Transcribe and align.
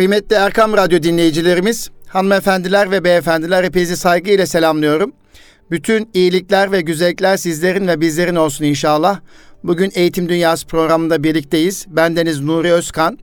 Kıymetli 0.00 0.36
Erkam 0.36 0.72
Radyo 0.76 1.02
dinleyicilerimiz, 1.02 1.90
hanımefendiler 2.06 2.90
ve 2.90 3.04
beyefendiler 3.04 3.64
hepinizi 3.64 3.96
saygıyla 3.96 4.46
selamlıyorum. 4.46 5.12
Bütün 5.70 6.10
iyilikler 6.14 6.72
ve 6.72 6.80
güzellikler 6.80 7.36
sizlerin 7.36 7.88
ve 7.88 8.00
bizlerin 8.00 8.36
olsun 8.36 8.64
inşallah. 8.64 9.20
Bugün 9.64 9.92
Eğitim 9.94 10.28
Dünyası 10.28 10.66
programında 10.66 11.22
birlikteyiz. 11.22 11.86
Bendeniz 11.88 12.40
Nuri 12.40 12.72
Özkan. 12.72 13.18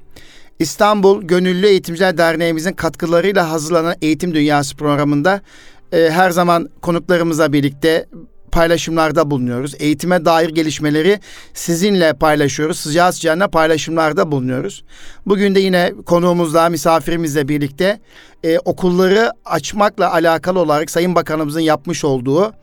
İstanbul 0.60 1.24
Gönüllü 1.24 1.68
Eğitimciler 1.68 2.18
Derneğimizin 2.18 2.74
katkılarıyla 2.74 3.52
hazırlanan 3.52 3.96
Eğitim 4.02 4.34
Dünyası 4.34 4.76
programında 4.76 5.42
e, 5.92 6.10
her 6.10 6.32
zaman 6.32 6.70
konuklarımızla 6.82 7.54
birlikte 7.54 8.06
paylaşımlarda 8.58 9.32
bulunuyoruz. 9.32 9.76
Eğitime 9.80 10.26
dair 10.26 10.50
gelişmeleri 10.50 11.20
sizinle 11.54 12.14
paylaşıyoruz. 12.14 12.80
Sıcağı 12.80 13.14
sıcağına 13.14 13.48
paylaşımlarda 13.48 14.32
bulunuyoruz. 14.32 14.84
Bugün 15.26 15.56
de 15.56 15.60
yine 15.60 15.94
konuğumuzla, 16.06 16.70
misafirimizle 16.70 17.48
birlikte 17.48 18.00
e, 18.44 18.60
okulları 18.60 19.32
açmakla 19.46 20.14
alakalı 20.14 20.60
olarak 20.60 20.92
Sayın 20.92 21.16
Bakanımızın 21.16 21.60
yapmış 21.60 22.06
olduğu 22.06 22.54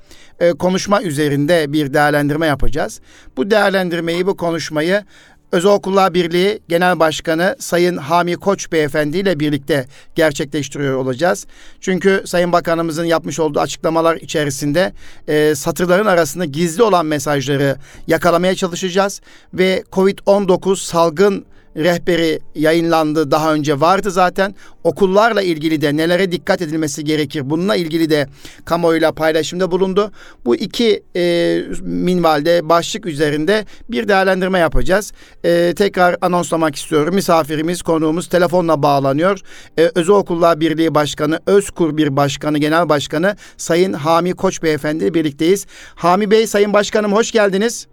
e, 0.41 0.51
konuşma 0.51 1.03
üzerinde 1.03 1.73
bir 1.73 1.95
değerlendirme 1.95 2.47
yapacağız. 2.47 3.01
Bu 3.37 3.51
değerlendirmeyi, 3.51 4.27
bu 4.27 4.37
konuşmayı 4.37 5.05
Özel 5.55 5.71
Okullar 5.71 6.15
Birliği 6.15 6.61
Genel 6.69 7.01
Başkanı 7.01 7.57
Sayın 7.59 7.97
Hami 7.97 8.35
Koç 8.37 8.73
Beyefendi 8.73 9.19
ile 9.19 9.41
birlikte 9.41 9.87
gerçekleştiriyor 10.15 10.97
olacağız. 10.97 11.47
Çünkü 11.81 12.23
Sayın 12.27 12.53
Bakanımızın 12.53 13.05
yapmış 13.05 13.41
olduğu 13.41 13.61
açıklamalar 13.61 14.17
içerisinde 14.17 14.93
e, 15.29 15.55
satırların 15.55 16.07
arasında 16.07 16.45
gizli 16.45 16.83
olan 16.83 17.07
mesajları 17.07 17.77
yakalamaya 18.07 18.55
çalışacağız 18.55 19.21
ve 19.55 19.85
COVID-19 19.93 20.77
salgın 20.77 21.45
rehberi 21.77 22.41
yayınlandı 22.55 23.31
daha 23.31 23.55
önce 23.55 23.81
vardı 23.81 24.11
zaten. 24.11 24.55
Okullarla 24.85 25.43
ilgili 25.43 25.81
de 25.81 25.97
nelere 25.97 26.33
dikkat 26.33 26.63
edilmesi 26.63 27.05
gerekir 27.05 27.51
bununla 27.51 27.77
ilgili 27.77 28.11
de 28.11 28.27
kamuoyuyla 28.65 29.13
paylaşımda 29.13 29.71
bulundu. 29.71 30.11
Bu 30.45 30.57
iki 30.57 31.03
e, 31.17 31.63
minvalde 31.83 32.69
başlık 32.69 33.07
üzerinde 33.07 33.65
bir 33.91 34.09
değerlendirme 34.09 34.59
yapacağız. 34.59 35.13
E, 35.45 35.75
tekrar 35.77 36.17
anonslamak 36.21 36.77
istiyorum. 36.77 37.15
Misafirimiz, 37.15 37.83
konuğumuz 37.83 38.29
telefonla 38.29 38.83
bağlanıyor. 38.83 39.41
E, 39.79 39.91
Özel 39.95 40.15
Okullar 40.15 40.61
Birliği 40.61 40.95
Başkanı, 40.95 41.41
Özkur 41.47 41.97
Bir 41.97 42.17
Başkanı, 42.17 42.59
Genel 42.59 42.89
Başkanı 42.89 43.37
Sayın 43.57 43.93
Hami 43.93 44.33
Koç 44.33 44.63
Beyefendi 44.63 45.15
birlikteyiz. 45.15 45.67
Hami 45.95 46.31
Bey, 46.31 46.47
Sayın 46.47 46.73
Başkanım 46.73 47.13
hoş 47.13 47.33
geldiniz. 47.33 47.87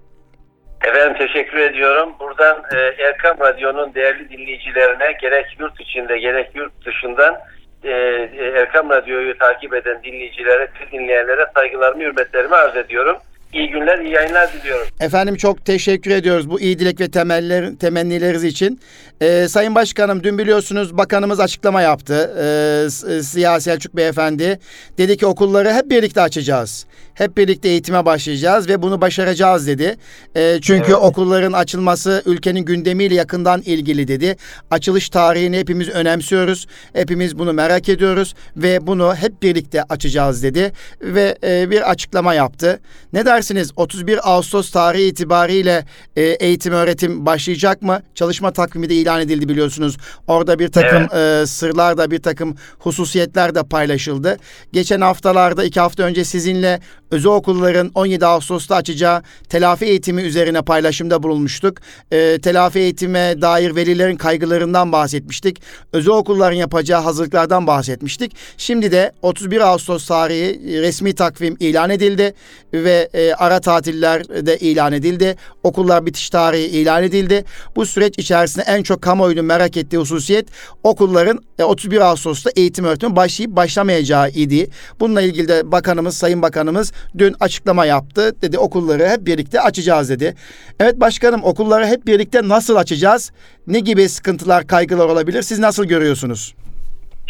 Efendim 0.83 1.17
teşekkür 1.17 1.57
ediyorum. 1.57 2.13
Buradan 2.19 2.63
e, 2.73 3.03
Erkam 3.03 3.39
Radyo'nun 3.39 3.93
değerli 3.93 4.29
dinleyicilerine 4.29 5.17
gerek 5.21 5.45
yurt 5.59 5.81
içinde 5.81 6.19
gerek 6.19 6.55
yurt 6.55 6.85
dışından 6.85 7.37
e, 7.83 7.89
e 7.89 8.45
Erkam 8.55 8.89
Radyo'yu 8.89 9.37
takip 9.37 9.73
eden 9.73 10.03
dinleyicilere, 10.03 10.67
dinleyenlere 10.91 11.45
saygılarımı, 11.55 12.03
hürmetlerimi 12.03 12.55
arz 12.55 12.75
ediyorum. 12.75 13.17
İyi 13.53 13.69
günler, 13.69 13.99
iyi 13.99 14.13
yayınlar 14.13 14.53
diliyorum. 14.53 14.87
Efendim 14.99 15.35
çok 15.35 15.65
teşekkür 15.65 16.11
ediyoruz 16.11 16.49
bu 16.49 16.59
iyi 16.59 16.79
dilek 16.79 16.99
ve 16.99 17.11
temeller, 17.11 17.65
temennileriniz 17.79 18.43
için. 18.43 18.79
Ee, 19.21 19.47
Sayın 19.47 19.75
Başkanım 19.75 20.23
dün 20.23 20.37
biliyorsunuz 20.37 20.97
bakanımız 20.97 21.39
açıklama 21.39 21.81
yaptı. 21.81 22.31
Ee, 22.37 22.89
Siyah 23.21 23.59
Selçuk 23.59 23.95
Beyefendi 23.95 24.59
dedi 24.97 25.17
ki 25.17 25.25
okulları 25.25 25.73
hep 25.73 25.89
birlikte 25.89 26.21
açacağız. 26.21 26.87
Hep 27.13 27.37
birlikte 27.37 27.69
eğitime 27.69 28.05
başlayacağız 28.05 28.69
ve 28.69 28.81
bunu 28.81 29.01
başaracağız 29.01 29.67
dedi. 29.67 29.95
E, 30.35 30.59
çünkü 30.61 30.91
evet. 30.91 31.01
okulların 31.01 31.51
açılması 31.53 32.23
ülkenin 32.25 32.59
gündemiyle 32.59 33.15
yakından 33.15 33.61
ilgili 33.61 34.07
dedi. 34.07 34.35
Açılış 34.71 35.09
tarihini 35.09 35.57
hepimiz 35.57 35.89
önemsiyoruz. 35.89 36.67
Hepimiz 36.93 37.39
bunu 37.39 37.53
merak 37.53 37.89
ediyoruz 37.89 38.35
ve 38.57 38.87
bunu 38.87 39.15
hep 39.15 39.41
birlikte 39.41 39.83
açacağız 39.83 40.43
dedi 40.43 40.71
ve 41.01 41.37
e, 41.43 41.71
bir 41.71 41.91
açıklama 41.91 42.33
yaptı. 42.33 42.79
Ne 43.13 43.25
dersiniz? 43.25 43.71
31 43.75 44.31
Ağustos 44.31 44.71
tarihi 44.71 45.03
itibariyle 45.03 45.85
e, 46.15 46.21
eğitim 46.21 46.73
öğretim 46.73 47.25
başlayacak 47.25 47.81
mı? 47.81 48.01
Çalışma 48.15 48.51
takvimi 48.51 48.89
de 48.89 48.95
ilan 48.95 49.21
edildi 49.21 49.49
biliyorsunuz. 49.49 49.97
Orada 50.27 50.59
bir 50.59 50.67
takım 50.67 51.07
evet. 51.11 51.43
e, 51.43 51.47
sırlar 51.47 51.97
da 51.97 52.11
bir 52.11 52.21
takım 52.21 52.55
hususiyetler 52.79 53.55
de 53.55 53.63
paylaşıldı. 53.63 54.37
Geçen 54.73 55.01
haftalarda 55.01 55.63
iki 55.63 55.79
hafta 55.79 56.03
önce 56.03 56.25
sizinle 56.25 56.79
özel 57.11 57.31
okulların 57.31 57.91
17 57.95 58.25
Ağustos'ta 58.25 58.75
açacağı 58.75 59.23
telafi 59.49 59.85
eğitimi 59.85 60.21
üzerine 60.21 60.61
paylaşımda 60.61 61.23
bulunmuştuk. 61.23 61.77
E, 62.11 62.39
telafi 62.41 62.79
eğitime 62.79 63.41
dair 63.41 63.75
velilerin 63.75 64.15
kaygılarından 64.15 64.91
bahsetmiştik. 64.91 65.61
Özel 65.93 66.13
okulların 66.13 66.55
yapacağı 66.57 67.01
hazırlıklardan 67.01 67.67
bahsetmiştik. 67.67 68.35
Şimdi 68.57 68.91
de 68.91 69.11
31 69.21 69.59
Ağustos 69.59 70.07
tarihi 70.07 70.81
resmi 70.81 71.15
takvim 71.15 71.57
ilan 71.59 71.89
edildi 71.89 72.33
ve 72.73 73.09
e, 73.13 73.33
ara 73.33 73.59
tatiller 73.59 74.45
de 74.45 74.57
ilan 74.57 74.93
edildi. 74.93 75.35
Okullar 75.63 76.05
bitiş 76.05 76.29
tarihi 76.29 76.65
ilan 76.65 77.03
edildi. 77.03 77.45
Bu 77.75 77.85
süreç 77.85 78.19
içerisinde 78.19 78.65
en 78.67 78.83
çok 78.83 79.01
kamuoyunun 79.01 79.45
merak 79.45 79.77
ettiği 79.77 79.97
hususiyet 79.97 80.47
okulların 80.83 81.39
e, 81.59 81.63
31 81.63 82.01
Ağustos'ta 82.01 82.49
eğitim 82.55 82.85
öğretimi 82.85 83.15
başlayıp 83.15 83.55
başlamayacağı 83.55 84.29
idi. 84.29 84.69
Bununla 84.99 85.21
ilgili 85.21 85.47
de 85.47 85.71
bakanımız, 85.71 86.17
sayın 86.17 86.41
bakanımız 86.41 86.91
dün 87.17 87.35
açıklama 87.39 87.85
yaptı. 87.85 88.41
Dedi 88.41 88.57
okulları 88.57 89.07
hep 89.07 89.25
birlikte 89.25 89.61
açacağız 89.61 90.09
dedi. 90.09 90.35
Evet 90.79 90.95
başkanım 90.95 91.43
okulları 91.43 91.85
hep 91.85 92.05
birlikte 92.05 92.39
nasıl 92.43 92.75
açacağız? 92.75 93.31
Ne 93.67 93.79
gibi 93.79 94.09
sıkıntılar, 94.09 94.67
kaygılar 94.67 95.05
olabilir? 95.05 95.41
Siz 95.41 95.59
nasıl 95.59 95.85
görüyorsunuz? 95.85 96.55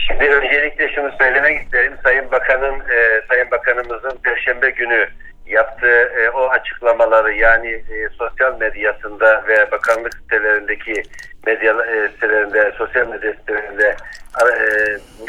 Şimdi 0.08 0.30
öncelikle 0.30 0.90
şunu 0.96 1.12
söylemek 1.18 1.64
isterim. 1.64 1.94
Sayın 2.04 2.32
Bakan'ın, 2.32 2.80
e, 2.80 3.22
Sayın 3.30 3.52
Bakanımızın 3.52 4.18
Perşembe 4.24 4.70
günü 4.70 5.08
yaptığı 5.48 6.12
e, 6.20 6.30
o 6.30 6.50
açıklamaları 6.50 7.34
yani 7.34 7.70
e, 7.70 8.10
sosyal 8.18 8.60
medyasında 8.60 9.44
ve 9.48 9.72
bakanlık 9.72 10.14
sitelerindeki 10.14 11.04
medya 11.46 11.72
e, 11.72 12.10
sitelerinde, 12.10 12.72
sosyal 12.78 13.08
medya 13.08 13.34
sitelerinde 13.34 13.96
e, 14.42 14.56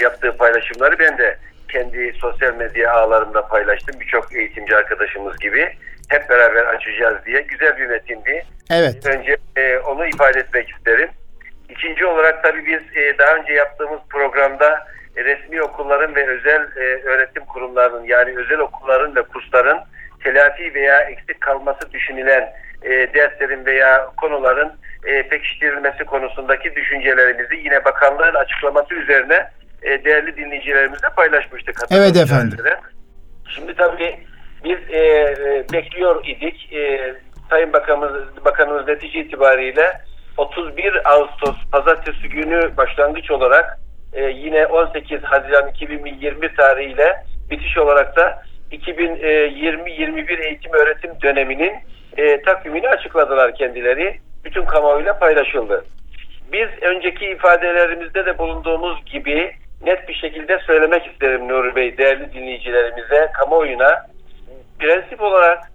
yaptığı 0.03 0.37
paylaşımları 0.37 0.99
ben 0.99 1.19
de 1.19 1.39
kendi 1.73 2.13
sosyal 2.13 2.55
medya 2.55 2.93
ağlarımda 2.93 3.47
paylaştım. 3.47 4.01
Birçok 4.01 4.35
eğitimci 4.35 4.77
arkadaşımız 4.77 5.39
gibi 5.39 5.69
hep 6.09 6.31
beraber 6.31 6.65
açacağız 6.65 7.17
diye 7.27 7.41
güzel 7.41 7.79
bir 7.79 7.87
metindi. 7.87 8.45
Evet. 8.71 9.07
Önce 9.07 9.37
e, 9.57 9.79
onu 9.79 10.07
ifade 10.07 10.39
etmek 10.39 10.71
isterim. 10.71 11.09
İkinci 11.69 12.07
olarak 12.07 12.43
tabii 12.43 12.67
biz 12.67 12.97
e, 12.97 13.19
daha 13.19 13.37
önce 13.37 13.53
yaptığımız 13.53 14.01
programda 14.11 14.87
e, 15.17 15.25
resmi 15.25 15.63
okulların 15.63 16.15
ve 16.15 16.27
özel 16.27 16.61
e, 16.77 17.03
öğretim 17.03 17.45
kurumlarının 17.45 18.05
yani 18.05 18.39
özel 18.39 18.59
okulların 18.59 19.17
ve 19.17 19.23
kursların 19.23 19.81
telafi 20.25 20.75
veya 20.75 21.01
eksik 21.01 21.41
kalması 21.41 21.93
düşünülen 21.93 22.53
e, 22.83 22.91
derslerin 22.91 23.67
veya 23.67 24.11
konuların 24.17 24.73
e, 25.05 25.29
pekiştirilmesi 25.29 26.05
konusundaki 26.05 26.75
düşüncelerimizi 26.75 27.57
yine 27.57 27.85
bakanlığın 27.85 28.35
açıklaması 28.35 28.95
üzerine 28.95 29.51
e, 29.83 30.05
değerli 30.05 30.37
dinleyicilerimizle 30.37 31.09
paylaşmıştık. 31.17 31.77
Evet 31.91 32.17
efendim. 32.17 32.59
Şimdi 33.55 33.75
tabii 33.75 34.19
biz 34.65 34.79
e, 34.91 34.99
e, 34.99 35.65
bekliyor 35.73 36.25
idik. 36.27 36.73
E, 36.73 37.15
Sayın 37.51 37.73
Bakanımız, 37.73 38.45
Bakanımız 38.45 38.89
netice 38.89 39.21
itibariyle 39.21 40.01
31 40.37 41.11
Ağustos 41.11 41.57
pazartesi 41.73 42.29
günü 42.29 42.77
başlangıç 42.77 43.31
olarak 43.31 43.79
e, 44.13 44.25
yine 44.25 44.67
18 44.67 45.23
Haziran 45.23 45.69
2020 45.69 46.55
tarihiyle 46.55 47.25
bitiş 47.51 47.79
olarak 47.79 48.17
da 48.17 48.43
2020-21 48.73 50.47
eğitim 50.47 50.73
öğretim 50.73 51.11
döneminin 51.23 51.73
e, 52.17 52.43
takvimini 52.43 52.89
açıkladılar 52.89 53.55
kendileri. 53.55 54.21
Bütün 54.45 54.65
kamuoyuyla 54.65 55.19
paylaşıldı. 55.19 55.85
Biz 56.53 56.69
önceki 56.83 57.27
ifadelerimizde 57.27 58.27
de 58.27 58.39
bulunduğumuz 58.39 59.05
gibi 59.05 59.53
net 59.85 60.09
bir 60.09 60.15
şekilde 60.15 60.59
söylemek 60.67 61.07
isterim 61.07 61.49
Nuri 61.49 61.77
Bey, 61.77 61.99
değerli 61.99 62.33
dinleyicilerimize, 62.33 63.31
kamuoyuna. 63.35 64.07
Prensip 64.79 65.23
olarak 65.23 65.73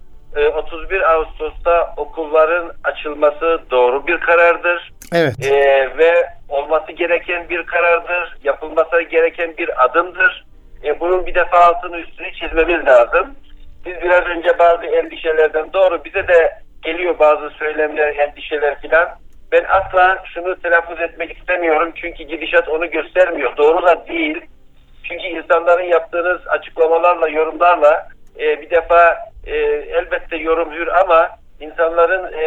31 0.54 1.00
e, 1.00 1.06
Ağustos'ta 1.06 1.94
okulların 1.96 2.72
açılması 2.84 3.60
doğru 3.70 4.06
bir 4.06 4.20
karardır. 4.20 4.92
Evet. 5.14 5.34
Ee, 5.42 5.88
ve 5.98 6.12
olması 6.48 6.92
gereken 6.92 7.48
bir 7.48 7.66
karardır. 7.66 8.36
Yapılması 8.44 9.02
gereken 9.02 9.54
bir 9.58 9.84
adımdır. 9.84 10.46
Ee, 10.84 11.00
bunun 11.00 11.26
bir 11.26 11.34
defa 11.34 11.58
altını 11.58 11.96
üstünü 11.96 12.32
çizmemiz 12.32 12.86
lazım. 12.86 13.34
Biz 13.86 13.94
biraz 14.02 14.26
önce 14.26 14.58
bazı 14.58 14.86
endişelerden 14.86 15.72
doğru 15.72 16.04
bize 16.04 16.28
de 16.28 16.52
geliyor 16.82 17.18
bazı 17.18 17.50
söylemler, 17.50 18.16
endişeler 18.16 18.80
filan 18.80 19.08
ben 19.52 19.64
asla 19.64 20.24
şunu 20.34 20.60
telaffuz 20.60 21.00
etmek 21.00 21.38
istemiyorum 21.38 21.92
çünkü 21.94 22.24
gidişat 22.24 22.68
onu 22.68 22.90
göstermiyor. 22.90 23.56
Doğru 23.56 23.86
da 23.86 24.06
değil. 24.08 24.40
Çünkü 25.04 25.24
insanların 25.24 25.84
yaptığınız 25.84 26.46
açıklamalarla, 26.46 27.28
yorumlarla 27.28 28.08
e, 28.38 28.62
bir 28.62 28.70
defa 28.70 29.16
e, 29.46 29.56
elbette 29.98 30.36
yorum 30.36 30.72
hür 30.72 30.86
ama 30.86 31.28
insanların 31.60 32.32
e, 32.32 32.44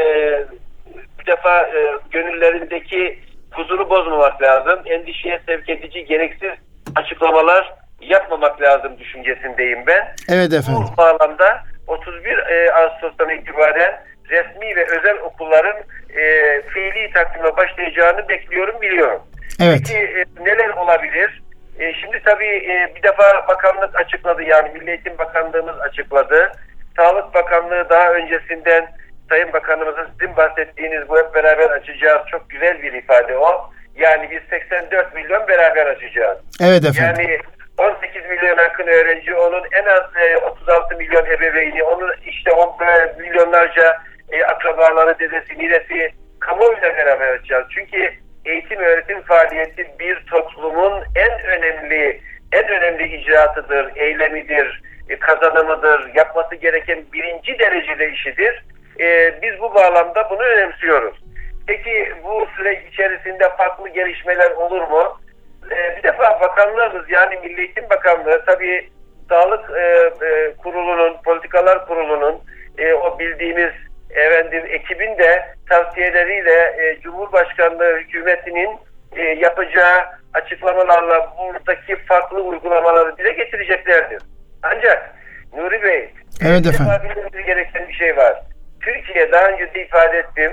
bir 1.19 1.25
defa 1.25 1.61
e, 1.61 1.97
gönüllerindeki 2.11 3.19
huzuru 3.51 3.89
bozmamak 3.89 4.41
lazım. 4.41 4.79
Endişeye 4.85 5.41
sevk 5.45 5.69
edici 5.69 6.05
gereksiz 6.05 6.51
açıklamalar 6.95 7.73
yapmamak 8.01 8.61
lazım 8.61 8.99
düşüncesindeyim 8.99 9.87
ben. 9.87 10.15
Evet 10.29 10.53
efendim. 10.53 10.83
Bu 10.93 10.97
bağlamda 10.97 11.63
31 11.87 12.37
e, 12.37 12.73
Ağustos'tan 12.73 13.29
itibaren 13.29 14.03
resmi 14.31 14.75
ve 14.75 14.85
özel 14.85 15.17
okulların 15.17 15.77
e, 16.15 16.61
fiili 16.61 17.11
takvime 17.13 17.57
başlayacağını 17.57 18.29
bekliyorum, 18.29 18.81
biliyorum. 18.81 19.21
Evet. 19.61 19.79
Peki 19.87 19.97
e, 19.97 20.25
neler 20.45 20.69
olabilir? 20.69 21.41
E, 21.79 21.93
şimdi 21.93 22.21
tabii 22.25 22.45
e, 22.45 22.95
bir 22.95 23.03
defa 23.03 23.47
bakanlık 23.47 23.99
açıkladı 23.99 24.43
yani 24.43 24.69
Milli 24.73 24.89
Eğitim 24.89 25.17
Bakanlığımız 25.17 25.79
açıkladı. 25.79 26.51
Sağlık 26.97 27.33
Bakanlığı 27.33 27.89
daha 27.89 28.11
öncesinden 28.11 28.87
Sayın 29.29 29.53
Bakanımızın 29.53 30.07
sizin 30.19 30.37
bahsettiğiniz 30.37 31.09
bu 31.09 31.17
hep 31.17 31.35
beraber 31.35 31.69
açacağız 31.69 32.21
çok 32.31 32.49
güzel 32.49 32.81
bir 32.81 32.93
ifade 32.93 33.37
o. 33.37 33.69
Yani 33.95 34.29
biz 34.31 34.41
84 34.49 35.15
milyon 35.15 35.47
beraber 35.47 35.85
açacağız. 35.85 36.37
Evet 36.61 36.85
efendim. 36.85 37.25
Yani 37.29 37.39
18 37.77 38.25
milyon 38.29 38.57
yakın 38.57 38.87
öğrenci, 38.87 39.35
onun 39.35 39.63
en 39.71 39.85
az 39.85 40.03
e, 40.15 40.37
36 40.37 40.97
milyon 40.97 41.25
ebeveyni, 41.25 41.83
onun 41.83 42.11
işte 42.25 42.51
10 42.51 42.75
milyonlarca 43.19 43.97
e, 44.31 44.43
akrabaları, 44.43 45.19
dedesi, 45.19 45.57
ninesi 45.57 46.11
kamuoyuyla 46.39 46.97
beraber 46.97 47.27
açacağız. 47.27 47.67
Çünkü 47.75 48.13
eğitim 48.45 48.79
öğretim 48.79 49.21
faaliyeti 49.21 49.87
bir 49.99 50.25
toplumun 50.25 51.03
en 51.15 51.41
önemli 51.41 52.21
en 52.51 52.67
önemli 52.69 53.15
icraatıdır, 53.15 53.91
eylemidir, 53.95 54.81
e, 55.09 55.19
kazanımıdır, 55.19 56.15
yapması 56.15 56.55
gereken 56.55 57.03
birinci 57.13 57.59
derecede 57.59 58.11
işidir. 58.11 58.65
E, 58.99 59.35
biz 59.41 59.59
bu 59.59 59.75
bağlamda 59.75 60.29
bunu 60.29 60.41
önemsiyoruz. 60.41 61.23
Peki 61.67 62.13
bu 62.23 62.47
süreç 62.57 62.79
içerisinde 62.93 63.49
farklı 63.57 63.89
gelişmeler 63.89 64.51
olur 64.51 64.81
mu? 64.81 65.19
E, 65.71 65.97
bir 65.97 66.03
defa 66.03 66.39
bakanlığımız 66.41 67.09
yani 67.09 67.39
Milli 67.43 67.61
Eğitim 67.61 67.89
Bakanlığı 67.89 68.43
tabii 68.45 68.89
Sağlık 69.29 69.77
e, 69.77 70.11
e, 70.25 70.53
Kurulu'nun, 70.57 71.17
Politikalar 71.25 71.87
Kurulu'nun 71.87 72.41
e, 72.77 72.93
o 72.93 73.19
bildiğimiz 73.19 73.71
efendim 74.09 74.63
ekibin 74.67 75.17
de 75.17 75.45
tavsiyeleriyle 76.11 76.75
e, 76.83 77.01
Cumhurbaşkanlığı 77.01 77.97
hükümetinin 77.97 78.69
e, 79.15 79.21
yapacağı 79.21 80.03
açıklamalarla 80.33 81.33
buradaki 81.37 81.95
farklı 81.95 82.41
uygulamaları 82.41 83.17
dile 83.17 83.31
getireceklerdir. 83.31 84.21
Ancak 84.63 85.15
Nuri 85.57 85.83
Bey, 85.83 86.09
Evet 86.45 86.59
bir 86.59 86.73
defa 86.73 86.83
efendim. 86.95 87.09
bilmemiz 87.09 87.45
gereken 87.45 87.87
bir 87.87 87.93
şey 87.93 88.17
var. 88.17 88.41
Türkiye 88.81 89.31
daha 89.31 89.47
önce 89.47 89.73
de 89.73 89.85
ifade 89.85 90.17
ettim. 90.17 90.51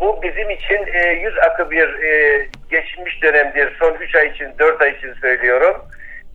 Bu 0.00 0.22
bizim 0.22 0.50
için 0.50 0.86
e, 0.92 1.08
yüz 1.12 1.38
akı 1.38 1.70
bir 1.70 2.02
e, 2.02 2.46
geçmiş 2.70 3.22
dönemdir. 3.22 3.76
Son 3.78 3.94
3 3.94 4.14
ay 4.14 4.26
için, 4.26 4.52
4 4.58 4.82
ay 4.82 4.90
için 4.90 5.14
söylüyorum. 5.14 5.76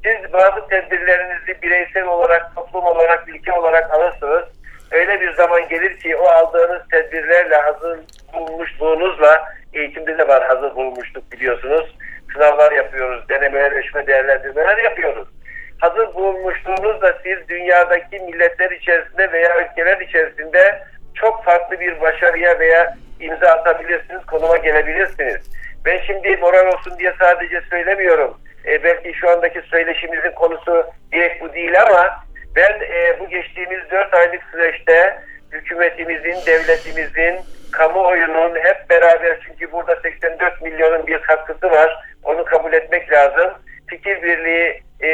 Siz 0.03 0.33
bazı 0.33 0.67
tedbirlerinizi 0.67 1.61
bireysel 1.61 2.05
olarak, 2.05 2.55
toplum 2.55 2.83
olarak, 2.83 3.29
ülke 3.29 3.53
olarak 3.53 3.91
alırsınız. 3.93 4.43
Öyle 4.91 5.21
bir 5.21 5.33
zaman 5.33 5.67
gelir 5.69 5.99
ki 5.99 6.15
o 6.15 6.25
aldığınız 6.27 6.81
tedbirlerle, 6.91 7.55
hazır 7.55 7.99
bulmuşluğunuzla, 8.33 9.53
eğitimde 9.73 10.17
de 10.17 10.27
var 10.27 10.47
hazır 10.47 10.75
bulmuşluk 10.75 11.31
biliyorsunuz. 11.31 11.95
Sınavlar 12.33 12.71
yapıyoruz, 12.71 13.29
denemeler, 13.29 13.71
ölçme 13.71 14.07
değerlendirmeler 14.07 14.77
yapıyoruz. 14.77 15.27
Hazır 15.79 16.13
bulunmuşluğunuzla 16.13 17.17
siz 17.23 17.49
dünyadaki 17.49 18.19
milletler 18.19 18.71
içerisinde 18.71 19.31
veya 19.31 19.65
ülkeler 19.65 20.01
içerisinde 20.01 20.83
çok 21.15 21.45
farklı 21.45 21.79
bir 21.79 22.01
başarıya 22.23 22.59
veya 22.59 22.97
imza 23.19 23.47
atabilirsiniz, 23.47 24.25
konuma 24.25 24.57
gelebilirsiniz. 24.57 25.37
Ben 25.85 25.99
şimdi 26.07 26.37
moral 26.37 26.67
olsun 26.67 26.99
diye 26.99 27.13
sadece 27.19 27.61
söylemiyorum. 27.69 28.37
E, 28.65 28.83
belki 28.83 29.13
şu 29.13 29.29
andaki 29.29 29.61
söyleşimizin 29.61 30.31
konusu 30.31 30.83
direkt 31.11 31.43
bu 31.43 31.53
değil 31.53 31.81
ama 31.81 32.23
ben 32.55 32.79
e, 32.81 33.19
bu 33.19 33.29
geçtiğimiz 33.29 33.79
4 33.91 34.13
aylık 34.13 34.43
süreçte 34.51 35.19
hükümetimizin, 35.51 36.45
devletimizin, 36.45 37.39
kamuoyunun 37.71 38.55
hep 38.55 38.89
beraber 38.89 39.39
çünkü 39.47 39.71
burada 39.71 39.95
84 39.95 40.61
milyonun 40.61 41.07
bir 41.07 41.21
katkısı 41.21 41.71
var. 41.71 41.97
Onu 42.23 42.45
kabul 42.45 42.73
etmek 42.73 43.11
lazım. 43.11 43.53
Fikir 43.87 44.23
birliği 44.23 44.81
e, 45.01 45.09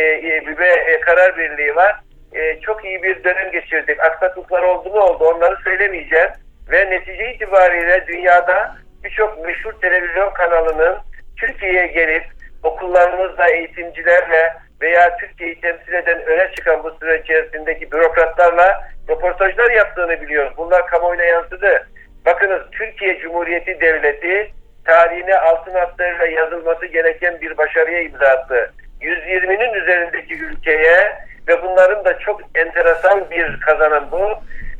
ve 0.58 0.70
e, 0.70 1.00
karar 1.00 1.38
birliği 1.38 1.76
var. 1.76 1.96
E, 2.34 2.60
çok 2.60 2.86
iyi 2.86 3.04
bir 3.04 3.24
dönem 3.24 3.52
geçirdik. 3.52 4.00
Aksaklıklar 4.00 4.64
oldu 4.64 4.90
mu 4.90 5.00
oldu 5.00 5.26
onları 5.26 5.58
söylemeyeceğim. 5.64 6.30
Ve 6.71 6.89
netice 6.89 7.33
itibariyle 7.33 8.07
dünyada 8.07 8.75
birçok 9.04 9.45
meşhur 9.45 9.74
televizyon 9.81 10.33
kanalının 10.33 10.98
Türkiye'ye 11.38 11.88
gelip 11.88 12.24
okullarımızla, 12.63 13.48
eğitimcilerle 13.50 14.54
veya 14.81 15.18
Türkiye'yi 15.18 15.62
temsil 15.62 15.94
eden 15.94 16.24
öne 16.24 16.51
çıkan 16.56 16.83
bu 16.83 16.92
süre 16.92 17.21
içerisindeki 17.24 17.92
bürokratlarla 17.92 18.89
röportajlar 19.10 19.71
yaptığını 19.71 20.21
biliyoruz. 20.21 20.54
Bunlar 20.57 20.88
kamuoyuna 20.88 21.24
yansıdı. 21.24 21.88
Bakınız 22.25 22.62
Türkiye 22.72 23.19
Cumhuriyeti 23.19 23.81
Devleti 23.81 24.51
tarihine 24.86 25.36
altın 25.36 25.74
harflerle 25.74 26.33
yazılması 26.33 26.86
gereken 26.86 27.42
bir 27.42 27.57
başarıya 27.57 28.01
imza 28.01 28.25
attı. 28.25 28.74
120'nin 29.01 29.74
üzerindeki 29.74 30.33
ülkeye 30.33 31.18
ve 31.50 31.62
bunların 31.63 32.06
da 32.06 32.19
çok 32.19 32.42
enteresan 32.56 33.30
bir 33.31 33.60
kazanan 33.60 34.12
bu. 34.12 34.30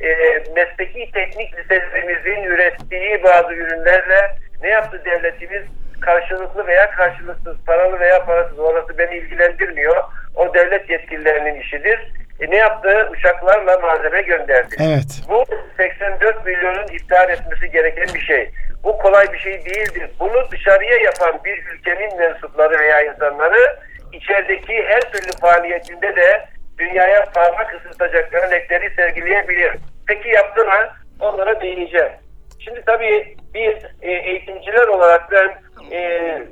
E, 0.04 0.08
mesleki 0.56 1.10
teknik 1.12 1.58
liselerimizin 1.58 2.42
ürettiği 2.42 3.22
bazı 3.24 3.54
ürünlerle 3.54 4.36
ne 4.62 4.68
yaptı 4.68 5.02
devletimiz? 5.04 5.62
Karşılıklı 6.00 6.66
veya 6.66 6.90
karşılıksız, 6.90 7.56
paralı 7.66 8.00
veya 8.00 8.24
parasız 8.24 8.58
orası 8.58 8.98
beni 8.98 9.16
ilgilendirmiyor. 9.16 9.96
O 10.34 10.54
devlet 10.54 10.90
yetkililerinin 10.90 11.60
işidir. 11.60 12.12
E, 12.40 12.50
ne 12.50 12.56
yaptı? 12.56 13.08
Uçaklarla 13.12 13.78
malzeme 13.78 14.22
gönderdi. 14.22 14.76
Evet. 14.80 15.22
Bu 15.28 15.44
84 15.76 16.46
milyonun 16.46 16.86
iptal 16.86 17.30
etmesi 17.30 17.70
gereken 17.70 18.14
bir 18.14 18.20
şey. 18.20 18.50
Bu 18.84 18.98
kolay 18.98 19.32
bir 19.32 19.38
şey 19.38 19.64
değildir. 19.64 20.10
Bunu 20.20 20.50
dışarıya 20.50 20.96
yapan 20.96 21.40
bir 21.44 21.66
ülkenin 21.66 22.18
mensupları 22.18 22.78
veya 22.78 23.00
insanları 23.00 23.76
içerideki 24.12 24.84
her 24.88 25.00
türlü 25.00 25.30
faaliyetinde 25.40 26.16
de 26.16 26.44
dünyaya 26.80 27.24
parmak 27.34 27.74
ısıtacak 27.74 28.34
örnekleri 28.34 28.94
sergileyebilir. 28.94 29.72
Peki 30.06 30.28
yaptı 30.28 30.64
mı? 30.64 30.88
Onlara 31.20 31.60
değineceğim. 31.60 32.12
Şimdi 32.58 32.82
tabii 32.86 33.36
biz 33.54 33.74
e, 34.02 34.10
eğitimciler 34.12 34.88
olarak 34.88 35.30
ben 35.30 35.48
e, 35.90 35.98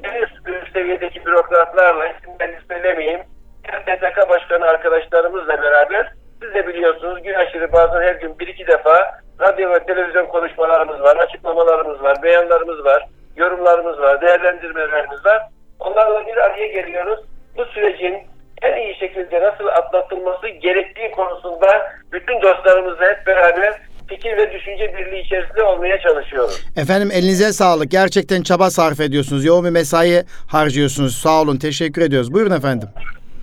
en 0.05 0.23
üst 0.23 0.73
seviyedeki 0.73 1.27
bürokratlarla 1.27 2.07
isimlerini 2.07 2.59
söylemeyeyim. 2.69 3.21
STK 3.65 4.29
Başkanı 4.29 4.65
arkadaşlarımızla 4.65 5.63
beraber 5.63 6.13
siz 6.43 6.55
de 6.55 6.67
biliyorsunuz 6.67 7.23
gün 7.23 7.35
aşırı 7.35 7.73
bazen 7.73 8.01
her 8.01 8.15
gün 8.15 8.39
bir 8.39 8.47
iki 8.47 8.67
defa 8.67 9.21
radyo 9.41 9.71
ve 9.71 9.79
televizyon 9.79 10.27
konuşmalarımız 10.27 11.01
var, 11.01 11.17
açıklamalarımız 11.17 12.03
var, 12.03 12.23
beyanlarımız 12.23 12.85
var, 12.85 13.07
yorumlarımız 13.37 14.01
var, 14.01 14.21
değerlendirmelerimiz 14.21 15.25
var. 15.25 15.43
Onlarla 15.81 16.27
bir 16.27 16.37
araya 16.37 16.67
geliyoruz. 16.67 17.21
Bu 17.57 17.65
sürecin 17.65 18.19
en 18.63 18.77
iyi 18.83 18.95
şekilde 18.95 19.41
nasıl 19.41 19.67
atlatılması 19.67 20.49
gerektiği 20.49 21.11
konusunda 21.11 21.93
bütün 22.13 22.43
dostlarımızla 22.43 23.05
hep 23.05 23.27
beraber 23.27 23.75
fikir 24.09 24.37
ve 24.37 24.53
düşünce 24.53 24.95
birliği 24.99 25.21
içerisinde 25.21 25.63
olmaya 25.63 26.01
çalışıyoruz. 26.01 26.65
Efendim 26.77 27.11
elinize 27.13 27.53
sağlık. 27.53 27.91
Gerçekten 27.91 28.43
çaba 28.43 28.71
sarf 28.71 29.01
ediyorsunuz. 29.01 29.45
Yoğun 29.45 29.65
bir 29.65 29.71
mesai 29.71 30.25
harcıyorsunuz. 30.51 31.17
Sağ 31.17 31.43
olun. 31.43 31.57
Teşekkür 31.57 32.03
ediyoruz. 32.03 32.35
Buyurun 32.35 32.57
efendim. 32.57 32.89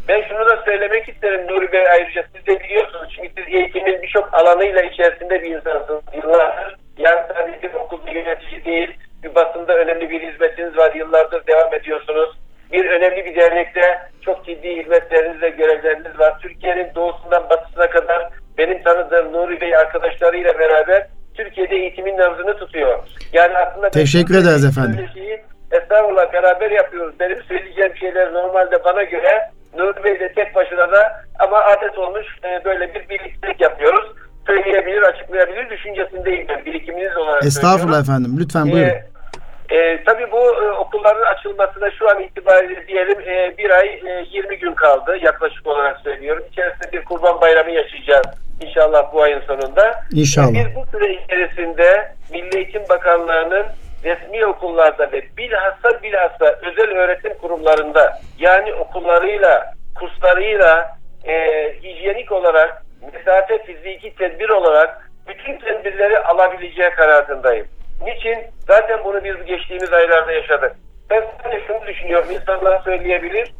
Ben 0.07 0.21
şunu 0.29 0.45
da 0.49 0.61
söylemek 0.65 1.09
isterim 1.09 1.47
Nuri 1.47 1.71
Bey 1.71 1.87
ayrıca 1.87 2.23
siz 2.35 2.47
de 2.47 2.59
biliyorsunuz 2.63 3.13
çünkü 3.15 3.29
siz 3.37 3.55
eğitimin 3.55 4.01
birçok 4.01 4.33
alanıyla 4.33 4.81
içerisinde 4.81 5.43
bir 5.43 5.55
insansınız 5.55 6.01
yıllardır. 6.15 6.75
Yani 6.97 7.19
sadece 7.33 7.77
okulda 7.77 8.11
yönetici 8.11 8.65
değil, 8.65 8.97
bir 9.23 9.35
basında 9.35 9.77
önemli 9.77 10.09
bir 10.09 10.21
hizmetiniz 10.21 10.77
var, 10.77 10.95
yıllardır 10.95 11.47
devam 11.47 11.73
ediyorsunuz. 11.73 12.29
Bir 12.75 12.85
önemli 12.85 13.25
bir 13.25 13.35
dernekte 13.35 13.99
çok 14.21 14.45
ciddi 14.45 14.75
hizmetleriniz 14.75 15.41
ve 15.41 15.49
görevleriniz 15.49 16.19
var. 16.19 16.39
Türkiye'nin 16.41 16.95
doğusundan 16.95 17.49
batısına 17.49 17.89
kadar 17.89 18.29
benim 18.57 18.83
tanıdığım 18.83 19.33
Nuri 19.33 19.61
Bey 19.61 19.75
arkadaşlarıyla 19.75 20.59
beraber 20.59 21.07
Türkiye'de 21.37 21.75
eğitimin 21.75 22.17
nabzını 22.17 22.57
tutuyor. 22.57 22.99
Yani 23.33 23.57
aslında 23.57 23.89
Teşekkür 23.89 24.35
ederiz 24.35 24.65
efendim. 24.65 25.09
Şeyi, 25.13 25.41
estağfurullah 25.71 26.33
beraber 26.33 26.71
yapıyoruz. 26.71 27.19
Benim 27.19 27.43
söyleyeceğim 27.43 27.95
şeyler 27.95 28.33
normalde 28.33 28.83
bana 28.83 29.03
göre 29.03 29.49
Nuri 29.77 30.03
Bey 30.03 30.19
de 30.19 30.33
tek 30.33 30.55
başına 30.55 30.91
da 30.91 31.21
ama 31.39 31.57
adet 31.57 31.97
olmuş 31.97 32.25
e, 32.43 32.65
böyle 32.65 32.93
bir 32.93 33.09
birliktelik 33.09 33.61
yapıyoruz. 33.61 34.11
Söyleyebilir, 34.47 35.01
açıklayabilir 35.01 35.69
düşüncesindeyim 35.69 36.47
ben 36.49 36.65
birikiminiz 36.65 37.17
olarak 37.17 37.45
Estağfurullah 37.45 37.79
söylüyorum. 37.79 38.03
efendim. 38.03 38.35
Lütfen 38.39 38.71
buyurun. 38.71 38.89
Ee, 38.89 39.14
e, 39.69 40.03
tabii 40.03 40.31
bu 40.31 40.63
e, 40.63 40.71
okulların 40.71 41.33
açılmasına 41.33 41.91
şu 41.91 42.09
an 42.09 42.23
itibariyle 42.23 42.87
diyelim 42.87 43.19
e, 43.19 43.57
bir 43.57 43.69
ay 43.69 43.87
e, 43.87 44.25
20 44.31 44.57
gün 44.57 44.73
kaldı 44.73 45.17
yaklaşık 45.21 45.67
olarak 45.67 45.99
söylüyorum. 45.99 46.43
İçerisinde 46.51 46.91
bir 46.91 47.05
kurban 47.05 47.41
bayramı 47.41 47.71
yaşayacağız 47.71 48.25
inşallah 48.61 49.13
bu 49.13 49.21
ayın 49.21 49.41
sonunda. 49.41 50.03
İnşallah. 50.11 50.53
Biz 50.53 50.75
bu 50.75 50.97
süre 50.97 51.13
içerisinde 51.13 52.11
Milli 52.31 52.57
Eğitim 52.57 52.83
Bakanlığı'nın 52.89 53.65
resmi 54.03 54.45
okullarda 54.45 55.11
ve 55.11 55.23
bilhassa 55.37 56.03
bilhassa 56.03 56.45
özel 56.45 56.97
öğretim 56.97 57.33
kurumlarında 57.37 58.19
yani 58.39 58.73
okullarıyla, 58.73 59.73
kurslarıyla 59.99 60.97
e, 61.23 61.33
hijyenik 61.83 62.31
olarak, 62.31 62.83
mesafe 63.13 63.63
fiziki 63.63 64.15
tedbir 64.15 64.49
olarak 64.49 65.09
bütün 65.27 65.57
tedbirleri 65.57 66.19
alabileceği 66.19 66.89
kanaatindeyim. 66.89 67.67
Niçin? 68.01 68.37
Zaten 68.67 68.99
bunu 69.03 69.23
biz 69.23 69.45
geçtiğimiz 69.45 69.93
aylarda 69.93 70.31
yaşadık. 70.31 70.75
Ben 71.09 71.23
sadece 71.43 71.67
şunu 71.67 71.87
düşünüyorum, 71.87 72.31
insanlar 72.31 72.81
söyleyebilir. 72.81 73.53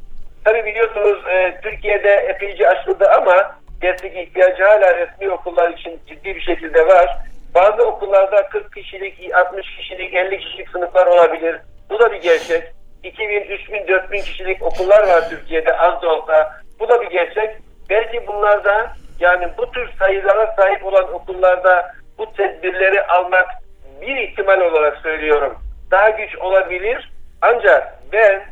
Tabi 0.46 0.66
biliyorsunuz 0.66 1.28
e, 1.28 1.60
Türkiye'de 1.62 2.10
epeyce 2.10 2.70
açıldı 2.70 3.10
ama 3.18 3.56
gerçek 3.82 4.18
ihtiyacı 4.18 4.64
hala 4.64 4.98
resmi 4.98 5.30
okullar 5.30 5.70
için 5.70 6.00
ciddi 6.08 6.36
bir 6.36 6.42
şekilde 6.42 6.88
var. 6.88 7.18
Bazı 7.56 7.84
okullarda 7.84 8.50
40 8.50 8.76
kişilik, 8.76 9.34
60 9.34 9.78
kişilik, 9.78 10.14
50 10.14 10.40
kişilik 10.40 10.70
sınıflar 10.70 11.08
olabilir. 11.08 11.56
Bu 11.90 12.00
da 12.00 12.12
bir 12.12 12.22
gerçek. 12.22 12.64
2000, 13.04 13.42
3000, 13.42 13.88
4000 13.88 14.18
kişilik 14.18 14.64
okullar 14.64 15.08
var 15.08 15.30
Türkiye'de 15.30 15.78
az 15.78 16.02
da 16.02 16.10
olsa. 16.10 16.62
Bu 16.80 16.90
da 16.90 17.02
bir 17.02 17.08
gerçek. 17.08 17.56
Belki 17.90 18.28
bunlarda 18.28 18.94
yani 19.20 19.50
bu 19.58 19.72
tür 19.72 19.90
sayılara 20.00 20.56
sahip 20.58 20.86
olan 20.86 21.14
okullarda 21.14 21.94
bu 22.18 22.34
tedbirleri 22.34 23.04
almak 23.08 23.48
bir 24.08 24.16
ihtimal 24.16 24.62
olarak 24.62 24.98
söylüyorum. 24.98 25.58
Daha 25.92 26.10
güç 26.10 26.38
olabilir. 26.38 27.12
Ancak 27.42 27.94
ben 28.14 28.44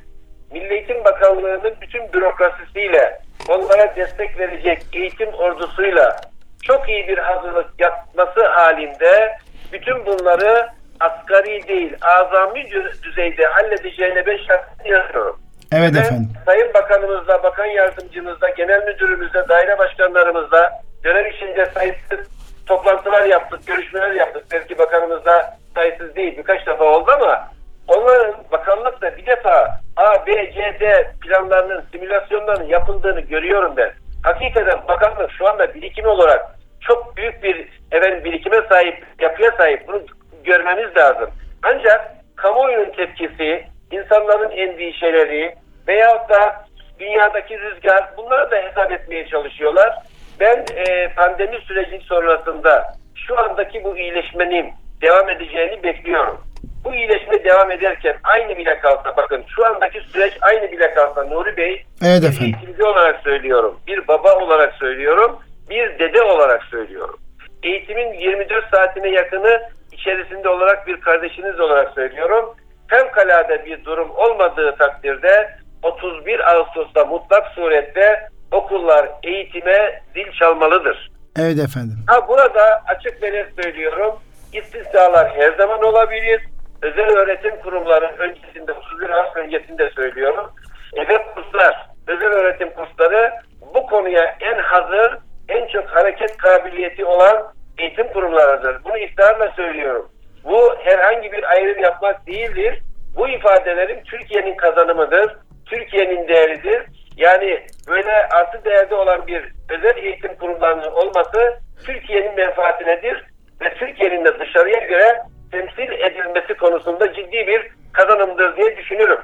Milli 0.52 0.74
Eğitim 0.74 1.04
Bakanlığı'nın 1.06 1.76
bütün 1.82 2.14
bürokrasisiyle 2.14 3.20
onlara 3.50 3.96
destek 3.96 4.40
verecek 4.40 4.84
eğitim 4.94 5.30
ordusuyla 5.34 6.22
çok 6.64 6.90
iyi 6.90 7.08
bir 7.08 7.18
hazırlık 7.18 7.70
yapması 7.80 8.48
halinde 8.48 9.38
bütün 9.74 10.06
bunları 10.06 10.70
asgari 11.00 11.68
değil 11.68 11.96
azami 12.02 12.72
düzeyde 13.04 13.46
halledeceğine 13.46 14.26
ben 14.26 14.38
şahsen 14.38 14.86
inanıyorum. 14.86 15.40
Evet 15.72 15.92
Ben 15.94 16.00
efendim. 16.00 16.30
Sayın 16.46 16.74
Bakanımızla, 16.74 17.44
Bakan 17.44 17.66
Yardımcımızla, 17.66 18.50
Genel 18.50 18.86
Müdürümüzle, 18.86 19.48
daire 19.50 19.78
başkanlarımızla 19.78 20.82
dönem 21.04 21.26
içinde 21.26 21.66
sayısız 21.66 22.20
toplantılar 22.66 23.26
yaptık, 23.26 23.68
görüşmeler 23.68 24.12
yaptık. 24.12 24.46
Belki 24.52 24.78
bakanımızla 24.78 25.58
sayısız 25.76 26.16
değil, 26.16 26.38
birkaç 26.38 26.68
defa 26.68 26.84
oldu 26.84 27.12
ama 27.12 27.48
onların 27.88 28.36
bakanlıkta 28.52 29.18
bir 29.18 29.26
defa 29.26 29.80
A, 29.96 30.26
B, 30.28 30.54
C, 30.54 30.78
D 30.80 31.12
planlarının, 31.22 31.84
simülasyonlarının 31.92 32.68
yapıldığını 32.68 33.20
görüyorum 33.20 33.74
ben. 33.78 33.92
Hakikaten 34.24 34.88
bakanlık 34.88 35.32
şu 35.32 35.48
anda 35.48 35.74
birikimi 35.74 36.08
olarak 36.08 36.46
çok 36.82 37.18
büyük 37.18 37.44
bir 37.44 37.68
efendim, 37.92 38.24
birikime 38.24 38.58
sahip, 38.70 39.06
yapıya 39.20 39.52
sahip. 39.52 39.88
Bunu 39.88 40.02
görmemiz 40.44 40.98
lazım. 40.98 41.30
Ancak 41.64 42.12
kamuoyunun 42.36 42.92
tepkisi, 42.92 43.66
insanların 43.92 44.52
endişeleri 44.52 45.56
veyahut 45.88 46.30
da 46.30 46.66
dünyadaki 47.00 47.60
rüzgar 47.60 48.10
bunları 48.18 48.52
da 48.52 48.56
hesap 48.56 48.92
etmeye 48.92 49.28
çalışıyorlar. 49.28 49.98
Ben 50.40 50.66
e, 50.76 51.14
pandemi 51.16 51.58
süreci 51.58 52.00
sonrasında 52.06 52.94
şu 53.16 53.40
andaki 53.40 53.84
bu 53.84 53.98
iyileşmenin 53.98 54.72
devam 55.02 55.30
edeceğini 55.30 55.84
bekliyorum. 55.84 56.42
Bu 56.86 56.96
iyileşme 56.96 57.44
devam 57.44 57.72
ederken 57.72 58.16
aynı 58.24 58.58
bile 58.58 58.80
kalsa 58.80 59.18
bakın 59.18 59.44
şu 59.56 59.66
andaki 59.66 60.02
süreç 60.02 60.34
aynı 60.42 60.72
bile 60.72 60.94
kalsa 60.94 61.24
Nuri 61.24 61.58
Bey 61.58 61.84
Evet 62.04 62.22
bir 62.22 62.28
efendim. 62.28 62.44
eğitimci 62.44 62.84
olarak 62.84 63.22
söylüyorum. 63.24 63.80
Bir 63.88 64.08
baba 64.08 64.36
olarak 64.36 64.74
söylüyorum. 64.74 65.40
Bir 65.70 66.00
dede 66.00 66.22
olarak 66.22 66.64
söylüyorum. 66.64 67.20
Eğitimin 67.64 68.14
24 68.14 68.70
saatine 68.72 69.10
yakını 69.10 69.62
içerisinde 69.92 70.50
olarak 70.50 70.88
bir 70.88 71.02
kardeşiniz 71.02 71.60
olarak 71.60 71.94
söylüyorum. 71.94 72.56
Fevkalade 72.90 73.66
bir 73.66 73.86
durum 73.86 74.12
olmadığı 74.16 74.76
takdirde 74.76 75.50
31 75.84 76.52
Ağustos'ta 76.54 77.06
mutlak 77.06 77.48
surette 77.48 78.28
okullar 78.54 79.10
eğitime 79.24 80.02
zil 80.14 80.32
çalmalıdır. 80.40 81.12
Evet 81.40 81.60
efendim. 81.60 81.98
Ha 82.08 82.28
burada 82.28 82.84
açık 82.88 83.24
ve 83.24 83.32
net 83.32 83.64
söylüyorum. 83.64 84.16
İstisnalar 84.54 85.32
her 85.36 85.54
zaman 85.58 85.84
olabilir. 85.84 86.42
Özel 86.82 87.18
öğretim 87.18 87.62
kurumları 87.62 88.16
öncesinde, 88.18 88.74
31 88.74 89.10
Ağustos 89.10 89.36
öncesinde 89.36 89.90
söylüyorum. 89.90 90.52
E 90.94 91.08
ve 91.08 91.18
kurslar, 91.36 91.90
özel 92.08 92.28
öğretim 92.28 92.70
kursları 92.70 93.32
bu 93.76 93.86
konuya 93.88 94.36
en 94.40 94.60
hazır, 94.60 95.18
en 95.50 95.68
çok 95.68 95.86
hareket 95.86 96.38
kabiliyeti 96.38 97.06
olan 97.06 97.54
eğitim 97.78 98.08
kurumlarıdır. 98.08 98.84
Bunu 98.84 98.98
iftiharla 98.98 99.52
söylüyorum. 99.56 100.10
Bu 100.44 100.76
herhangi 100.80 101.32
bir 101.32 101.52
ayrım 101.52 101.84
yapmak 101.84 102.28
değildir. 102.28 102.82
Bu 103.16 103.28
ifadelerim 103.28 104.04
Türkiye'nin 104.04 104.56
kazanımıdır. 104.56 105.36
Türkiye'nin 105.66 106.28
değeridir. 106.28 106.86
Yani 107.18 107.60
böyle 107.88 108.12
artı 108.12 108.66
değerde 108.66 108.96
olan 108.96 109.28
bir 109.28 109.44
özel 109.70 110.04
eğitim 110.04 110.36
kurumlarının 110.36 110.92
olması 110.92 111.60
Türkiye'nin 111.86 112.36
menfaatinedir 112.36 113.26
ve 113.62 113.74
Türkiye'nin 113.74 114.26
de 114.26 114.40
dışarıya 114.40 114.80
göre 114.80 115.22
temsil 115.52 115.92
edilmesi 115.92 116.54
konusunda 116.54 117.14
ciddi 117.14 117.48
bir 117.48 117.72
kazanımdır 117.94 118.58
diye 118.58 118.78
düşünürüm. 118.78 119.20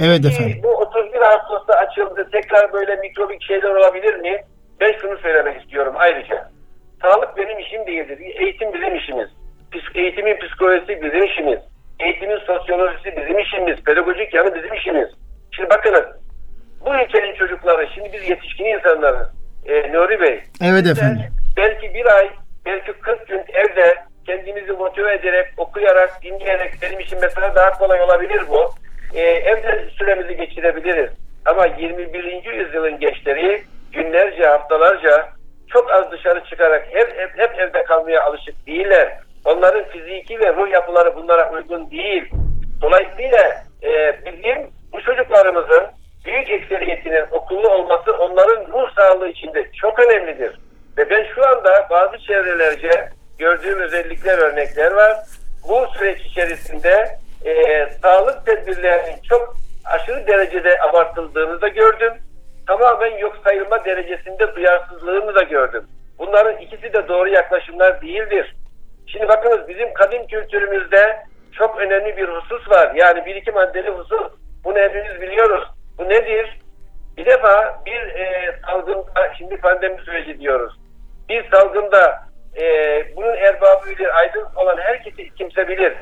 Evet 0.00 0.20
Peki, 0.22 0.34
efendim. 0.34 0.60
Bu 0.62 0.68
31 0.68 1.20
Ağustos'ta 1.20 1.72
açıldı. 1.74 2.28
Tekrar 2.32 2.72
böyle 2.72 2.96
mikrobik 2.96 3.42
şeyler 3.42 3.70
olabilir 3.70 4.14
mi? 4.14 4.40
Ben 4.80 4.92
şunu 5.00 5.18
söylemek 5.18 5.62
istiyorum 5.62 5.94
ayrıca. 5.96 6.50
Sağlık 7.02 7.36
benim 7.36 7.58
işim 7.58 7.86
değildir. 7.86 8.18
Eğitim 8.40 8.74
bizim 8.74 8.94
işimiz. 8.94 9.28
Eğitimin 9.94 10.36
psikolojisi 10.36 11.02
bizim 11.02 11.24
işimiz. 11.24 11.58
Eğitimin 12.00 12.38
sosyolojisi 12.38 13.16
bizim 13.16 13.38
işimiz. 13.38 13.84
Pedagojik 13.84 14.34
yanı 14.34 14.54
bizim 14.54 14.74
işimiz. 14.74 15.08
Şimdi 15.56 15.70
bakınız. 15.70 16.23
Bu 16.86 16.94
ülkenin 16.94 17.34
çocukları, 17.34 17.88
şimdi 17.94 18.10
biz 18.12 18.30
yetişkin 18.30 18.64
insanlarız. 18.64 19.28
Ee, 19.66 19.92
Nuri 19.92 20.20
Bey. 20.20 20.40
Evet 20.62 20.86
efendim. 20.86 21.22
Belki 21.56 21.94
bir 21.94 22.06
ay, 22.06 22.30
belki 22.66 22.92
40 22.92 23.28
gün 23.28 23.42
evde 23.52 23.94
kendimizi 24.26 24.72
motive 24.72 25.14
ederek, 25.14 25.46
okuyarak, 25.56 26.22
dinleyerek 26.22 26.72
benim 26.82 27.00
için 27.00 27.18
mesela 27.22 27.54
daha 27.54 27.70
kolay 27.70 28.00
olabilir 28.00 28.42
bu. 28.48 28.70
Ee, 29.14 29.20
evde 29.20 29.88
süremizi 29.98 30.36
geçirebiliriz. 30.36 31.10
Ama 31.46 31.66
21. 31.66 32.44
yüzyılın 32.44 32.98
gençleri 32.98 33.62
günlerce, 33.92 34.46
haftalarca 34.46 35.28
çok 35.68 35.90
az 35.90 36.12
dışarı 36.12 36.44
çıkarak 36.44 36.86
hep, 36.90 37.18
hep, 37.18 37.38
hep 37.38 37.58
evde 37.58 37.84
kalmaya 37.84 38.22
alışık 38.22 38.66
değiller. 38.66 39.18
Onların 39.44 39.84
fiziki 39.84 40.40
ve 40.40 40.54
ruh 40.54 40.70
yapıları 40.72 41.16
bunlara 41.16 41.52
uygun 41.52 41.90
değil. 41.90 42.30
Dolayısıyla 42.82 43.64
e, 43.82 44.18
bizim 44.26 44.70
bu 44.92 45.02
çocuklarımızın 45.02 45.84
büyük 46.24 46.50
ekseriyetinin 46.50 47.24
okullu 47.30 47.68
olması 47.68 48.12
onların 48.12 48.72
ruh 48.72 48.94
sağlığı 48.96 49.28
içinde 49.28 49.70
çok 49.72 49.98
önemlidir. 49.98 50.58
Ve 50.98 51.10
ben 51.10 51.26
şu 51.34 51.46
anda 51.46 51.86
bazı 51.90 52.18
çevrelerce 52.18 53.08
gördüğüm 53.38 53.80
özellikler, 53.80 54.38
örnekler 54.38 54.92
var. 54.92 55.16
Bu 55.68 55.86
süreç 55.98 56.20
içerisinde 56.20 57.18
e, 57.44 57.86
sağlık 58.02 58.46
tedbirlerinin 58.46 59.22
çok 59.28 59.56
aşırı 59.84 60.26
derecede 60.26 60.80
abartıldığını 60.80 61.60
da 61.60 61.68
gördüm. 61.68 62.12
Tamamen 62.66 63.18
yok 63.18 63.36
sayılma 63.44 63.84
derecesinde 63.84 64.54
duyarsızlığını 64.54 65.34
da 65.34 65.42
gördüm. 65.42 65.84
Bunların 66.18 66.56
ikisi 66.56 66.92
de 66.92 67.08
doğru 67.08 67.28
yaklaşımlar 67.28 68.02
değildir. 68.02 68.56
Şimdi 69.06 69.28
bakınız 69.28 69.68
bizim 69.68 69.94
kadim 69.94 70.26
kültürümüzde 70.26 71.16
çok 71.52 71.78
önemli 71.78 72.16
bir 72.16 72.28
husus 72.28 72.70
var. 72.70 72.92
Yani 72.94 73.26
bir 73.26 73.34
iki 73.34 73.50
maddeli 73.50 73.90
husus. 73.90 74.32
Bunu 74.64 74.78
hepimiz 74.78 75.20
biliyoruz. 75.20 75.64
Bu 75.98 76.08
nedir? 76.08 76.58
Bir 77.16 77.26
defa 77.26 77.82
bir 77.86 78.00
e, 78.00 78.56
salgında, 78.66 79.34
şimdi 79.38 79.56
pandemi 79.56 80.00
süreci 80.00 80.40
diyoruz. 80.40 80.74
Bir 81.28 81.50
salgında 81.50 82.22
e, 82.60 82.66
bunun 83.16 83.36
erbabı 83.36 83.86
bilir, 83.86 84.18
aydın 84.18 84.46
olan 84.56 84.76
herkesi 84.76 85.34
kimse 85.34 85.68
bilir. 85.68 85.92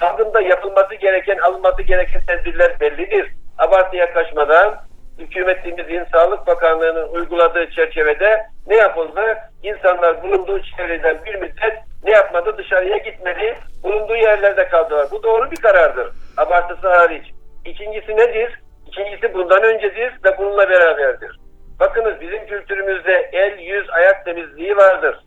Salgında 0.00 0.40
yapılması 0.40 0.94
gereken, 0.94 1.38
alınması 1.38 1.82
gereken 1.82 2.20
tedbirler 2.26 2.80
bellidir. 2.80 3.32
Abartı 3.58 3.96
yaklaşmadan 3.96 4.78
hükümetimizin 5.18 6.04
Sağlık 6.12 6.46
Bakanlığı'nın 6.46 7.08
uyguladığı 7.08 7.70
çerçevede 7.70 8.46
ne 8.66 8.76
yapıldı? 8.76 9.36
İnsanlar 9.62 10.22
bulunduğu 10.22 10.62
çevreden 10.62 11.24
bir 11.24 11.34
müddet 11.34 11.78
ne 12.04 12.10
yapmadı? 12.10 12.58
Dışarıya 12.58 12.96
gitmedi. 12.96 13.56
Bulunduğu 13.82 14.16
yerlerde 14.16 14.68
kaldılar. 14.68 15.08
Bu 15.10 15.22
doğru 15.22 15.50
bir 15.50 15.56
karardır. 15.56 16.08
Abartısı 16.36 16.88
hariç. 16.88 17.30
İkincisi 17.64 18.16
nedir? 18.16 18.60
İkincisi 18.92 19.34
bundan 19.34 19.62
öncedir 19.62 20.12
ve 20.24 20.38
bununla 20.38 20.68
beraberdir. 20.68 21.38
Bakınız 21.80 22.20
bizim 22.20 22.46
kültürümüzde 22.46 23.30
el, 23.32 23.58
yüz, 23.58 23.90
ayak 23.90 24.24
temizliği 24.24 24.76
vardır. 24.76 25.18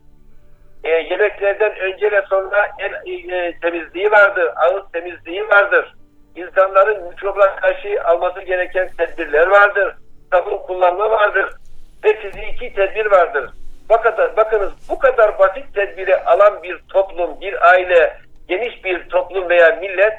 E, 0.84 0.90
yemeklerden 0.90 1.76
önce 1.76 2.12
ve 2.12 2.22
sonra 2.30 2.70
el 2.80 2.94
e, 3.32 3.60
temizliği 3.60 4.12
vardır. 4.12 4.50
Ağız 4.56 4.92
temizliği 4.94 5.48
vardır. 5.48 5.94
İnsanların 6.36 7.04
mikroplara 7.04 7.56
karşı 7.56 8.04
alması 8.04 8.42
gereken 8.42 8.90
tedbirler 8.98 9.48
vardır. 9.48 9.96
Sabun 10.32 10.58
kullanma 10.58 11.10
vardır. 11.10 11.50
Ve 12.04 12.14
fiziki 12.14 12.74
tedbir 12.74 13.06
vardır. 13.06 13.50
Bakın, 13.90 14.14
bakınız 14.38 14.72
bu 14.90 15.00
kadar 15.00 15.40
basit 15.40 15.76
tedbiri 15.76 16.18
alan 16.18 16.64
bir 16.64 16.78
toplum, 16.90 17.42
bir 17.42 17.70
aile 17.70 18.18
geniş 18.48 18.86
bir 18.86 19.10
toplum 19.10 19.50
veya 19.50 19.78
millet 19.82 20.14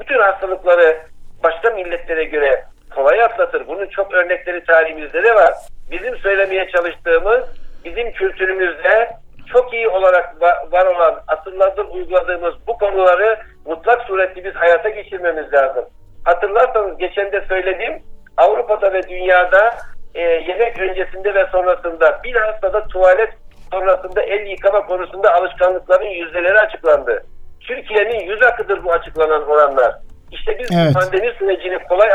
bütün 0.00 0.18
hastalıkları 0.18 0.98
başka 1.44 1.70
milletlere 1.70 2.24
göre 2.24 2.64
kolay 2.94 3.22
atlatır. 3.22 3.66
Bunun 3.66 3.86
çok 3.86 4.14
örnekleri 4.14 4.64
tarihimizde 4.64 5.22
de 5.22 5.34
var. 5.34 5.54
Bizim 5.90 6.16
söylemeye 6.16 6.68
çalıştığımız 6.68 7.40
bizim 7.84 8.12
kültürümüzde 8.12 9.10
çok 9.52 9.74
iyi 9.74 9.88
olarak 9.88 10.42
var 10.72 10.86
olan 10.86 11.20
asırlardır 11.28 11.84
uyguladığımız 11.90 12.54
bu 12.66 12.78
konuları 12.78 13.38
mutlak 13.66 14.02
surette 14.02 14.44
biz 14.44 14.54
hayata 14.54 14.88
geçirmemiz 14.88 15.52
lazım. 15.52 15.84
Hatırlarsanız 16.24 16.98
geçen 16.98 17.32
de 17.32 17.44
söyledim 17.48 18.02
Avrupa'da 18.36 18.92
ve 18.92 19.02
dünyada 19.02 19.70
e, 20.14 20.20
yemek 20.20 20.78
öncesinde 20.78 21.34
ve 21.34 21.46
sonrasında 21.52 22.20
bilhassa 22.24 22.72
da 22.72 22.86
tuvalet 22.86 23.30
sonrasında 23.72 24.22
el 24.22 24.46
yıkama 24.46 24.86
konusunda 24.86 25.34
alışkanlıkların 25.34 26.06
yüzdeleri 26.06 26.58
açıklandı. 26.58 27.24
Türkiye'nin 27.60 28.20
yüz 28.20 28.42
akıdır 28.42 28.84
bu 28.84 28.92
açıklanan 28.92 29.48
oranlar. 29.48 29.94
İşte 30.32 30.58
biz 30.58 30.68
evet. 30.72 30.94
pandemi 30.94 31.34
sürecini 31.38 31.78
kolay 31.78 32.12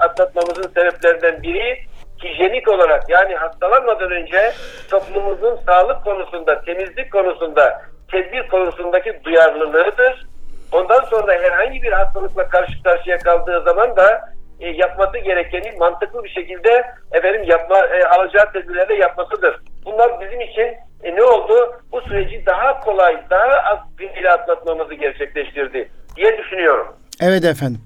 atlatmamızın 0.00 0.72
sebeplerinden 0.74 1.42
biri 1.42 1.78
hijyenik 2.24 2.68
olarak 2.68 3.02
yani 3.08 3.34
hastalanmadan 3.34 4.10
önce 4.10 4.52
toplumumuzun 4.90 5.58
sağlık 5.66 6.04
konusunda, 6.04 6.60
temizlik 6.60 7.12
konusunda, 7.12 7.82
tedbir 8.10 8.48
konusundaki 8.48 9.20
duyarlılığıdır. 9.24 10.26
Ondan 10.72 11.00
sonra 11.00 11.32
herhangi 11.32 11.82
bir 11.82 11.92
hastalıkla 11.92 12.48
karşı 12.48 12.82
karşıya 12.82 13.18
kaldığı 13.18 13.62
zaman 13.62 13.96
da 13.96 14.34
e, 14.60 14.68
yapması 14.68 15.18
gerekeni 15.18 15.72
mantıklı 15.78 16.24
bir 16.24 16.28
şekilde 16.28 16.84
efendim 17.12 17.42
yapma 17.46 17.78
e, 17.78 18.04
alacağı 18.04 18.52
tedbirleri 18.52 19.00
yapmasıdır. 19.00 19.60
Bunlar 19.84 20.20
bizim 20.20 20.40
için 20.40 20.76
e, 21.02 21.16
ne 21.16 21.22
oldu? 21.22 21.80
Bu 21.92 22.00
süreci 22.00 22.46
daha 22.46 22.80
kolay, 22.80 23.22
daha 23.30 23.60
az 23.60 23.78
bir 23.98 24.24
atlatmamızı 24.24 24.94
gerçekleştirdi 24.94 25.88
diye 26.16 26.38
düşünüyorum. 26.38 26.96
Evet 27.24 27.44
efendim. 27.44 27.80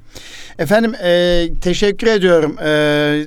Efendim 0.58 0.94
e, 1.02 1.46
teşekkür 1.60 2.06
ediyorum 2.06 2.56
e, 2.60 2.66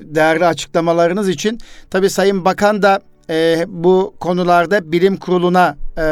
değerli 0.02 0.46
açıklamalarınız 0.46 1.28
için. 1.28 1.58
Tabii 1.90 2.10
Sayın 2.10 2.44
Bakan 2.44 2.82
da 2.82 3.00
e, 3.32 3.64
bu 3.68 4.14
konularda 4.20 4.92
bilim 4.92 5.16
kuruluna 5.16 5.76
e, 5.98 6.02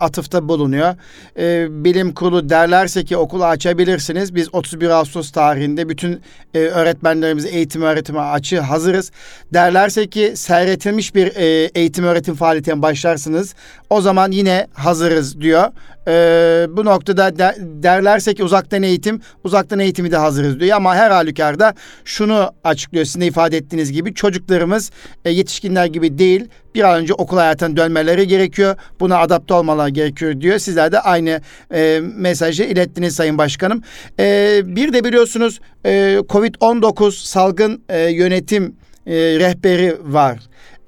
atıfta 0.00 0.48
bulunuyor. 0.48 0.94
E, 1.38 1.66
bilim 1.84 2.14
kurulu 2.14 2.48
derlerse 2.48 3.04
ki 3.04 3.16
okulu 3.16 3.44
açabilirsiniz. 3.44 4.34
Biz 4.34 4.54
31 4.54 4.88
Ağustos 4.88 5.30
tarihinde 5.30 5.88
bütün 5.88 6.20
e, 6.54 6.58
öğretmenlerimiz 6.58 7.46
eğitim 7.46 7.82
öğretime 7.82 8.20
açı 8.20 8.60
hazırız. 8.60 9.12
Derlerse 9.52 10.06
ki 10.06 10.32
seyretilmiş 10.36 11.14
bir 11.14 11.36
e, 11.36 11.70
eğitim 11.74 12.04
öğretim 12.04 12.34
faaliyetine 12.34 12.82
başlarsınız. 12.82 13.54
O 13.90 14.00
zaman 14.00 14.30
yine 14.30 14.66
hazırız 14.74 15.40
diyor. 15.40 15.68
E, 16.08 16.76
bu 16.76 16.84
noktada 16.84 17.38
de, 17.38 17.56
derlerse 17.60 18.34
ki 18.34 18.44
uzaktan 18.44 18.82
eğitim, 18.82 19.20
uzaktan 19.44 19.78
eğitimi 19.78 20.10
de 20.10 20.16
hazırız 20.16 20.60
diyor. 20.60 20.76
Ama 20.76 20.94
her 20.94 21.10
halükarda 21.10 21.74
şunu 22.04 22.50
açıklıyor 22.64 23.04
sizin 23.04 23.20
de 23.20 23.26
ifade 23.26 23.56
ettiğiniz 23.56 23.92
gibi 23.92 24.14
çocuklarımız 24.14 24.90
e, 25.24 25.30
yetişkinler 25.30 25.86
gibi 25.86 26.18
değil 26.18 26.48
bir 26.74 26.82
an 26.82 27.00
önce 27.00 27.14
okul 27.14 27.36
hayatına 27.36 27.76
dönmeleri 27.76 28.26
gerekiyor. 28.26 28.76
Buna 29.00 29.18
adapte 29.18 29.54
olmaları 29.54 29.90
gerekiyor 29.90 30.40
diyor. 30.40 30.58
Sizler 30.58 30.92
de 30.92 31.00
aynı 31.00 31.40
e, 31.74 32.00
mesajı 32.02 32.64
ilettiniz 32.64 33.14
Sayın 33.14 33.38
Başkanım. 33.38 33.82
E, 34.18 34.60
bir 34.64 34.92
de 34.92 35.04
biliyorsunuz 35.04 35.60
e, 35.84 36.18
Covid-19 36.28 37.26
salgın 37.26 37.82
e, 37.88 37.98
yönetim 37.98 38.76
e, 39.06 39.14
rehberi 39.14 39.96
var. 40.04 40.38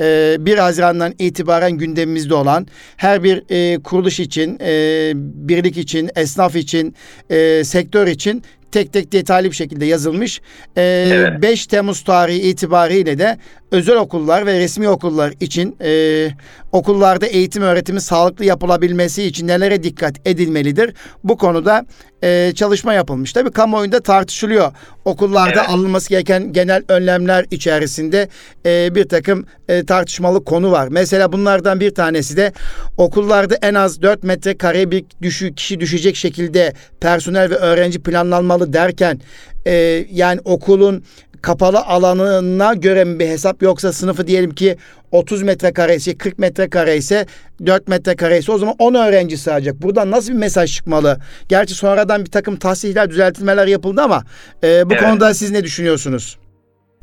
1 0.01 0.57
e, 0.57 0.61
Haziran'dan 0.61 1.15
itibaren 1.19 1.73
gündemimizde 1.73 2.35
olan 2.35 2.67
her 2.97 3.23
bir 3.23 3.45
e, 3.49 3.83
kuruluş 3.83 4.21
için, 4.21 4.59
e, 4.61 5.13
birlik 5.15 5.77
için, 5.77 6.11
esnaf 6.17 6.57
için, 6.57 6.95
e, 7.31 7.65
sektör 7.65 8.07
için 8.07 8.43
tek 8.73 8.93
tek 8.93 9.12
detaylı 9.12 9.50
bir 9.50 9.57
şekilde 9.57 9.85
yazılmış. 9.85 10.41
5 10.41 10.45
ee, 10.77 11.11
evet. 11.15 11.69
Temmuz 11.71 12.05
tarihi 12.05 12.41
itibariyle 12.41 13.19
de 13.19 13.39
özel 13.71 13.97
okullar 13.97 14.47
ve 14.47 14.59
resmi 14.59 14.89
okullar 14.89 15.35
için 15.41 15.77
e, 15.81 16.29
okullarda 16.72 17.26
eğitim 17.26 17.62
öğretimi 17.62 18.00
sağlıklı 18.00 18.44
yapılabilmesi 18.44 19.22
için 19.22 19.48
nelere 19.48 19.83
dikkat 19.83 20.14
edilmelidir? 20.24 20.94
Bu 21.24 21.37
konuda 21.37 21.87
e, 22.22 22.52
çalışma 22.54 22.94
yapılmış. 22.94 23.33
Tabii 23.33 23.50
kamuoyunda 23.50 24.00
tartışılıyor. 24.00 24.72
Okullarda 25.04 25.61
evet. 25.61 25.70
alınması 25.70 26.09
gereken 26.09 26.52
genel 26.52 26.83
önlemler 26.88 27.46
içerisinde 27.50 28.28
e, 28.66 28.94
bir 28.94 29.09
takım 29.09 29.46
e, 29.68 29.85
tartışmalı 29.85 30.44
konu 30.44 30.70
var. 30.70 30.88
Mesela 30.90 31.33
bunlardan 31.33 31.80
bir 31.80 31.94
tanesi 31.94 32.37
de 32.37 32.52
okullarda 32.96 33.54
en 33.62 33.74
az 33.74 34.02
4 34.02 34.22
metrekare 34.22 34.90
bir 34.90 35.04
düşü, 35.22 35.54
kişi 35.54 35.80
düşecek 35.80 36.16
şekilde 36.16 36.72
personel 37.00 37.50
ve 37.50 37.54
öğrenci 37.54 38.02
planlanmalı 38.02 38.72
derken 38.72 39.20
e, 39.66 40.06
yani 40.12 40.40
okulun 40.44 41.04
kapalı 41.42 41.79
alanına 41.79 42.74
göre 42.74 43.05
mi 43.05 43.18
bir 43.18 43.26
hesap 43.26 43.62
yoksa 43.62 43.92
sınıfı 43.92 44.26
diyelim 44.26 44.50
ki 44.50 44.76
30 45.12 45.42
metrekare 45.42 45.94
ise 45.94 46.18
40 46.18 46.38
metrekare 46.38 46.96
ise 46.96 47.26
4 47.66 47.88
metrekare 47.88 48.38
ise 48.38 48.53
o 48.53 48.59
zaman 48.59 48.74
10 48.79 48.94
öğrenci 48.94 49.37
sığacak. 49.37 49.74
Buradan 49.74 50.11
nasıl 50.11 50.33
bir 50.33 50.38
mesaj 50.38 50.74
çıkmalı? 50.76 51.18
Gerçi 51.48 51.74
sonradan 51.74 52.24
bir 52.24 52.31
takım 52.31 52.57
tahsihler, 52.57 53.11
düzeltmeler 53.11 53.66
yapıldı 53.66 54.00
ama 54.03 54.22
e, 54.64 54.90
bu 54.90 54.92
evet. 54.92 55.03
konuda 55.03 55.35
siz 55.35 55.50
ne 55.50 55.64
düşünüyorsunuz? 55.64 56.38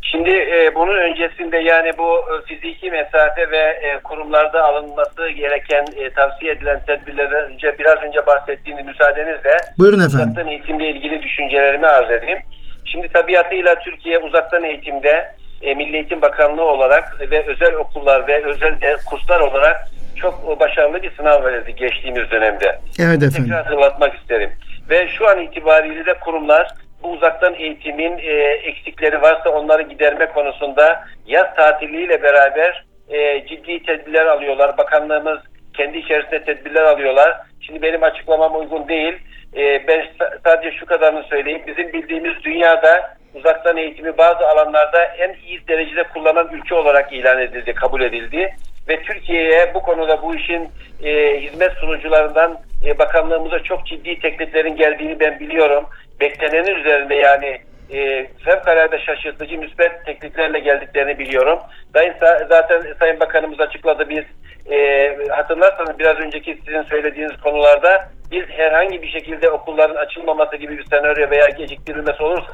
Şimdi 0.02 0.30
e, 0.30 0.76
bunun 0.76 0.98
öncesinde 0.98 1.58
yani 1.58 1.92
bu 1.98 2.18
e, 2.18 2.46
fiziki 2.46 2.92
mesafe 2.92 3.52
ve 3.52 3.58
e, 3.58 4.00
kurumlarda 4.04 4.64
alınması 4.64 5.30
gereken 5.30 5.86
e, 5.98 6.10
tavsiye 6.10 6.52
edilen 6.52 6.80
tedbirlerden 6.88 7.52
önce 7.52 7.76
biraz 7.80 7.98
önce 8.04 8.26
bahsettiğiniz 8.26 8.86
müsaadenizle 8.86 9.58
Buyurun 9.78 10.00
efendim. 10.00 10.48
eğitimle 10.48 10.90
ilgili 10.90 11.22
düşüncelerimi 11.22 11.88
arz 11.88 12.12
edeyim. 12.12 12.40
Şimdi 12.88 13.08
tabiatıyla 13.08 13.80
Türkiye 13.80 14.20
uzaktan 14.20 14.64
eğitimde 14.64 15.32
e, 15.62 15.76
Milli 15.76 15.96
Eğitim 15.96 16.22
Bakanlığı 16.22 16.64
olarak 16.64 17.32
ve 17.32 17.46
özel 17.48 17.74
okullar 17.74 18.28
ve 18.28 18.46
özel 18.46 18.82
de, 18.82 18.96
kurslar 19.10 19.40
olarak 19.40 19.88
çok 20.16 20.60
başarılı 20.60 21.02
bir 21.02 21.16
sınav 21.16 21.44
verildi 21.44 21.76
geçtiğimiz 21.76 22.32
dönemde. 22.32 22.80
Evet 23.00 23.24
efendim. 23.24 23.44
Tekrar 23.44 23.64
hatırlatmak 23.64 24.16
isterim. 24.16 24.52
Ve 24.90 25.08
şu 25.08 25.30
an 25.30 25.42
itibariyle 25.42 26.06
de 26.06 26.14
kurumlar 26.14 26.68
bu 27.04 27.12
uzaktan 27.12 27.54
eğitimin 27.54 28.18
e, 28.18 28.32
eksikleri 28.64 29.22
varsa 29.22 29.50
onları 29.50 29.82
giderme 29.82 30.26
konusunda 30.26 31.06
yaz 31.28 31.56
tatiliyle 31.56 32.24
beraber 32.24 32.86
e, 33.10 33.48
ciddi 33.48 33.84
tedbirler 33.84 34.26
alıyorlar. 34.26 34.78
Bakanlığımız 34.78 35.40
kendi 35.74 35.98
içerisinde 35.98 36.44
tedbirler 36.44 36.84
alıyorlar. 36.84 37.38
Şimdi 37.62 37.82
benim 37.82 38.04
açıklamam 38.04 38.60
uygun 38.60 38.88
değil. 38.88 39.14
E, 39.58 39.88
ben 39.88 40.06
sadece 40.44 40.78
şu 40.78 40.86
kadarını 40.86 41.24
söyleyeyim. 41.24 41.62
Bizim 41.68 41.94
bildiğimiz 41.94 42.44
dünyada 42.44 43.18
uzaktan 43.34 43.78
eğitimi 43.78 44.18
bazı 44.18 44.48
alanlarda 44.48 45.04
en 45.04 45.36
iyi 45.48 45.68
derecede 45.68 46.04
kullanan 46.04 46.50
ülke 46.54 46.76
olarak 46.76 47.14
ilan 47.14 47.42
edildi, 47.42 47.74
kabul 47.74 48.02
edildi. 48.02 48.56
Ve 48.90 49.02
Türkiye'ye 49.02 49.74
bu 49.74 49.82
konuda 49.82 50.22
bu 50.22 50.36
işin 50.36 50.70
e, 51.04 51.42
hizmet 51.42 51.72
sunucularından 51.72 52.60
e, 52.86 53.00
bakanlığımıza 53.00 53.60
çok 53.64 53.86
ciddi 53.86 54.20
tekliflerin 54.20 54.76
geldiğini 54.76 55.20
ben 55.20 55.40
biliyorum. 55.40 55.86
Beklenenin 56.20 56.76
üzerinde 56.76 57.16
yani 57.16 57.62
e, 57.94 58.28
fevkalade 58.46 59.00
şaşırtıcı 59.00 59.58
müsbet 59.58 60.06
tekliflerle 60.06 60.60
geldiklerini 60.60 61.20
biliyorum. 61.20 61.60
Zaten 62.50 62.84
Sayın 63.00 63.20
Bakanımız 63.20 63.60
açıkladı 63.60 64.10
biz 64.10 64.24
e, 64.74 65.10
hatırlarsanız 65.30 66.00
biraz 66.00 66.18
önceki 66.18 66.60
sizin 66.66 66.84
söylediğiniz 66.84 67.42
konularda 67.42 68.10
biz 68.32 68.46
herhangi 68.50 69.02
bir 69.02 69.10
şekilde 69.10 69.50
okulların 69.50 69.96
açılmaması 69.96 70.56
gibi 70.56 70.78
bir 70.78 70.86
senaryo 70.86 71.30
veya 71.30 71.48
geciktirilmesi 71.50 72.24
olursa 72.24 72.54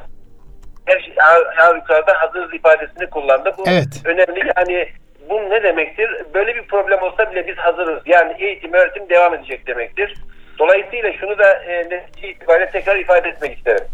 her 0.85 0.99
şey 0.99 1.13
her 1.55 1.75
yukarıda 1.75 2.13
hazır 2.21 2.53
ifadesini 2.53 3.09
kullandı. 3.09 3.51
Bu 3.57 3.63
evet. 3.67 4.01
önemli. 4.05 4.51
Yani 4.57 4.87
bu 5.29 5.49
ne 5.49 5.63
demektir? 5.63 6.09
Böyle 6.33 6.55
bir 6.55 6.67
problem 6.67 7.01
olsa 7.01 7.31
bile 7.31 7.47
biz 7.47 7.57
hazırız. 7.57 8.03
Yani 8.05 8.35
eğitim, 8.39 8.73
öğretim 8.73 9.09
devam 9.09 9.33
edecek 9.33 9.67
demektir. 9.67 10.13
Dolayısıyla 10.59 11.13
şunu 11.13 11.37
da 11.37 11.63
e, 11.63 12.05
itibariyle 12.23 12.69
tekrar 12.69 12.95
ifade 12.95 13.29
etmek 13.29 13.57
isterim. 13.57 13.85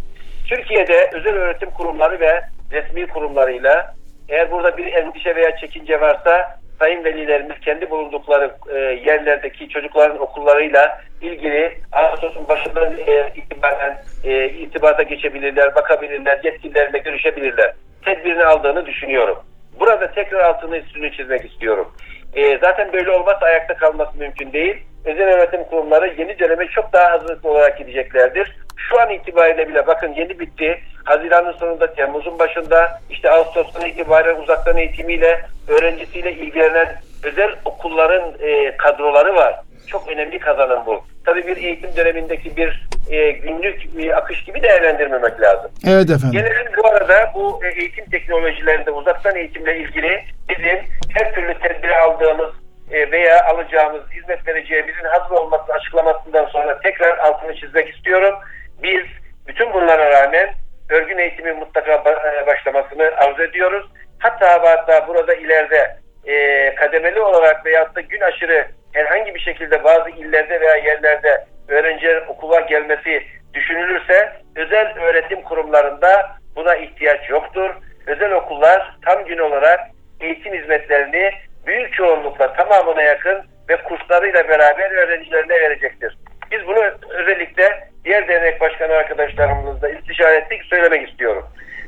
Türkiye'de 0.49 1.09
özel 1.13 1.33
öğretim 1.33 1.69
kurumları 1.69 2.19
ve 2.19 2.41
resmi 2.71 3.07
kurumlarıyla 3.07 3.93
eğer 4.29 4.51
burada 4.51 4.77
bir 4.77 4.93
endişe 4.93 5.35
veya 5.35 5.57
çekince 5.57 6.01
varsa 6.01 6.59
sayın 6.79 7.03
velilerimiz 7.03 7.59
kendi 7.59 7.89
bulundukları 7.89 8.51
e, 8.69 8.77
yerlerdeki 8.79 9.69
çocukların 9.69 10.21
okullarıyla 10.21 11.01
ilgili 11.21 11.77
Ağustos'un 11.91 12.47
başından 12.47 12.93
e, 13.07 13.31
itibaren 13.35 13.97
e, 14.23 14.49
itibata 14.49 15.03
geçebilirler, 15.03 15.75
bakabilirler, 15.75 16.39
yetkililerle 16.43 16.97
görüşebilirler. 16.97 17.73
Tedbirini 18.05 18.43
aldığını 18.43 18.85
düşünüyorum. 18.85 19.37
Burada 19.79 20.11
tekrar 20.11 20.39
altını 20.39 20.77
üstünü 20.77 21.11
çizmek 21.11 21.51
istiyorum. 21.51 21.91
E, 22.35 22.57
zaten 22.57 22.93
böyle 22.93 23.11
olmazsa 23.11 23.45
ayakta 23.45 23.75
kalması 23.75 24.17
mümkün 24.17 24.53
değil. 24.53 24.75
Özel 25.05 25.27
öğretim 25.27 25.63
kurumları 25.63 26.13
yeni 26.17 26.39
döneme 26.39 26.67
çok 26.67 26.93
daha 26.93 27.11
hazırlıklı 27.11 27.49
olarak 27.49 27.77
gideceklerdir. 27.77 28.55
Şu 28.89 29.01
an 29.01 29.09
itibariyle 29.09 29.69
bile 29.69 29.87
bakın 29.87 30.13
yeni 30.13 30.39
bitti. 30.39 30.79
Haziran'ın 31.03 31.51
sonunda, 31.51 31.93
Temmuz'un 31.93 32.39
başında 32.39 33.01
işte 33.09 33.31
Ağustos'tan 33.31 33.85
itibaren 33.89 34.35
uzaktan 34.35 34.77
eğitimiyle, 34.77 35.45
öğrencisiyle 35.67 36.31
ilgilenen 36.31 36.87
özel 37.23 37.55
okulların 37.65 38.33
e, 38.39 38.77
kadroları 38.77 39.35
var. 39.35 39.55
Çok 39.87 40.07
önemli 40.07 40.39
kazanım 40.39 40.85
bu. 40.85 41.03
Tabii 41.25 41.47
bir 41.47 41.57
eğitim 41.57 41.95
dönemindeki 41.95 42.57
bir 42.57 42.89
e, 43.09 43.31
günlük 43.31 43.97
bir 43.97 44.17
akış 44.17 44.43
gibi 44.43 44.63
değerlendirmemek 44.63 45.41
lazım. 45.41 45.71
Evet 45.87 46.09
efendim. 46.09 46.31
Gelelim 46.31 46.71
bu 46.77 46.87
arada 46.87 47.31
bu 47.35 47.59
e, 47.65 47.67
eğitim 47.81 48.05
teknolojilerinde 48.05 48.91
uzaktan 48.91 49.35
eğitimle 49.35 49.77
ilgili 49.77 50.23
bizim 50.49 50.79
her 51.13 51.33
türlü 51.33 51.53
tedbiri 51.59 51.97
aldığımız 51.97 52.49
e, 52.91 53.11
veya 53.11 53.45
alacağımız 53.45 54.01
hizmet 54.11 54.47
vereceğimizin 54.47 55.03
hazır 55.03 55.35
olması 55.35 55.73
açıklamasından 55.73 56.45
sonra 56.45 56.79
tekrar 56.79 57.17
altını 57.17 57.55
çizmek 57.55 57.95
istiyorum. 57.95 58.35
Biz 58.83 59.05
bütün 59.47 59.73
bunlara 59.73 60.09
rağmen 60.09 60.53
örgün 60.89 61.17
eğitimin 61.17 61.57
mutlaka 61.57 61.93
e, 61.93 62.47
başlamasını 62.47 63.11
arzu 63.17 63.43
ediyoruz. 63.43 63.85
Hatta 64.19 64.61
hatta 64.63 65.07
burada 65.07 65.33
ileride 65.33 65.97
e, 66.25 66.75
kademeli 66.75 67.21
olarak 67.21 67.65
veyahut 67.65 67.95
da 67.95 68.01
gün 68.01 68.21
aşırı 68.21 68.67
herhangi 68.93 69.35
bir 69.35 69.39
şekilde 69.39 69.83
bazı 69.83 70.09
illerde 70.09 70.61
veya 70.61 70.75
yerlerde 70.75 71.45
öğrencilerin 71.67 72.27
okula 72.27 72.59
gelmesi 72.59 73.23
düşünülürse 73.53 74.33
özel 74.55 74.99
öğretim 74.99 75.41
kurumlarında 75.41 76.35
buna 76.55 76.75
ihtiyaç 76.75 77.29
yoktur. 77.29 77.69
Özel 78.07 78.31
okullar 78.31 78.97
tam 79.05 79.25
gün 79.25 79.37
olarak 79.37 79.79
eğitim 80.21 80.53
hizmetlerini 80.53 81.31
büyük 81.65 81.93
çoğunlukla 81.93 82.53
tamamına 82.53 83.01
yakın 83.01 83.45
ve 83.69 83.77
kurslarıyla 83.77 84.49
beraber 84.49 84.91
öğrencilerine 84.91 85.53
verecektir. 85.53 86.17
Biz 86.51 86.67
bunu 86.67 86.79
özellikle 87.09 87.89
diğer 88.05 88.27
dernek 88.27 88.61
başkanı 88.61 88.93
arkadaşlarımızla 88.93 89.89
istişare 89.89 90.35
ettik 90.35 90.63
söylemek 90.63 91.09
istiyorum. 91.09 91.45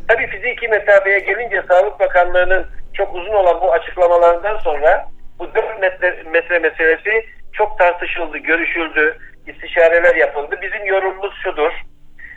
Tabii 0.08 0.28
fiziki 0.28 0.68
mesafeye 0.68 1.20
gelince 1.20 1.64
Sağlık 1.70 2.00
Bakanlığı'nın 2.00 2.68
çok 2.94 3.16
uzun 3.16 3.34
olan 3.34 3.62
bu 3.62 3.74
açıklamalarından 3.74 4.58
sonra 4.58 5.06
bu 5.40 5.56
4 5.56 5.82
metre, 5.82 6.24
metre 6.32 6.60
meselesi 6.60 7.26
çok 7.54 7.80
tartışıldı, 7.80 8.38
görüşüldü, 8.38 9.18
istişareler 9.48 10.16
yapıldı. 10.16 10.56
Bizim 10.62 10.86
yorumumuz 10.86 11.34
şudur. 11.44 11.72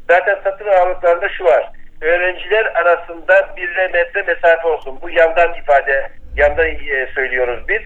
Zaten 0.09 0.39
satır 0.45 0.67
aralıklarında 0.67 1.29
şu 1.29 1.45
var. 1.45 1.71
Öğrenciler 2.01 2.65
arasında 2.65 3.57
bir 3.57 3.91
metre 3.93 4.23
mesafe 4.23 4.69
olsun. 4.69 4.99
Bu 5.03 5.11
yandan 5.11 5.55
ifade, 5.55 6.11
yandan 6.37 6.67
e, 6.67 7.07
söylüyoruz 7.15 7.69
biz. 7.69 7.81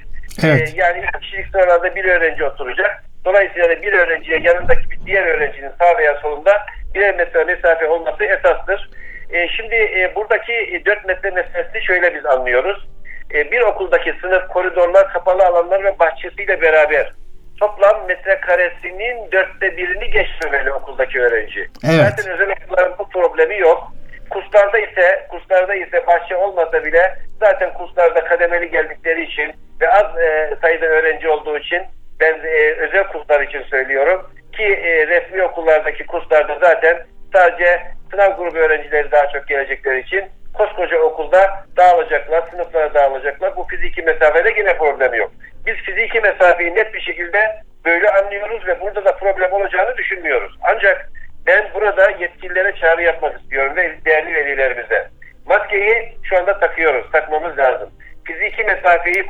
Evet. 0.44 0.74
E, 0.74 0.80
yani 0.80 0.98
iki 0.98 1.20
kişilik 1.20 1.46
sıralarda 1.46 1.94
bir 1.94 2.04
öğrenci 2.04 2.44
oturacak. 2.44 3.04
Dolayısıyla 3.24 3.68
da 3.68 3.82
bir 3.82 3.92
öğrenciye 3.92 4.38
yanındaki 4.38 4.90
bir 4.90 4.98
diğer 5.06 5.26
öğrencinin 5.26 5.70
sağ 5.78 5.98
veya 5.98 6.14
solunda 6.22 6.66
birer 6.94 7.16
metre 7.16 7.44
mesafe 7.44 7.86
olması 7.86 8.24
esastır. 8.24 8.90
E, 9.30 9.48
şimdi 9.48 9.74
e, 9.74 10.12
buradaki 10.14 10.82
4 10.86 11.04
metre 11.04 11.30
meselesini 11.30 11.82
şöyle 11.82 12.14
biz 12.14 12.26
anlıyoruz. 12.26 12.88
E, 13.34 13.50
bir 13.50 13.60
okuldaki 13.60 14.14
sınıf, 14.20 14.48
koridorlar, 14.48 15.12
kapalı 15.12 15.46
alanlar 15.46 15.84
ve 15.84 15.98
bahçesiyle 15.98 16.62
beraber 16.62 17.12
toplam 17.60 18.06
metrekaresinin 18.08 19.32
dörtte 19.32 19.76
birini 19.76 20.10
geçmemeli 20.10 20.72
okuldaki 20.72 21.20
öğrenci. 21.20 21.68
Evet. 21.84 21.94
Zaten 21.96 22.32
özel 22.32 22.50
okulların 22.50 22.94
bu 22.98 23.08
problemi 23.08 23.58
yok. 23.58 23.92
Kurslarda 24.30 24.78
ise 24.78 25.26
kurslarda 25.30 25.74
ise 25.74 26.06
bahçe 26.06 26.36
olmasa 26.36 26.84
bile 26.84 27.16
zaten 27.40 27.72
kurslarda 27.72 28.24
kademeli 28.24 28.70
geldikleri 28.70 29.24
için 29.24 29.52
ve 29.80 29.90
az 29.90 30.18
e, 30.18 30.56
sayıda 30.62 30.86
öğrenci 30.86 31.28
olduğu 31.28 31.58
için 31.58 31.82
ben 32.20 32.34
e, 32.44 32.72
özel 32.72 33.04
kurslar 33.04 33.40
için 33.40 33.62
söylüyorum 33.62 34.30
ki 34.52 34.64
e, 34.64 35.06
resmi 35.06 35.42
okullardaki 35.42 36.06
kurslarda 36.06 36.58
zaten 36.60 37.06
sadece 37.32 37.82
sınav 38.10 38.36
grubu 38.36 38.58
öğrencileri 38.58 39.10
daha 39.10 39.28
çok 39.28 39.48
gelecekleri 39.48 40.00
için 40.00 40.24
koskoca 40.54 40.98
okulda 40.98 41.64
dağılacaklar, 41.76 42.42
sınıflara 42.50 42.94
dağılacaklar. 42.94 43.56
Bu 43.56 43.64
fiziki 43.64 44.02
mesafede 44.02 44.60
yine 44.60 44.78
problem 44.78 45.14
yok. 45.14 45.32
Biz 45.66 45.74
fiziki 45.74 46.20
mesafeyi 46.20 46.74
net 46.74 46.94
bir 46.94 47.00
şekilde 47.00 47.62
böyle 47.84 48.10
anlıyoruz 48.10 48.66
ve 48.66 48.80
burada 48.80 49.04
da 49.04 49.16
problem 49.16 49.52
olacağını 49.52 49.96
düşünmüyoruz. 49.96 50.58
Ancak 50.62 51.10
ben 51.48 51.70
burada 51.74 52.10
yetkililere 52.10 52.74
çağrı 52.74 53.02
yapmak 53.02 53.40
istiyorum 53.40 53.76
ve 53.76 53.98
değerli 54.04 54.34
velilerimize. 54.34 55.08
Maskeyi 55.46 56.18
şu 56.22 56.38
anda 56.38 56.60
takıyoruz, 56.60 57.12
takmamız 57.12 57.58
lazım. 57.58 57.90
Fiziki 58.24 58.64
mesafeyi 58.64 59.26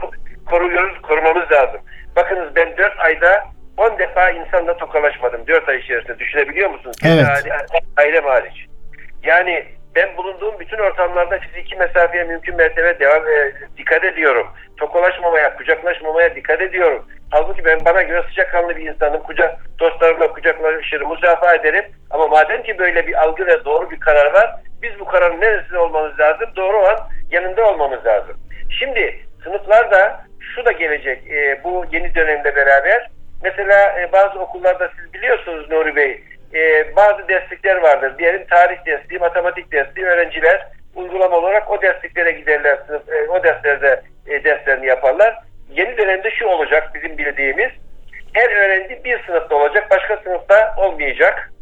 koruyoruz, 0.47 1.03
korumamız 1.03 1.53
lazım. 1.53 1.81
Bakınız 2.17 2.57
ben 2.57 2.77
4 2.77 3.01
ayda 3.01 3.45
10 3.77 3.99
defa 3.99 4.31
insanla 4.31 4.77
tokalaşmadım 4.77 5.47
4 5.47 5.69
ay 5.69 5.79
içerisinde 5.79 6.19
düşünebiliyor 6.19 6.71
musunuz? 6.71 6.97
Evet. 7.05 7.27
Ailem 7.97 8.25
hariç. 8.25 8.67
Yani 9.23 9.65
ben 9.95 10.17
bulunduğum 10.17 10.55
bütün 10.59 10.79
ortamlarda 10.79 11.39
fiziki 11.39 11.77
mesafeye 11.77 12.25
mümkün 12.25 12.57
mertebe 12.57 12.99
devam 12.99 13.29
e, 13.29 13.53
dikkat 13.77 14.05
ediyorum. 14.05 14.47
Tokalaşmamaya, 14.77 15.57
kucaklaşmamaya 15.57 16.35
dikkat 16.35 16.63
ediyorum. 16.63 17.05
Halbuki 17.31 17.65
ben 17.65 17.85
bana 17.85 18.03
göre 18.03 18.23
sıcakkanlı 18.29 18.77
bir 18.77 18.91
insanım. 18.91 19.23
Kucak 19.23 19.59
dostlarımla 19.79 20.33
kucaklaşırım, 20.33 21.09
musafaha 21.09 21.55
ederim. 21.55 21.85
Ama 22.11 22.27
madem 22.27 22.63
ki 22.63 22.79
böyle 22.79 23.07
bir 23.07 23.23
algı 23.23 23.47
ve 23.47 23.65
doğru 23.65 23.91
bir 23.91 24.01
karar 24.01 24.35
var, 24.35 24.55
biz 24.83 25.01
bu 25.01 25.05
kararın 25.05 25.41
neresinde 25.41 25.79
olmamız 25.79 26.21
lazım? 26.21 26.51
Doğru 26.57 26.79
olan 26.79 26.99
yanında 27.31 27.71
olmamız 27.71 28.07
lazım. 28.07 28.37
Şimdi 28.79 29.21
sınıflarda 29.45 30.25
şu 30.55 30.65
da 30.65 30.73
gelecek 30.73 31.31
e, 31.31 31.61
bu 31.65 31.85
yeni 31.93 32.15
dönemle 32.15 32.57
beraber. 32.57 33.11
Mesela 33.43 34.01
e, 34.01 34.13
bazı 34.13 34.39
okullarda 34.39 34.91
siz 34.97 35.15
biliyorsunuz 35.15 35.71
Nuri 35.71 35.97
Bey, 35.97 36.23
e, 36.55 36.97
bazı 36.97 37.29
derslikler 37.29 37.77
vardır. 37.77 38.19
Diyelim 38.19 38.47
tarih 38.51 38.87
dersliği, 38.87 39.21
matematik 39.21 39.73
dersliği 39.73 40.07
öğrenciler 40.07 40.67
uygulama 40.95 41.37
olarak 41.37 41.71
o 41.71 41.83
dersliklere 41.83 42.31
giderler, 42.31 42.79
sınıf, 42.87 43.09
e, 43.09 43.29
o 43.29 43.45
derslerde 43.45 44.03
e, 44.27 44.45
derslerini 44.45 44.87
yaparlar. 44.87 45.39
Yeni 45.71 45.99
dönemde 45.99 46.31
şu 46.31 46.47
olacak 46.47 46.91
bizim 46.95 47.19
bildiğimiz, 47.19 47.71
her 48.33 48.51
öğrenci 48.51 49.05
bir 49.05 49.25
sınıfta 49.27 49.57
olacak, 49.57 49.91
başka 49.91 50.17
sınıfta 50.17 50.75
olmayacak. 50.79 51.53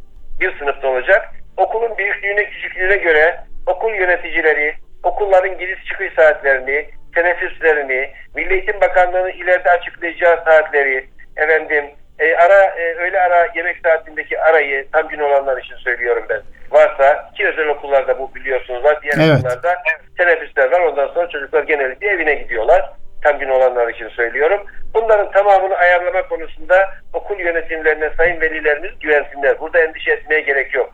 Bir 0.41 0.59
sınıfta 0.59 0.89
olacak. 0.89 1.29
Okulun 1.57 1.99
büyüklüğüne, 1.99 2.51
küçüklüğüne 2.51 2.97
göre 2.97 3.41
okul 3.67 3.95
yöneticileri, 3.95 4.75
okulların 5.03 5.59
giriş 5.59 5.85
çıkış 5.85 6.13
saatlerini, 6.15 6.91
teneffüslerini, 7.15 8.11
Milli 8.35 8.55
Eğitim 8.55 8.81
Bakanlığı'nın 8.81 9.31
ileride 9.31 9.71
açıklayacağı 9.71 10.45
saatleri, 10.45 11.07
efendim 11.37 11.85
e, 12.19 12.37
ara 12.37 12.65
e, 12.65 12.95
öğle 12.95 13.21
ara 13.21 13.49
yemek 13.55 13.77
saatindeki 13.85 14.41
arayı 14.41 14.87
tam 14.93 15.09
gün 15.09 15.19
olanlar 15.19 15.59
için 15.63 15.77
söylüyorum 15.77 16.25
ben. 16.29 16.41
Varsa 16.71 17.31
ki 17.37 17.49
özel 17.49 17.69
okullarda 17.69 18.19
bu 18.19 18.35
biliyorsunuz 18.35 18.85
var. 18.85 19.03
Diğer 19.03 19.15
Evet. 19.29 19.39
okullarda 19.39 19.83
teneffüsler 20.19 20.73
var. 20.73 20.81
Ondan 20.81 21.09
sonra 21.09 21.29
çocuklar 21.29 21.63
genellikle 21.63 22.09
evine 22.09 22.35
gidiyorlar. 22.35 22.91
Tam 23.23 23.39
gün 23.39 23.49
olanlar 23.49 23.89
için 23.89 24.09
söylüyorum. 24.09 24.67
Bunların 24.95 25.31
tamamını 25.31 25.75
ayarlama 25.77 26.23
konusunda 26.29 26.89
okul 27.13 27.39
yönetimlerine 27.39 28.11
sayın 28.17 28.41
velilerimiz 28.41 28.91
güvensinler. 29.01 29.61
Burada 29.61 29.79
endişe 29.79 30.13
etmeye 30.13 30.41
gerek 30.41 30.75
yok. 30.75 30.91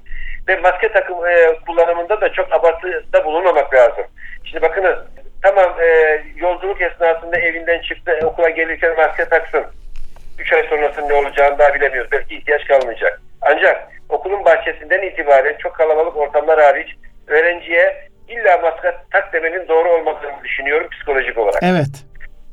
Ve 0.48 0.56
maske 0.56 0.92
takım 0.92 1.26
e, 1.26 1.58
kullanımında 1.66 2.20
da 2.20 2.32
çok 2.32 2.52
abartıda 2.52 3.24
bulunmamak 3.24 3.74
lazım. 3.74 4.04
Şimdi 4.44 4.62
bakınız 4.62 4.98
tamam 5.42 5.74
e, 5.80 6.18
yolculuk 6.36 6.82
esnasında 6.82 7.38
evinden 7.38 7.80
çıktı 7.80 8.18
okula 8.24 8.48
gelirken 8.48 8.96
maske 8.96 9.24
taksın. 9.24 9.64
3 10.42 10.52
ay 10.52 10.66
sonrasında 10.68 11.06
ne 11.06 11.14
olacağını 11.14 11.58
daha 11.58 11.74
bilemiyoruz. 11.74 12.12
Belki 12.12 12.36
ihtiyaç 12.36 12.64
kalmayacak. 12.64 13.20
Ancak 13.42 13.88
okulun 14.08 14.44
bahçesinden 14.44 15.02
itibaren 15.02 15.56
çok 15.58 15.74
kalabalık 15.74 16.16
ortamlar 16.16 16.60
hariç 16.60 16.88
öğrenciye 17.26 18.08
illa 18.28 18.58
maske 18.58 18.94
tak 19.12 19.32
demenin 19.32 19.68
doğru 19.68 19.88
olmadığını 19.90 20.44
düşünüyorum 20.44 20.88
psikolojik 20.90 21.38
olarak. 21.38 21.62
Evet. 21.62 22.04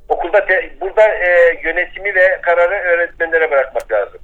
Okulda 0.09 0.45
te- 0.45 0.69
burada 0.81 1.07
e, 1.15 1.59
yönetimi 1.63 2.15
ve 2.15 2.39
kararı 2.41 2.75
öğretmenlere 2.75 3.51
bırakmak 3.51 3.91
lazım. 3.91 4.19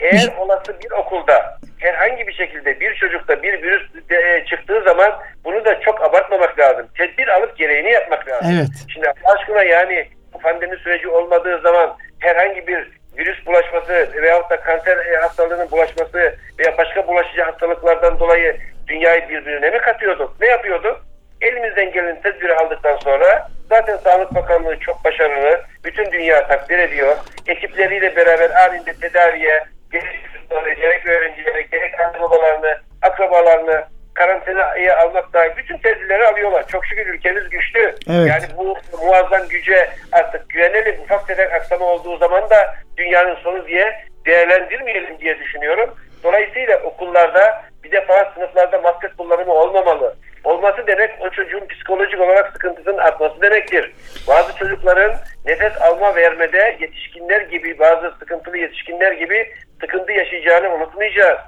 Eğer 0.00 0.28
olası 0.38 0.80
bir 0.84 0.90
okulda 0.90 1.58
herhangi 1.78 2.26
bir 2.26 2.32
şekilde 2.32 2.80
bir 2.80 2.94
çocukta 2.94 3.42
bir 3.42 3.62
virüs 3.62 3.82
de- 4.10 4.44
çıktığı 4.50 4.82
zaman 4.82 5.18
bunu 5.44 5.64
da 5.64 5.80
çok 5.80 6.02
abartmamak 6.02 6.58
lazım. 6.58 6.86
Tedbir 6.98 7.28
alıp 7.28 7.56
gereğini 7.58 7.90
yapmak 7.90 8.28
lazım. 8.28 8.48
Evet. 8.56 8.68
Şimdi 8.94 9.12
aşkına 9.24 9.62
yani 9.62 10.08
bu 10.32 10.38
pandemi 10.38 10.76
süreci 10.76 11.08
olmadığı 11.08 11.60
zaman 11.60 11.96
herhangi 12.20 12.66
bir 12.66 12.90
virüs 13.18 13.46
bulaşması 13.46 14.08
veyahut 14.22 14.50
da 14.50 14.60
kanser 14.60 15.20
hastalığının 15.20 15.70
bulaşması 15.70 16.36
veya 16.58 16.78
başka 16.78 17.06
bulaşıcı 17.08 17.42
hastalıklardan 17.42 18.20
dolayı 18.20 18.56
dünyayı 18.86 19.28
birbirine 19.28 19.70
mi 19.70 19.78
katıyorduk? 19.78 20.40
Ne 20.40 20.46
yapıyorduk? 20.46 21.00
Elimizden 21.40 21.92
gelen 21.92 22.20
tedbiri 22.22 22.54
aldıktan 22.54 22.96
sonra 22.96 23.48
zaten 23.68 23.96
Sağlık 23.96 24.34
Bakanlığı 24.34 24.78
çok 24.78 25.04
başarılı. 25.04 25.60
Bütün 25.84 26.12
dünya 26.12 26.46
takdir 26.48 26.78
ediyor. 26.78 27.16
Ekipleriyle 27.46 28.16
beraber 28.16 28.50
halinde 28.50 28.92
tedaviye 28.92 29.64
gerek 29.92 30.20
çocukları, 30.32 30.72
gerek 30.72 31.06
öğrencileri, 31.06 31.66
gerek 31.70 32.00
anne 32.00 32.20
babalarını, 32.20 32.78
akrabalarını 33.02 33.84
karantinaya 34.16 34.98
almak 34.98 35.32
dahil 35.32 35.56
bütün 35.56 35.78
tedbirleri 35.78 36.26
alıyorlar. 36.26 36.68
Çok 36.68 36.86
şükür 36.86 37.06
ülkemiz 37.06 37.50
güçlü. 37.50 37.80
Evet. 37.80 38.28
Yani 38.28 38.44
bu 38.56 38.76
muazzam 39.04 39.48
güce 39.48 39.90
artık 40.12 40.48
güvenelim. 40.48 41.00
Ufak 41.00 41.28
tefek 41.28 41.52
aksama 41.52 41.84
olduğu 41.84 42.16
zaman 42.16 42.50
da 42.50 42.74
dünyanın 42.96 43.34
sonu 43.34 43.66
diye 43.66 44.04
değerlendirmeyelim 44.26 45.18
diye 45.18 45.38
düşünüyorum. 45.38 45.94
Dolayısıyla 46.22 46.78
okullarda 46.82 47.64
bir 47.84 47.92
defa 47.92 48.32
sınıflarda 48.34 48.78
maske 48.80 49.08
kullanımı 49.18 49.52
olmamalı. 49.52 50.16
Olması 50.44 50.86
demek 50.86 51.10
o 51.20 51.30
çocuğun 51.30 51.66
psikolojik 51.66 52.20
olarak 52.20 52.52
sıkıntısının 52.52 52.98
artması 52.98 53.40
demektir. 53.40 53.92
Bazı 54.28 54.56
çocukların 54.56 55.16
nefes 55.46 55.82
alma 55.82 56.16
vermede 56.16 56.76
yetişkinler 56.80 57.40
gibi 57.40 57.78
bazı 57.78 58.10
sıkıntılı 58.18 58.58
yetişkinler 58.58 59.12
gibi 59.12 59.54
sıkıntı 59.80 60.12
yaşayacağını 60.12 60.74
unutmayacağız. 60.74 61.38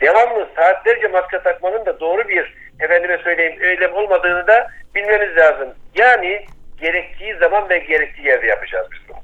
devamlı 0.00 0.48
saatlerce 0.56 1.08
maske 1.08 1.38
takmanın 1.42 1.86
da 1.86 2.00
doğru 2.00 2.28
bir 2.28 2.54
efendime 2.80 3.18
söyleyeyim 3.18 3.62
eylem 3.62 3.94
olmadığını 3.94 4.46
da 4.46 4.68
bilmemiz 4.94 5.36
lazım. 5.36 5.68
Yani 5.94 6.46
gerektiği 6.80 7.34
zaman 7.34 7.68
ve 7.68 7.78
gerektiği 7.78 8.26
yerde 8.26 8.46
yapacağız 8.46 8.86
biz 8.92 9.08
bunu. 9.08 9.18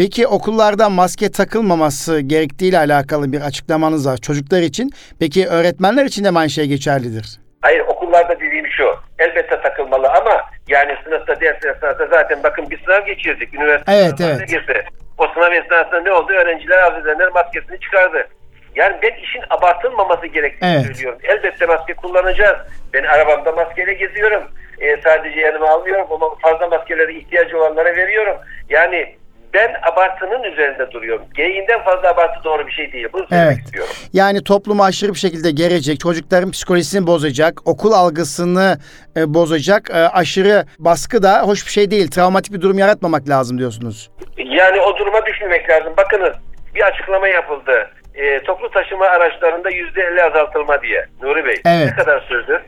Peki 0.00 0.26
okullarda 0.26 0.88
maske 0.88 1.30
takılmaması 1.30 2.20
gerektiğiyle 2.20 2.78
alakalı 2.78 3.32
bir 3.32 3.40
açıklamanız 3.40 4.08
var 4.08 4.16
çocuklar 4.16 4.60
için. 4.60 4.90
Peki 5.18 5.48
öğretmenler 5.48 6.04
için 6.04 6.24
de 6.24 6.38
aynı 6.38 6.50
şey 6.50 6.66
geçerlidir? 6.66 7.40
Hayır 7.62 7.80
okullarda 7.80 8.40
dediğim 8.40 8.66
şu. 8.66 8.94
Elbette 9.18 9.62
takılmalı 9.62 10.08
ama 10.08 10.40
yani 10.68 10.92
sınıfta 11.04 11.40
ders 11.40 11.64
esnasında 11.64 12.06
zaten 12.06 12.42
bakın 12.42 12.70
bir 12.70 12.84
sınav 12.84 13.06
geçirdik. 13.06 13.54
Üniversite 13.54 13.92
Evet, 13.92 14.20
evet. 14.20 14.48
girdi. 14.48 14.84
O 15.18 15.26
sınav 15.34 15.52
esnasında 15.52 16.00
ne 16.00 16.12
oldu? 16.12 16.32
Öğrenciler 16.32 16.78
az 16.78 17.02
edenler 17.02 17.28
maskesini 17.28 17.80
çıkardı. 17.80 18.28
Yani 18.76 18.96
ben 19.02 19.22
işin 19.22 19.42
abartılmaması 19.50 20.26
gerektiğini 20.26 20.74
Evet. 20.74 20.86
söylüyorum. 20.86 21.18
Elbette 21.22 21.66
maske 21.66 21.94
kullanacağız. 21.94 22.58
Ben 22.94 23.02
arabamda 23.02 23.52
maskeyle 23.52 23.94
geziyorum. 23.94 24.42
Ee, 24.80 25.00
sadece 25.04 25.40
yanıma 25.40 25.68
almıyorum 25.68 26.06
ama 26.10 26.34
fazla 26.42 26.68
maskelere 26.68 27.14
ihtiyacı 27.14 27.58
olanlara 27.58 27.96
veriyorum. 27.96 28.36
Yani 28.68 29.19
ben 29.54 29.74
abartının 29.92 30.42
üzerinde 30.42 30.90
duruyorum. 30.90 31.24
Gereğinden 31.34 31.84
fazla 31.84 32.08
abartı 32.10 32.44
doğru 32.44 32.66
bir 32.66 32.72
şey 32.72 32.92
değil. 32.92 33.08
Bunu 33.12 33.26
Evet. 33.30 33.58
istiyorum. 33.58 33.92
Yani 34.12 34.44
toplumu 34.44 34.84
aşırı 34.84 35.12
bir 35.14 35.18
şekilde 35.18 35.50
gerecek, 35.50 36.00
çocukların 36.00 36.50
psikolojisini 36.50 37.06
bozacak, 37.06 37.68
okul 37.68 37.92
algısını 37.92 38.78
e, 39.16 39.34
bozacak, 39.34 39.90
e, 39.90 39.94
aşırı 39.94 40.64
baskı 40.78 41.22
da 41.22 41.42
hoş 41.42 41.66
bir 41.66 41.70
şey 41.70 41.90
değil. 41.90 42.10
Travmatik 42.10 42.52
bir 42.52 42.60
durum 42.60 42.78
yaratmamak 42.78 43.28
lazım 43.28 43.58
diyorsunuz. 43.58 44.10
Yani 44.38 44.80
o 44.80 44.98
duruma 44.98 45.26
düşmemek 45.26 45.70
lazım. 45.70 45.92
Bakınız 45.96 46.32
bir 46.74 46.80
açıklama 46.80 47.28
yapıldı. 47.28 47.90
Ee, 48.14 48.42
toplu 48.42 48.70
taşıma 48.70 49.04
araçlarında 49.06 49.70
yüzde 49.70 50.02
elli 50.02 50.22
azaltılma 50.22 50.82
diye. 50.82 51.06
Nuri 51.22 51.44
Bey. 51.44 51.54
Evet. 51.66 51.86
Ne 51.86 51.94
kadar 51.94 52.20
sürdü? 52.28 52.62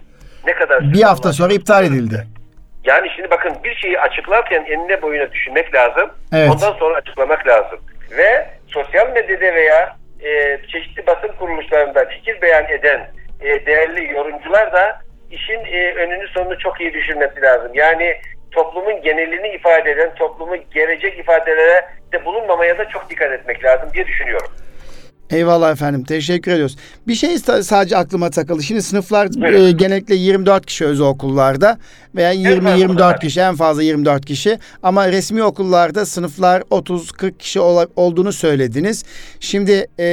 Ne 0.46 0.52
kadar 0.54 0.80
sürdü? 0.80 0.92
Bir 0.92 1.02
hafta 1.02 1.32
sonra 1.32 1.52
iptal 1.52 1.84
edildi. 1.84 2.26
Yani 2.84 3.08
şimdi 3.16 3.30
bakın 3.30 3.56
bir 3.64 3.74
şeyi 3.74 4.00
açıklarken 4.00 4.64
enine 4.64 5.02
boyuna 5.02 5.32
düşünmek 5.32 5.74
lazım. 5.74 6.10
Evet. 6.34 6.50
Ondan 6.50 6.72
sonra 6.72 6.96
açıklamak 6.96 7.46
lazım. 7.46 7.80
Ve 8.10 8.48
sosyal 8.66 9.12
medyada 9.12 9.54
veya 9.54 9.96
e, 10.24 10.58
çeşitli 10.72 11.06
basın 11.06 11.28
kuruluşlarında 11.38 12.04
fikir 12.04 12.42
beyan 12.42 12.68
eden 12.68 13.10
e, 13.40 13.66
değerli 13.66 14.12
yorumcular 14.12 14.72
da 14.72 15.00
işin 15.30 15.64
e, 15.64 15.92
önünü 15.94 16.28
sonunu 16.28 16.58
çok 16.58 16.80
iyi 16.80 16.92
düşünmesi 16.92 17.42
lazım. 17.42 17.70
Yani 17.74 18.16
toplumun 18.50 19.02
genelini 19.02 19.48
ifade 19.48 19.90
eden, 19.90 20.14
toplumu 20.14 20.56
gelecek 20.74 21.18
ifadelere 21.18 21.88
de 22.12 22.24
bulunmamaya 22.24 22.78
da 22.78 22.88
çok 22.88 23.10
dikkat 23.10 23.32
etmek 23.32 23.64
lazım 23.64 23.90
diye 23.94 24.06
düşünüyorum. 24.06 24.48
Eyvallah 25.32 25.72
efendim. 25.72 26.04
Teşekkür 26.04 26.52
ediyoruz. 26.52 26.76
Bir 27.08 27.14
şey 27.14 27.34
sa- 27.34 27.62
sadece 27.62 27.96
aklıma 27.96 28.30
takıldı. 28.30 28.62
Şimdi 28.62 28.82
sınıflar 28.82 29.34
Buyurun. 29.34 29.66
e, 29.66 29.72
genellikle 29.72 30.14
24 30.14 30.66
kişi 30.66 30.84
özel 30.84 31.06
okullarda 31.06 31.78
veya 32.14 32.30
fazla 32.32 32.48
20-24 32.50 32.98
tabii. 32.98 33.20
kişi 33.26 33.40
en 33.40 33.56
fazla 33.56 33.82
24 33.82 34.26
kişi 34.26 34.58
ama 34.82 35.08
resmi 35.08 35.42
okullarda 35.42 36.06
sınıflar 36.06 36.62
30-40 36.70 37.38
kişi 37.38 37.60
ola- 37.60 37.86
olduğunu 37.96 38.32
söylediniz. 38.32 39.04
Şimdi 39.40 39.86
e, 39.98 40.04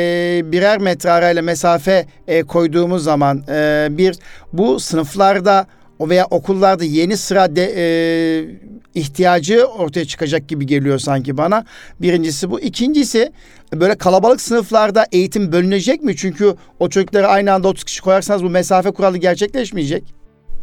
birer 0.46 0.78
metre 0.78 1.12
arayla 1.12 1.42
mesafe 1.42 2.06
e, 2.28 2.44
koyduğumuz 2.44 3.04
zaman 3.04 3.44
e, 3.50 3.88
bir 3.92 4.16
bu 4.54 4.80
sınıflarda 4.80 5.68
o 6.00 6.10
veya 6.10 6.26
okullarda 6.32 6.84
yeni 6.84 7.18
sıra 7.18 7.56
de, 7.56 7.64
e, 7.78 7.84
ihtiyacı 8.96 9.66
ortaya 9.66 10.06
çıkacak 10.06 10.48
gibi 10.50 10.66
geliyor 10.66 11.00
sanki 11.00 11.38
bana. 11.38 11.64
Birincisi 12.02 12.52
bu. 12.52 12.60
İkincisi 12.60 13.32
böyle 13.74 13.98
kalabalık 13.98 14.42
sınıflarda 14.42 15.06
eğitim 15.12 15.52
bölünecek 15.52 16.02
mi? 16.04 16.16
Çünkü 16.16 16.54
o 16.80 16.90
çocukları 16.90 17.28
aynı 17.28 17.54
anda 17.54 17.68
30 17.68 17.84
kişi 17.84 18.02
koyarsanız 18.02 18.44
bu 18.44 18.50
mesafe 18.50 18.92
kuralı 18.92 19.18
gerçekleşmeyecek. 19.18 20.04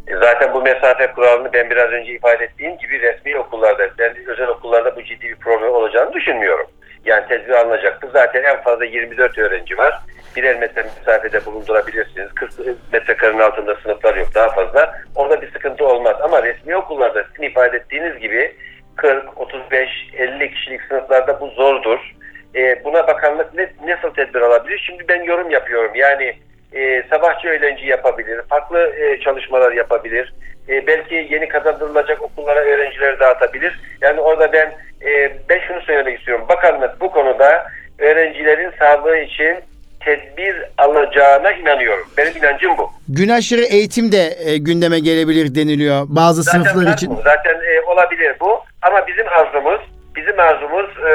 E, 0.07 0.13
Zaten 0.15 0.53
bu 0.53 0.61
mesafe 0.61 1.11
kuralını 1.15 1.53
ben 1.53 1.69
biraz 1.69 1.91
önce 1.91 2.13
ifade 2.15 2.43
ettiğim 2.43 2.77
gibi 2.77 3.01
resmi 3.01 3.37
okullarda, 3.39 3.83
ben 3.99 4.15
özel 4.27 4.47
okullarda 4.47 4.95
bu 4.95 5.03
ciddi 5.03 5.25
bir 5.27 5.35
problem 5.35 5.69
olacağını 5.69 6.13
düşünmüyorum. 6.13 6.67
Yani 7.05 7.27
tedbir 7.27 7.51
alınacaktır. 7.51 8.09
Zaten 8.13 8.43
en 8.43 8.63
fazla 8.63 8.85
24 8.85 9.37
öğrenci 9.37 9.77
var. 9.77 9.99
Birer 10.37 10.59
metre 10.59 10.83
mesafede 10.83 11.45
bulundurabilirsiniz. 11.45 12.33
40 12.33 12.51
metrekarenin 12.93 13.39
altında 13.39 13.75
sınıflar 13.75 14.15
yok 14.15 14.35
daha 14.35 14.49
fazla. 14.49 14.93
Orada 15.15 15.41
bir 15.41 15.51
sıkıntı 15.51 15.85
olmaz. 15.87 16.15
Ama 16.21 16.43
resmi 16.43 16.75
okullarda 16.75 17.23
sizin 17.23 17.49
ifade 17.49 17.77
ettiğiniz 17.77 18.19
gibi 18.19 18.55
40, 18.95 19.37
35, 19.41 19.89
50 20.17 20.51
kişilik 20.51 20.81
sınıflarda 20.81 21.41
bu 21.41 21.47
zordur. 21.47 21.99
E, 22.55 22.83
buna 22.83 23.07
bakanlık 23.07 23.53
ne, 23.53 23.69
nasıl 23.87 24.13
tedbir 24.13 24.41
alabilir? 24.41 24.83
Şimdi 24.87 25.07
ben 25.07 25.23
yorum 25.23 25.49
yapıyorum. 25.49 25.91
Yani 25.95 26.35
e, 26.73 27.03
sabahçı 27.09 27.47
öğlenci 27.47 27.87
yapabilir, 27.87 28.41
farklı 28.49 28.95
e, 28.95 29.19
çalışmalar 29.19 29.71
yapabilir. 29.71 30.33
E, 30.69 30.87
belki 30.87 31.27
yeni 31.29 31.47
kazandırılacak 31.47 32.21
okullara 32.21 32.59
öğrencileri 32.59 33.19
dağıtabilir. 33.19 33.79
Yani 34.01 34.19
orada 34.19 34.53
ben 34.53 34.73
e, 35.09 35.31
ben 35.49 35.59
şunu 35.59 35.81
söylemek 35.81 36.19
istiyorum. 36.19 36.45
Bakanlık 36.49 37.01
bu 37.01 37.11
konuda 37.11 37.67
öğrencilerin 37.99 38.71
sağlığı 38.79 39.17
için 39.17 39.57
tedbir 40.05 40.55
alacağına 40.77 41.51
inanıyorum. 41.51 42.07
Benim 42.17 42.37
inancım 42.37 42.77
bu. 42.77 42.91
Gün 43.09 43.29
aşırı 43.29 43.61
eğitim 43.61 44.11
de 44.11 44.37
e, 44.45 44.57
gündeme 44.57 44.99
gelebilir 44.99 45.55
deniliyor 45.55 46.05
bazı 46.07 46.43
sınıflar 46.43 46.85
var 46.85 46.93
için. 46.93 47.09
bu. 47.09 47.21
Zaten 47.23 47.53
e, 47.55 47.81
olabilir 47.81 48.35
bu. 48.39 48.59
Ama 48.81 49.07
bizim 49.07 49.27
arzumuz, 49.27 49.81
bizim 50.15 50.39
arzumuz 50.39 50.85
e, 51.09 51.11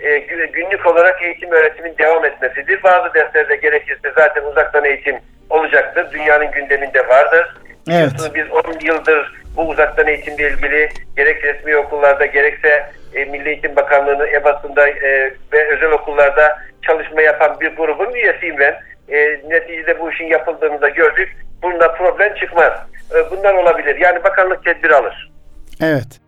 e, 0.00 0.18
gü- 0.18 0.52
günlük 0.52 0.86
olarak 0.86 1.22
eğitim 1.22 1.50
öğretimin 1.52 1.94
devam 1.98 2.24
etmesidir. 2.24 2.82
Bazı 2.82 3.14
derslerde 3.14 3.56
gerekirse 3.56 4.12
zaten 4.16 4.42
uzaktan 4.42 4.84
eğitim 4.84 5.16
olacaktır. 5.50 6.06
Dünyanın 6.12 6.50
gündeminde 6.50 7.08
vardır. 7.08 7.46
Evet. 7.66 7.86
Biliyorsunuz 7.88 8.34
Biz 8.34 8.44
10 8.50 8.86
yıldır 8.86 9.40
bu 9.56 9.68
uzaktan 9.68 10.06
eğitimle 10.06 10.48
ilgili 10.50 10.88
gerek 11.16 11.44
resmi 11.44 11.76
okullarda 11.76 12.26
gerekse 12.26 12.86
e, 13.14 13.24
Milli 13.24 13.48
Eğitim 13.48 13.76
Bakanlığı'nın 13.76 14.26
EBA'sında 14.26 14.88
e, 14.88 15.34
ve 15.52 15.74
özel 15.76 15.90
okullarda 15.90 16.58
çalışma 16.82 17.22
yapan 17.22 17.60
bir 17.60 17.76
grubun 17.76 18.14
üyesiyim 18.14 18.58
ben. 18.58 18.74
E, 19.08 19.18
neticede 19.48 20.00
bu 20.00 20.10
işin 20.10 20.26
yapıldığını 20.26 20.80
da 20.80 20.88
gördük. 20.88 21.36
Bunda 21.62 21.92
problem 21.92 22.34
çıkmaz. 22.34 22.72
E, 23.14 23.30
bunlar 23.30 23.54
olabilir. 23.54 23.96
Yani 23.96 24.24
bakanlık 24.24 24.64
tedbir 24.64 24.90
alır. 24.90 25.30
Evet. 25.82 26.20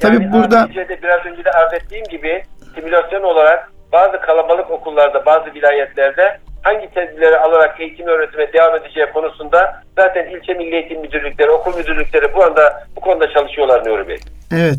Tabii 0.00 0.14
yani 0.14 0.32
burada 0.32 0.62
neticede 0.62 1.02
biraz 1.02 1.26
önce 1.26 1.44
de 1.44 1.50
arz 1.50 1.74
ettiğim 1.74 2.04
gibi 2.04 2.42
simülasyon 2.74 3.22
olarak 3.22 3.70
bazı 3.92 4.20
kalabalık 4.20 4.70
okullarda, 4.70 5.26
bazı 5.26 5.54
vilayetlerde 5.54 6.38
hangi 6.62 6.90
tedbirleri 6.90 7.38
alarak 7.38 7.80
eğitim 7.80 8.06
öğretime 8.06 8.52
devam 8.52 8.76
edeceği 8.76 9.06
konusunda 9.06 9.82
zaten 9.96 10.26
ilçe 10.26 10.54
milli 10.54 10.74
eğitim 10.74 11.00
müdürlükleri, 11.00 11.50
okul 11.50 11.76
müdürlükleri 11.76 12.34
bu 12.34 12.44
anda 12.44 12.86
bu 12.96 13.00
konuda 13.00 13.32
çalışıyorlar 13.32 13.86
Nuri 13.86 14.08
Bey. 14.08 14.18
Evet. 14.50 14.78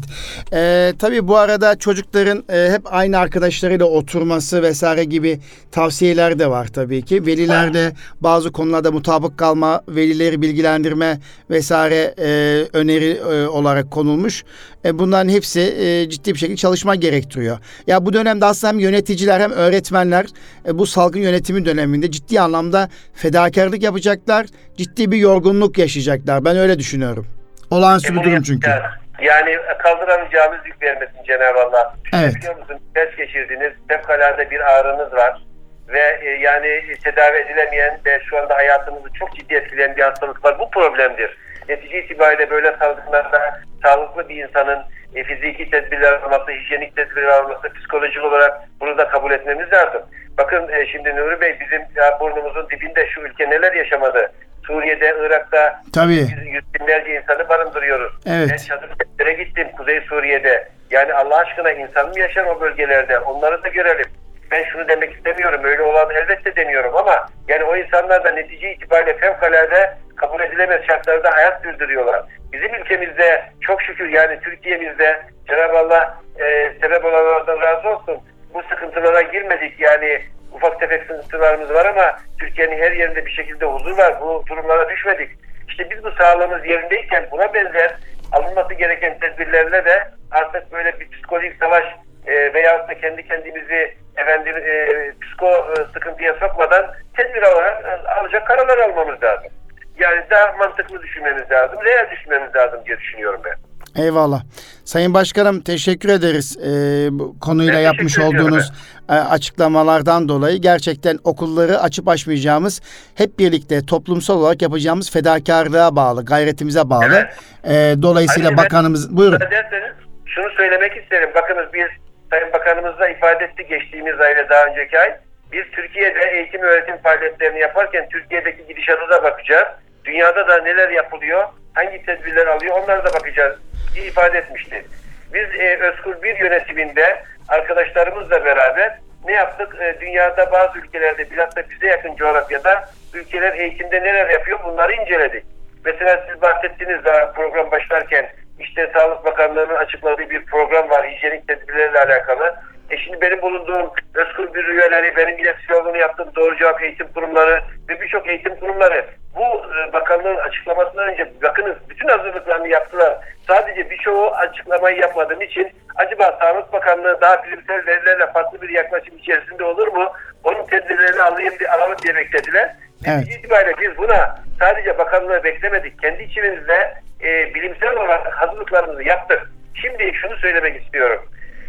Ee, 0.53 0.93
tabii 0.99 1.27
bu 1.27 1.37
arada 1.37 1.75
çocukların 1.75 2.43
e, 2.49 2.71
hep 2.71 2.81
aynı 2.85 3.17
arkadaşlarıyla 3.17 3.85
oturması 3.85 4.61
vesaire 4.61 5.03
gibi 5.03 5.39
tavsiyeler 5.71 6.39
de 6.39 6.49
var 6.49 6.67
tabii 6.67 7.01
ki. 7.01 7.25
Veliler 7.25 7.73
de 7.73 7.91
bazı 8.21 8.51
konularda 8.51 8.91
mutabık 8.91 9.37
kalma, 9.37 9.81
velileri 9.87 10.41
bilgilendirme 10.41 11.19
vesaire 11.49 12.13
e, 12.19 12.29
öneri 12.73 13.11
e, 13.11 13.47
olarak 13.47 13.91
konulmuş. 13.91 14.43
E, 14.85 14.99
bunların 14.99 15.29
hepsi 15.29 15.59
e, 15.59 16.09
ciddi 16.09 16.33
bir 16.33 16.39
şekilde 16.39 16.57
çalışma 16.57 16.95
gerektiriyor. 16.95 17.57
Ya 17.87 18.05
bu 18.05 18.13
dönemde 18.13 18.45
aslında 18.45 18.73
hem 18.73 18.79
yöneticiler 18.79 19.39
hem 19.39 19.51
öğretmenler 19.51 20.25
e, 20.67 20.77
bu 20.77 20.85
salgın 20.85 21.21
yönetimi 21.21 21.65
döneminde 21.65 22.11
ciddi 22.11 22.41
anlamda 22.41 22.89
fedakarlık 23.13 23.83
yapacaklar. 23.83 24.45
Ciddi 24.77 25.11
bir 25.11 25.17
yorgunluk 25.17 25.77
yaşayacaklar. 25.77 26.45
Ben 26.45 26.57
öyle 26.57 26.79
düşünüyorum. 26.79 27.27
Olağanüstü 27.71 28.15
bir 28.15 28.23
durum 28.23 28.43
çünkü. 28.43 28.69
yapacağız. 28.69 29.06
Yani 29.21 29.57
kaldıramayacağımız 29.79 30.59
yük 30.65 30.81
vermesin 30.81 31.23
Cenab-ı 31.23 31.61
Allah. 31.61 31.95
Evet. 32.13 32.35
Biliyor 32.35 32.57
musun? 32.57 32.79
Ders 32.95 33.15
geçirdiniz, 33.15 33.73
fevkalade 33.87 34.51
bir 34.51 34.59
ağrınız 34.59 35.13
var. 35.13 35.41
Ve 35.87 36.19
e, 36.21 36.29
yani 36.29 36.83
tedavi 37.03 37.37
edilemeyen 37.37 37.99
ve 38.05 38.19
şu 38.29 38.37
anda 38.37 38.55
hayatınızı 38.55 39.13
çok 39.19 39.35
ciddi 39.35 39.55
etkileyen 39.55 39.95
bir 39.95 40.01
hastalık 40.01 40.45
var. 40.45 40.59
Bu 40.59 40.69
problemdir. 40.69 41.37
Netice 41.69 42.03
itibariyle 42.03 42.49
böyle 42.49 42.75
salgınlarda 42.79 43.61
sağlıklı 43.83 44.29
bir 44.29 44.43
insanın 44.43 44.83
e, 45.15 45.23
fiziki 45.23 45.69
tedbirler 45.69 46.13
alması, 46.13 46.51
hijyenik 46.51 46.95
tedbirler 46.95 47.27
alması, 47.27 47.73
psikolojik 47.73 48.23
olarak 48.23 48.61
bunu 48.79 48.97
da 48.97 49.07
kabul 49.07 49.31
etmemiz 49.31 49.73
lazım. 49.73 50.01
Bakın 50.37 50.69
e, 50.69 50.85
şimdi 50.85 51.15
Nuri 51.15 51.41
Bey 51.41 51.57
bizim 51.59 51.81
ya, 51.95 52.19
burnumuzun 52.19 52.69
dibinde 52.69 53.07
şu 53.07 53.21
ülke 53.21 53.49
neler 53.49 53.73
yaşamadı. 53.73 54.31
Suriye'de, 54.67 55.15
Irak'ta 55.25 55.81
Tabii. 55.93 56.13
yüz, 56.13 56.31
yüz 56.31 56.73
binlerce 56.73 57.15
insanı 57.21 57.49
barındırıyoruz. 57.49 58.13
Evet. 58.25 58.49
Ben 58.51 58.57
çadırlara 58.57 59.31
gittim 59.31 59.67
Kuzey 59.77 60.01
Suriye'de. 60.01 60.67
Yani 60.91 61.13
Allah 61.13 61.37
aşkına 61.37 61.71
insan 61.71 62.09
mı 62.09 62.19
yaşar 62.19 62.45
o 62.45 62.61
bölgelerde? 62.61 63.19
Onları 63.19 63.63
da 63.63 63.67
görelim. 63.67 64.05
Ben 64.51 64.63
şunu 64.63 64.87
demek 64.87 65.13
istemiyorum. 65.13 65.61
Öyle 65.63 65.81
olan 65.81 66.09
elbette 66.15 66.55
demiyorum 66.55 66.95
ama 66.95 67.27
yani 67.47 67.63
o 67.63 67.77
insanlar 67.77 68.23
da 68.23 68.31
netice 68.31 68.73
itibariyle 68.73 69.17
fevkalade 69.17 69.97
kabul 70.15 70.39
edilemez 70.41 70.81
şartlarda 70.87 71.31
hayat 71.33 71.61
sürdürüyorlar. 71.61 72.23
Bizim 72.53 72.75
ülkemizde 72.75 73.43
çok 73.61 73.81
şükür 73.81 74.09
yani 74.09 74.39
Türkiye'mizde 74.39 75.21
Cenab-ı 75.47 75.77
Allah 75.77 76.17
e, 76.39 76.73
sebep 76.81 77.05
olanlardan 77.05 77.61
razı 77.61 77.89
olsun 77.89 78.17
bu 78.53 78.61
sıkıntılara 78.69 79.21
girmedik. 79.21 79.79
Yani 79.79 80.21
ufak 80.53 80.79
tefek 80.79 81.01
sıkıntılarımız 81.01 81.69
var 81.69 81.85
ama 81.85 82.15
Türkiye'nin 82.39 82.77
her 82.77 82.91
yerinde 82.91 83.25
bir 83.25 83.31
şekilde 83.31 83.65
huzur 83.65 83.97
var. 83.97 84.21
Bu 84.21 84.43
durumlara 84.49 84.89
düşmedik. 84.89 85.29
İşte 85.67 85.89
biz 85.89 86.03
bu 86.03 86.11
sağlığımız 86.11 86.65
yerindeyken 86.65 87.27
buna 87.31 87.53
benzer 87.53 87.97
alınması 88.31 88.73
gereken 88.73 89.19
tedbirlerle 89.19 89.85
de 89.85 90.07
artık 90.31 90.71
böyle 90.71 90.99
bir 90.99 91.09
psikolojik 91.09 91.55
savaş 91.59 91.83
e, 92.27 92.53
veya 92.53 92.87
da 92.87 92.93
kendi 93.01 93.27
kendimizi 93.27 93.95
efendim 94.17 94.55
e, 94.57 94.87
psiko 95.21 95.47
e, 95.47 95.93
sıkıntıya 95.93 96.33
sokmadan 96.33 96.85
tedbir 97.17 97.41
alarak 97.41 97.85
e, 97.85 98.09
alacak 98.09 98.47
kararlar 98.47 98.77
almamız 98.77 99.23
lazım. 99.23 99.51
Yani 99.99 100.21
daha 100.29 100.51
mantıklı 100.51 101.01
düşünmemiz 101.01 101.51
lazım, 101.51 101.79
real 101.85 102.11
düşünmemiz 102.11 102.55
lazım 102.55 102.79
diye 102.85 102.97
düşünüyorum 102.97 103.41
ben. 103.45 103.55
Eyvallah. 104.03 104.41
Sayın 104.85 105.13
Başkanım 105.13 105.61
teşekkür 105.61 106.09
ederiz 106.09 106.57
e, 106.57 106.69
bu 107.11 107.39
konuyla 107.39 107.73
Ben 107.73 107.79
yapmış 107.79 108.19
olduğunuz 108.19 108.71
açıklamalardan 109.15 110.29
dolayı. 110.29 110.57
Gerçekten 110.57 111.19
okulları 111.23 111.79
açıp 111.79 112.07
açmayacağımız 112.07 112.81
hep 113.15 113.39
birlikte 113.39 113.85
toplumsal 113.85 114.39
olarak 114.39 114.61
yapacağımız 114.61 115.11
fedakarlığa 115.11 115.95
bağlı, 115.95 116.25
gayretimize 116.25 116.89
bağlı. 116.89 117.29
E, 117.63 117.73
dolayısıyla 118.01 118.49
ben- 118.49 118.57
bakanımız 118.57 119.17
buyurun. 119.17 119.39
Derseniz 119.39 119.91
şunu 120.25 120.49
söylemek 120.49 120.97
isterim. 121.03 121.29
Bakınız 121.35 121.65
biz 121.73 121.87
Sayın 122.29 122.53
Bakanımız 122.53 122.99
da 122.99 123.09
ifade 123.09 123.43
etti 123.43 123.65
geçtiğimiz 123.69 124.19
ayda 124.19 124.49
daha 124.49 124.65
önceki 124.65 124.99
ay. 124.99 125.15
Biz 125.51 125.63
Türkiye'de 125.71 126.19
eğitim 126.33 126.61
öğretim 126.61 126.97
faaliyetlerini 126.97 127.59
yaparken 127.59 128.09
Türkiye'deki 128.09 128.67
gidişata 128.67 129.09
da 129.09 129.23
bakacağız. 129.23 129.67
Dünyada 130.05 130.47
da 130.47 130.57
neler 130.57 130.89
yapılıyor, 130.89 131.43
hangi 131.73 132.05
tedbirler 132.05 132.47
alıyor 132.47 132.75
onlara 132.83 133.05
da 133.05 133.13
bakacağız 133.13 133.55
diye 133.95 134.05
ifade 134.05 134.37
etmişti. 134.37 134.85
Biz 135.33 135.59
e, 135.59 135.77
Özkur 135.77 136.23
Bir 136.23 136.39
yönetiminde 136.39 137.23
arkadaşlarımızla 137.47 138.45
beraber 138.45 138.99
ne 139.25 139.33
yaptık? 139.33 139.75
E, 139.81 139.97
dünyada 140.01 140.51
bazı 140.51 140.79
ülkelerde 140.79 141.31
bilhassa 141.31 141.63
bize 141.69 141.87
yakın 141.87 142.15
coğrafyada 142.15 142.89
ülkeler 143.13 143.53
eğitimde 143.53 144.03
neler 144.03 144.29
yapıyor 144.29 144.59
bunları 144.63 144.93
inceledik. 144.93 145.43
Mesela 145.85 146.25
siz 146.29 146.41
bahsettiniz 146.41 147.05
daha 147.05 147.31
program 147.31 147.71
başlarken 147.71 148.29
işte 148.59 148.91
Sağlık 148.93 149.25
Bakanlığı'nın 149.25 149.75
açıkladığı 149.75 150.29
bir 150.29 150.45
program 150.45 150.89
var 150.89 151.11
hijyenik 151.11 151.47
tedbirlerle 151.47 151.99
alakalı. 151.99 152.55
E 152.89 152.97
şimdi 152.97 153.21
benim 153.21 153.41
bulunduğum 153.41 153.91
Özgür 154.13 154.53
bir 154.53 154.65
üyeleri, 154.65 155.15
benim 155.15 155.39
iletişimini 155.39 155.97
yaptığım 155.97 156.35
Doğru 156.35 156.57
Cevap 156.57 156.83
Eğitim 156.83 157.07
Kurumları 157.07 157.61
ve 157.89 158.01
birçok 158.01 158.27
eğitim 158.27 158.55
kurumları 158.55 159.05
bu 159.35 159.43
e, 159.43 159.93
bakanlığın 159.93 160.35
açıklamasından 160.35 161.07
önce 161.07 161.31
bakınız 161.43 161.75
bütün 161.89 162.07
hazırlıklarını 162.07 162.67
yaptılar. 162.67 163.17
Sadece 163.47 163.89
birçoğu 163.89 164.31
açıklamayı 164.31 164.97
yapmadığım 164.97 165.41
için 165.41 165.71
acaba 165.95 166.37
Sağlık 166.41 166.73
Bakanlığı 166.73 167.21
daha 167.21 167.43
bilimsel 167.43 167.87
verilerle 167.87 168.31
farklı 168.31 168.61
bir 168.61 168.69
yaklaşım 168.69 169.17
içerisinde 169.17 169.63
olur 169.63 169.87
mu? 169.87 170.11
Onun 170.43 170.65
tedbirlerini 170.65 171.21
alayım 171.21 171.53
diye 171.59 171.69
alalım 171.69 171.97
diye 172.03 172.15
beklediler. 172.15 172.75
Evet. 173.07 173.23
İtibariyle 173.27 173.73
biz 173.81 173.97
buna 173.97 174.39
sadece 174.59 174.97
bakanlığı 174.97 175.43
beklemedik. 175.43 176.01
Kendi 176.01 176.23
içimizde 176.23 176.93
e, 177.21 177.53
bilimsel 177.53 177.91
olarak 177.91 178.33
hazırlıklarımızı 178.33 179.03
yaptık. 179.03 179.51
Şimdi 179.73 180.11
şunu 180.13 180.37
söylemek 180.37 180.83
istiyorum. 180.83 181.25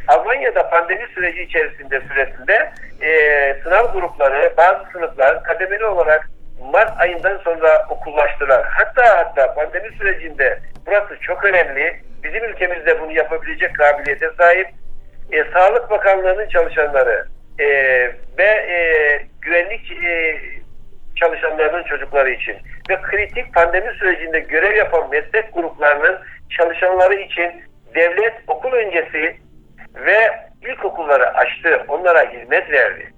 Almanya'da 0.09 0.71
pandemi 0.71 1.07
süreci 1.15 1.43
içerisinde 1.43 2.01
süresinde 2.01 2.73
e, 3.03 3.11
sınav 3.63 3.93
grupları, 3.93 4.53
bazı 4.57 4.91
sınıflar 4.93 5.43
kademeli 5.43 5.85
olarak 5.85 6.31
Mart 6.73 7.01
ayından 7.01 7.39
sonra 7.39 7.87
okullaştılar. 7.91 8.67
Hatta 8.67 9.19
hatta 9.19 9.55
pandemi 9.55 9.97
sürecinde 9.97 10.59
burası 10.87 11.21
çok 11.21 11.45
önemli. 11.45 12.01
Bizim 12.23 12.45
ülkemizde 12.45 13.01
bunu 13.01 13.13
yapabilecek 13.13 13.75
kabiliyete 13.75 14.31
sahip. 14.39 14.69
E, 15.33 15.45
Sağlık 15.45 15.91
Bakanlığı'nın 15.91 16.49
çalışanları 16.49 17.27
e, 17.59 17.67
ve 18.39 18.45
e, 18.45 18.79
güvenlik 19.41 19.93
e, 19.93 20.41
çalışanlarının 21.17 21.83
çocukları 21.83 22.31
için 22.31 22.57
ve 22.91 23.03
kritik 23.03 23.55
pandemi 23.55 23.93
sürecinde 23.95 24.41
görev 24.41 24.77
yapan 24.77 25.11
meslek 25.11 25.55
gruplarının 25.55 26.19
çalışanları 26.59 27.15
için 27.15 27.63
devlet 27.95 28.35
okul 28.47 28.73
öncesi 28.73 29.37
ve 30.07 30.49
ilkokulları 30.63 31.35
açtı, 31.35 31.85
onlara 31.89 32.31
hizmet 32.31 32.71
verdi. 32.71 33.13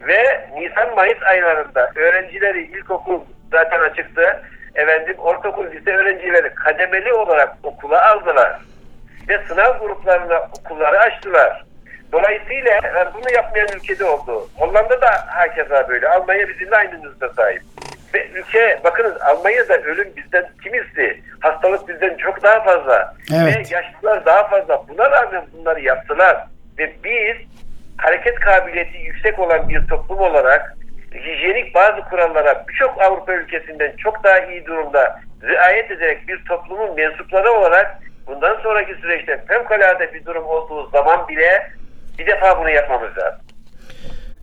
Ve 0.00 0.48
Nisan-Mayıs 0.54 1.22
aylarında 1.22 1.90
öğrencileri 1.94 2.62
ilkokul 2.62 3.20
zaten 3.50 3.80
açıktı. 3.80 4.42
Efendim 4.74 5.14
ortaokul 5.18 5.66
lise 5.70 5.96
öğrencileri 5.96 6.54
kademeli 6.54 7.12
olarak 7.12 7.56
okula 7.62 8.10
aldılar. 8.10 8.60
Ve 9.28 9.38
sınav 9.48 9.78
gruplarına 9.78 10.48
okulları 10.58 10.98
açtılar. 10.98 11.64
Dolayısıyla 12.12 12.80
bunu 13.14 13.34
yapmayan 13.34 13.68
ülkede 13.76 14.04
oldu. 14.04 14.48
Hollanda 14.56 15.00
da 15.00 15.10
hakeza 15.26 15.88
böyle. 15.88 16.08
Almanya 16.08 16.48
bizimle 16.48 16.76
aynı 16.76 17.00
sahip. 17.36 17.62
Ve 18.16 18.28
ülke 18.34 18.80
bakınız 18.84 19.12
Almanya'da 19.20 19.78
ölüm 19.78 20.08
bizden 20.16 20.44
kimizdi? 20.62 21.22
Hastalık 21.40 21.88
bizden 21.88 22.16
çok 22.16 22.42
daha 22.42 22.62
fazla. 22.62 23.14
Evet. 23.34 23.56
Ve 23.56 23.76
yaşlılar 23.76 24.26
daha 24.26 24.48
fazla. 24.48 24.88
Buna 24.88 25.10
rağmen 25.10 25.44
bunları 25.52 25.80
yaptılar. 25.80 26.46
Ve 26.78 26.92
biz 27.04 27.36
hareket 27.96 28.40
kabiliyeti 28.40 28.98
yüksek 28.98 29.38
olan 29.38 29.68
bir 29.68 29.86
toplum 29.86 30.18
olarak 30.18 30.76
hijyenik 31.14 31.74
bazı 31.74 32.00
kurallara 32.00 32.64
birçok 32.68 33.02
Avrupa 33.02 33.32
ülkesinden 33.32 33.92
çok 33.96 34.24
daha 34.24 34.38
iyi 34.38 34.66
durumda 34.66 35.20
riayet 35.42 35.90
ederek 35.90 36.28
bir 36.28 36.44
toplumun 36.44 36.96
mensupları 36.96 37.52
olarak 37.52 37.98
bundan 38.26 38.60
sonraki 38.62 38.94
süreçte 38.94 39.44
fevkalade 39.48 40.14
bir 40.14 40.24
durum 40.24 40.46
olduğu 40.46 40.90
zaman 40.90 41.28
bile 41.28 41.70
bir 42.18 42.26
defa 42.26 42.58
bunu 42.58 42.70
yapmamız 42.70 43.18
lazım. 43.18 43.40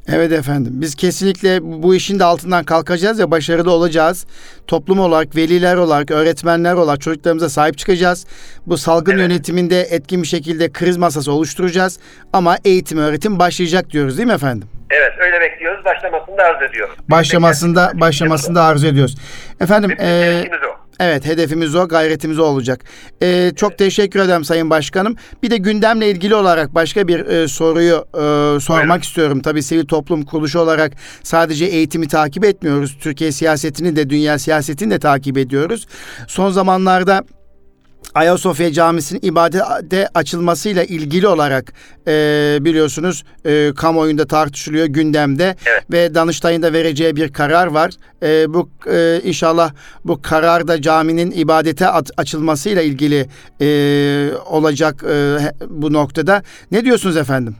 Evet 0.08 0.32
efendim. 0.32 0.74
Biz 0.76 0.96
kesinlikle 0.96 1.60
bu 1.64 1.96
işin 1.96 2.20
de 2.20 2.24
altından 2.24 2.64
kalkacağız 2.64 3.20
ve 3.20 3.32
başarılı 3.32 3.72
olacağız. 3.72 4.26
Toplum 4.68 5.00
olarak, 5.00 5.36
veliler 5.36 5.76
olarak, 5.76 6.12
öğretmenler 6.12 6.74
olarak 6.74 7.02
çocuklarımıza 7.02 7.50
sahip 7.50 7.78
çıkacağız. 7.78 8.26
Bu 8.68 8.78
salgın 8.78 9.12
Evet. 9.12 9.22
yönetiminde 9.22 9.82
etkin 9.82 10.22
bir 10.22 10.28
şekilde 10.28 10.72
kriz 10.72 10.98
masası 10.98 11.32
oluşturacağız. 11.32 12.00
Ama 12.34 12.58
eğitim, 12.66 12.98
öğretim 12.98 13.40
başlayacak 13.40 13.90
diyoruz 13.90 14.18
değil 14.18 14.28
mi 14.28 14.34
efendim? 14.34 14.68
Evet 14.90 15.12
öyle 15.20 15.42
bekliyoruz. 15.42 15.86
Başlamasını 15.86 16.38
da 16.38 16.44
arz 16.44 16.70
ediyoruz. 16.70 16.96
Başlamasında 17.10 17.92
başlamasında 17.96 18.64
arzu 18.64 18.88
ediyoruz. 18.88 19.16
Efendim 19.62 19.92
o. 20.00 20.73
Evet 21.04 21.26
hedefimiz 21.26 21.76
o 21.76 21.88
gayretimiz 21.88 22.40
o 22.40 22.44
olacak. 22.44 22.84
Ee, 23.22 23.52
çok 23.56 23.78
teşekkür 23.78 24.20
ederim 24.20 24.44
Sayın 24.44 24.70
Başkanım. 24.70 25.16
Bir 25.44 25.52
de 25.52 25.58
gündemle 25.58 26.10
ilgili 26.12 26.36
olarak 26.36 26.76
başka 26.76 27.08
bir 27.08 27.26
e, 27.26 27.48
soruyu 27.48 28.06
e, 28.14 28.60
sormak 28.60 28.88
Buyurun. 28.88 29.02
istiyorum. 29.02 29.42
Tabii 29.42 29.64
sivil 29.64 29.86
toplum 29.86 30.26
kuruluşu 30.26 30.60
olarak 30.60 30.92
sadece 31.24 31.66
eğitimi 31.66 32.08
takip 32.08 32.46
etmiyoruz. 32.46 32.98
Türkiye 33.02 33.32
siyasetini 33.32 33.96
de 33.96 34.10
dünya 34.10 34.40
siyasetini 34.40 34.92
de 34.92 35.00
takip 35.00 35.38
ediyoruz. 35.38 35.88
Son 36.28 36.52
zamanlarda 36.52 37.24
Ayasofya 38.16 38.72
Camisi'nin 38.72 39.20
ibadete 39.24 40.08
açılmasıyla 40.14 40.84
ilgili 40.84 41.28
olarak 41.28 41.74
e, 42.08 42.12
biliyorsunuz 42.62 43.24
e, 43.46 43.70
kamuoyunda 43.78 44.28
tartışılıyor 44.28 44.86
gündemde 44.86 45.56
Evet. 45.66 45.84
ve 45.92 46.16
Danıştay'ın 46.16 46.62
da 46.62 46.74
vereceği 46.74 47.16
bir 47.16 47.34
karar 47.34 47.68
var. 47.68 47.92
E, 48.24 48.54
bu 48.54 48.70
e, 48.94 49.20
inşallah 49.24 49.72
bu 50.06 50.22
karar 50.22 50.68
da 50.68 50.82
caminin 50.82 51.32
ibadete 51.32 51.88
at- 51.88 52.12
açılmasıyla 52.18 52.82
ilgili 52.82 53.26
e, 53.62 53.68
olacak 54.46 55.04
e, 55.04 55.38
bu 55.70 55.94
noktada. 55.94 56.42
Ne 56.72 56.86
diyorsunuz 56.86 57.18
efendim? 57.18 57.56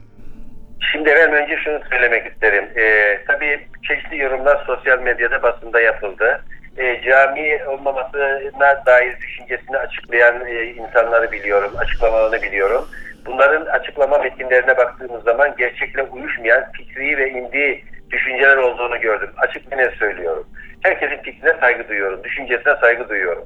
Şimdi 0.92 1.06
ben 1.10 1.32
önce 1.32 1.56
şunu 1.64 1.78
söylemek 1.90 2.32
isterim. 2.32 2.64
Ee, 2.76 3.24
tabii 3.26 3.60
çeşitli 3.88 4.18
yorumlar 4.18 4.64
sosyal 4.66 4.98
medyada 4.98 5.42
basında 5.42 5.80
yapıldı. 5.80 6.42
Ee, 6.78 7.00
cami 7.04 7.64
olmamasına 7.66 8.82
dair 8.86 9.20
düşüncesini 9.20 9.76
açıklayan 9.76 10.46
e, 10.46 10.64
insanları 10.64 11.32
biliyorum, 11.32 11.72
açıklamalarını 11.76 12.42
biliyorum. 12.42 12.88
Bunların 13.26 13.66
açıklama 13.66 14.18
metinlerine 14.18 14.76
baktığımız 14.76 15.24
zaman 15.24 15.54
gerçekle 15.58 16.02
uyuşmayan 16.02 16.64
fikri 16.72 17.18
ve 17.18 17.30
indi 17.30 17.84
düşünceler 18.10 18.56
olduğunu 18.56 19.00
gördüm. 19.00 19.30
Açık 19.36 19.76
net 19.76 19.92
söylüyorum. 19.92 20.46
Herkesin 20.82 21.22
fikrine 21.22 21.54
saygı 21.60 21.88
duyuyorum, 21.88 22.24
düşüncesine 22.24 22.74
saygı 22.80 23.08
duyuyorum. 23.08 23.44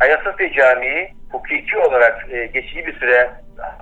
Ayasofya 0.00 0.52
Camii 0.52 1.08
hukuki 1.32 1.78
olarak 1.78 2.26
e, 2.30 2.46
geçici 2.46 2.86
bir 2.86 2.98
süre 3.00 3.30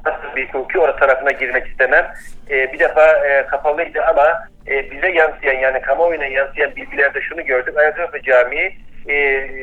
nasıl 0.06 0.36
bir 0.36 0.48
hukuki 0.48 0.78
olarak 0.78 1.00
tarafına 1.00 1.30
girmek 1.30 1.66
istemem. 1.66 2.12
E, 2.50 2.72
bir 2.72 2.78
defa 2.78 3.26
e, 3.26 3.46
kapalıydı 3.46 4.02
ama 4.02 4.42
e, 4.66 4.90
bize 4.90 5.08
yansıyan 5.08 5.54
yani 5.54 5.80
kamuoyuna 5.80 6.26
yansıyan 6.26 6.76
bilgilerde 6.76 7.20
şunu 7.20 7.44
gördük. 7.44 7.76
Ayasofya 7.76 8.22
Camii 8.22 8.76
e, 9.08 9.14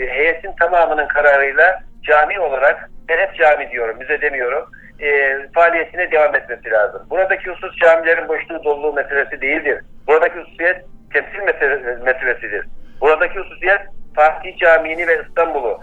heyetin 0.10 0.52
tamamının 0.60 1.08
kararıyla 1.08 1.80
cami 2.02 2.40
olarak 2.40 2.90
ben 3.10 3.18
hep 3.18 3.36
cami 3.36 3.72
diyorum, 3.72 3.98
müze 3.98 4.22
demiyorum. 4.22 4.70
E, 5.00 5.38
faaliyetine 5.56 6.12
devam 6.12 6.36
etmesi 6.36 6.72
lazım. 6.72 7.08
Buradaki 7.10 7.50
husus 7.50 7.76
camilerin 7.78 8.28
boşluğu 8.28 8.64
doluluğu 8.64 8.94
meselesi 8.94 9.42
değildir. 9.42 9.82
Buradaki 10.08 10.40
hususiyet 10.40 10.86
temsil 11.14 11.40
mesele- 11.40 12.04
meselesidir. 12.04 12.66
Buradaki 13.02 13.40
hususiyet 13.40 13.82
Fatih 14.16 14.58
Camii'ni 14.58 15.08
ve 15.08 15.22
İstanbul'u, 15.30 15.79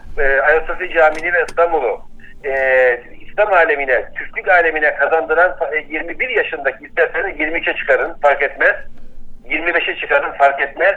e, 0.86 0.88
Ayasofya 0.88 1.02
Camii'ni 1.02 1.32
ve 1.32 1.44
İstanbul'u 1.48 2.00
e, 2.44 3.00
İslam 3.20 3.52
alemine, 3.52 4.04
Türklük 4.14 4.48
alemine 4.48 4.94
kazandıran 4.94 5.56
e, 5.72 5.76
21 5.76 6.28
yaşındaki 6.28 6.84
isterseniz 6.84 7.36
23'e 7.36 7.76
çıkarın 7.76 8.14
fark 8.22 8.42
etmez. 8.42 8.76
25'e 9.48 9.96
çıkarın 9.96 10.32
fark 10.32 10.60
etmez. 10.60 10.94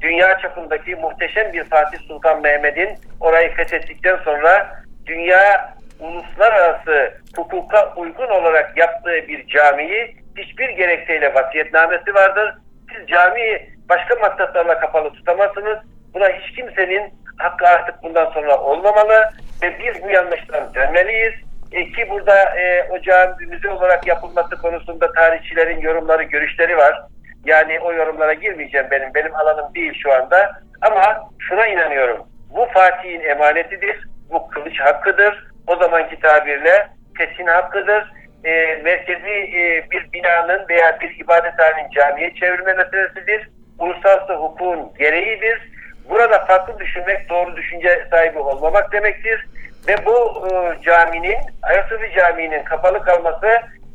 Dünya 0.00 0.38
çapındaki 0.38 0.96
muhteşem 0.96 1.52
bir 1.52 1.64
Fatih 1.64 1.98
Sultan 1.98 2.42
Mehmet'in 2.42 2.98
orayı 3.20 3.54
fethettikten 3.54 4.16
sonra 4.16 4.82
dünya 5.06 5.74
uluslararası 6.00 7.14
hukuka 7.36 7.94
uygun 7.96 8.28
olarak 8.28 8.76
yaptığı 8.76 9.28
bir 9.28 9.46
camiyi 9.46 10.16
hiçbir 10.36 10.68
gerekçeyle 10.68 11.34
vasiyetnamesi 11.34 12.14
vardır. 12.14 12.54
Siz 12.92 13.08
camiyi 13.08 13.70
başka 13.88 14.14
maksatlarla 14.14 14.80
kapalı 14.80 15.12
tutamazsınız. 15.12 15.78
Buna 16.14 16.28
hiç 16.28 16.56
kimsenin 16.56 17.12
hakkı 17.38 17.66
artık 17.66 18.02
bundan 18.02 18.30
sonra 18.30 18.60
olmamalı 18.60 19.30
ve 19.62 19.78
biz 19.78 20.02
bu 20.04 20.10
yanlıştan 20.10 20.74
dönmeliyiz. 20.74 21.34
E, 21.72 21.92
ki 21.92 22.10
burada 22.10 22.58
e, 22.58 22.88
ocağın 22.90 23.36
müze 23.48 23.70
olarak 23.70 24.06
yapılması 24.06 24.56
konusunda 24.62 25.12
tarihçilerin 25.12 25.80
yorumları, 25.80 26.22
görüşleri 26.22 26.76
var. 26.76 27.02
Yani 27.44 27.80
o 27.80 27.92
yorumlara 27.92 28.32
girmeyeceğim 28.32 28.86
benim. 28.90 29.14
Benim 29.14 29.34
alanım 29.34 29.74
değil 29.74 29.92
şu 30.02 30.12
anda. 30.12 30.52
Ama 30.80 31.28
şuna 31.38 31.66
inanıyorum. 31.66 32.26
Bu 32.50 32.66
Fatih'in 32.66 33.20
emanetidir. 33.20 34.08
Bu 34.30 34.48
kılıç 34.48 34.80
hakkıdır. 34.80 35.46
O 35.66 35.76
zamanki 35.76 36.20
tabirle 36.20 36.86
kesin 37.18 37.46
hakkıdır. 37.46 38.12
E, 38.44 38.80
merkezi 38.84 39.30
e, 39.30 39.90
bir 39.90 40.12
binanın 40.12 40.68
veya 40.68 41.00
bir 41.00 41.20
ibadethanenin 41.20 41.90
camiye 41.90 42.34
çevirme 42.34 42.72
meselesidir. 42.72 43.48
Uluslararası 43.78 44.34
hukukun 44.34 44.94
gereğidir. 44.98 45.73
Burada 46.08 46.44
farklı 46.44 46.78
düşünmek 46.78 47.28
doğru 47.28 47.56
düşünce 47.56 48.06
sahibi 48.10 48.38
olmamak 48.38 48.92
demektir. 48.92 49.46
Ve 49.88 50.06
bu 50.06 50.48
e, 50.48 50.82
caminin, 50.82 51.38
Ayasofya 51.62 52.10
Camii'nin 52.10 52.64
kapalı 52.64 53.02
kalması 53.02 53.46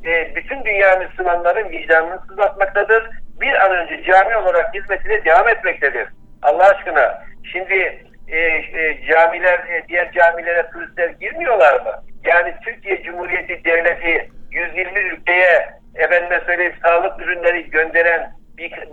e, 0.05 0.36
bütün 0.36 0.64
dünya 0.64 0.95
Müslümanların 0.95 1.70
vicdanını 1.70 2.20
sızlatmaktadır. 2.30 3.10
Bir 3.41 3.66
an 3.66 3.72
önce 3.72 4.03
cami 4.03 4.38
olarak 4.38 4.74
hizmetine 4.74 5.26
devam 5.26 5.49
etmektedir. 5.49 6.07
Allah 6.41 6.70
aşkına 6.70 7.24
şimdi 7.51 8.03
e, 8.28 8.38
e, 8.39 9.05
camiler, 9.12 9.60
e, 9.60 9.88
diğer 9.88 10.12
camilere 10.12 10.70
turistler 10.70 11.10
girmiyorlar 11.10 11.74
mı? 11.74 11.91
Yani 12.24 12.53
Türkiye 12.66 13.03
Cumhuriyeti 13.03 13.66
Devleti 13.66 14.30
120 14.51 14.99
ülkeye 14.99 15.70
efendime 15.95 16.41
söyleyeyim 16.45 16.76
sağlık 16.84 17.22
ürünleri 17.22 17.70
gönderen 17.70 18.32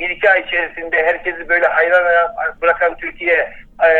bir, 0.01 0.11
iki 0.11 0.31
ay 0.31 0.41
içerisinde 0.41 1.07
herkesi 1.07 1.49
böyle 1.49 1.67
hayran 1.67 2.05
bırakan 2.63 2.97
Türkiye 2.97 3.53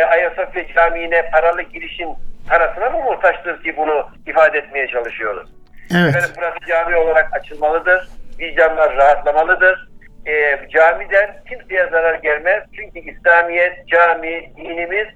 Ayasofya 0.09 0.67
Camii'ne 0.75 1.29
paralı 1.31 1.61
girişin 1.61 2.09
parasına 2.49 2.89
mı 2.89 3.03
muhtaçtır 3.03 3.63
ki 3.63 3.77
bunu 3.77 4.09
ifade 4.27 4.57
etmeye 4.57 4.87
çalışıyoruz? 4.87 5.49
Evet. 5.95 6.15
Efendim, 6.15 6.29
burası 6.37 6.57
cami 6.67 6.95
olarak 6.95 7.37
açılmalıdır. 7.37 8.07
Vicdanlar 8.39 8.95
rahatlamalıdır. 8.95 9.87
E, 10.25 10.59
camiden 10.69 11.35
kimseye 11.49 11.87
zarar 11.91 12.15
gelmez. 12.15 12.63
Çünkü 12.75 12.99
İslamiyet, 12.99 13.87
cami, 13.87 14.51
dinimiz 14.57 15.07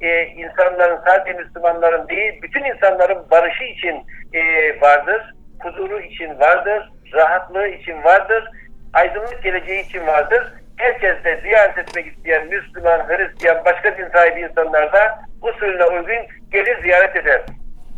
e, 0.00 0.26
insanların 0.26 1.00
sadece 1.06 1.38
Müslümanların 1.38 2.08
değil, 2.08 2.42
bütün 2.42 2.64
insanların 2.64 3.30
barışı 3.30 3.64
için 3.64 4.06
e, 4.32 4.40
vardır. 4.80 5.34
Huzuru 5.62 6.00
için 6.00 6.40
vardır. 6.40 6.90
Rahatlığı 7.12 7.68
için 7.68 8.04
vardır. 8.04 8.50
Aydınlık 8.92 9.42
geleceği 9.42 9.86
için 9.86 10.06
vardır. 10.06 10.52
Herkes 10.76 11.24
de 11.24 11.40
ziyaret 11.42 11.78
etmek 11.78 12.06
isteyen 12.06 12.46
Müslüman, 12.46 13.08
Hristiyan, 13.08 13.64
başka 13.64 13.98
din 13.98 14.08
sahibi 14.08 14.40
insanlar 14.40 14.92
da 14.92 15.18
usulüne 15.42 15.84
uygun 15.84 16.26
gelir 16.50 16.82
ziyaret 16.82 17.16
eder. 17.16 17.40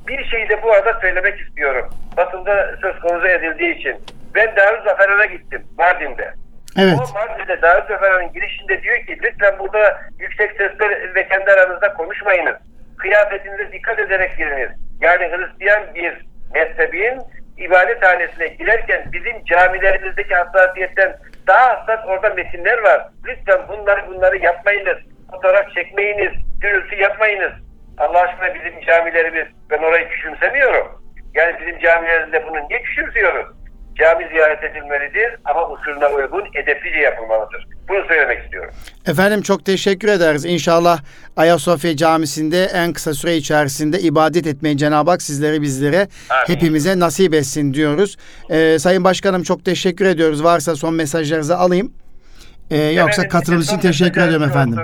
Bir 0.08 0.24
şeyi 0.24 0.48
de 0.48 0.62
bu 0.62 0.72
arada 0.72 1.00
söylemek 1.00 1.40
istiyorum. 1.40 1.90
Basında 2.16 2.76
söz 2.82 3.00
konusu 3.00 3.28
edildiği 3.28 3.78
için. 3.78 3.96
Ben 4.34 4.56
Darüzaferan'a 4.56 5.24
gittim 5.24 5.62
Mardin'de. 5.78 6.32
Evet. 6.78 6.98
O 6.98 7.14
Mardin'de 7.14 7.62
Darüzaferan'ın 7.62 8.32
girişinde 8.32 8.82
diyor 8.82 8.96
ki 8.96 9.18
lütfen 9.22 9.58
burada 9.58 10.00
yüksek 10.18 10.50
sesler 10.50 11.14
ve 11.14 11.28
kendi 11.28 11.50
aranızda 11.50 11.94
konuşmayınız. 11.94 12.56
Kıyafetinize 12.98 13.72
dikkat 13.72 13.98
ederek 13.98 14.36
giriniz. 14.36 14.70
Yani 15.00 15.30
Hristiyan 15.36 15.94
bir 15.94 16.26
mezhebin 16.54 17.22
ibadethanesine 17.64 18.46
girerken 18.46 19.04
bizim 19.12 19.44
camilerimizdeki 19.44 20.34
hassasiyetten 20.34 21.16
daha 21.46 21.68
hassas 21.68 22.06
orada 22.06 22.28
metinler 22.34 22.78
var. 22.78 23.08
Lütfen 23.26 23.68
bunları 23.68 24.08
bunları 24.08 24.38
yapmayınız. 24.38 24.98
Fotoğraf 25.30 25.74
çekmeyiniz. 25.74 26.32
Gürültü 26.60 26.96
yapmayınız. 26.96 27.52
Allah 27.98 28.20
aşkına 28.20 28.54
bizim 28.54 28.80
camilerimiz 28.80 29.46
ben 29.70 29.78
orayı 29.78 30.08
küçümsemiyorum. 30.08 31.02
Yani 31.34 31.56
bizim 31.60 31.78
camilerimizde 31.78 32.46
bunu 32.46 32.68
niye 32.68 32.82
küçümsüyoruz? 32.82 33.46
Cami 33.94 34.28
ziyaret 34.28 34.64
edilmelidir 34.64 35.36
ama 35.44 35.70
usulüne 35.70 36.06
uygun 36.06 36.44
edeplice 36.54 36.98
yapılmalıdır. 36.98 37.66
Bunu 37.88 38.04
söylemek 38.08 38.44
istiyorum. 38.44 38.74
Efendim 39.06 39.42
çok 39.42 39.64
teşekkür 39.66 40.08
ederiz. 40.08 40.44
İnşallah 40.44 41.00
Ayasofya 41.36 41.96
Camisi'nde 41.96 42.64
en 42.64 42.92
kısa 42.92 43.14
süre 43.14 43.36
içerisinde 43.36 43.98
ibadet 44.00 44.46
etmeyi 44.46 44.76
Cenab-ı 44.76 45.10
Hak 45.10 45.22
sizlere 45.22 45.62
bizlere 45.62 45.96
Amin. 46.30 46.54
hepimize 46.56 46.98
nasip 46.98 47.34
etsin 47.34 47.74
diyoruz. 47.74 48.16
Ee, 48.50 48.78
Sayın 48.78 49.04
Başkanım 49.04 49.42
çok 49.42 49.64
teşekkür 49.64 50.06
ediyoruz. 50.06 50.44
Varsa 50.44 50.76
son 50.76 50.94
mesajlarınızı 50.94 51.56
alayım. 51.56 51.92
Ee, 52.70 52.76
yoksa 52.78 53.28
katılım 53.28 53.60
için 53.60 53.78
teşekkür 53.78 54.20
ediyorum 54.20 54.48
efendim. 54.48 54.78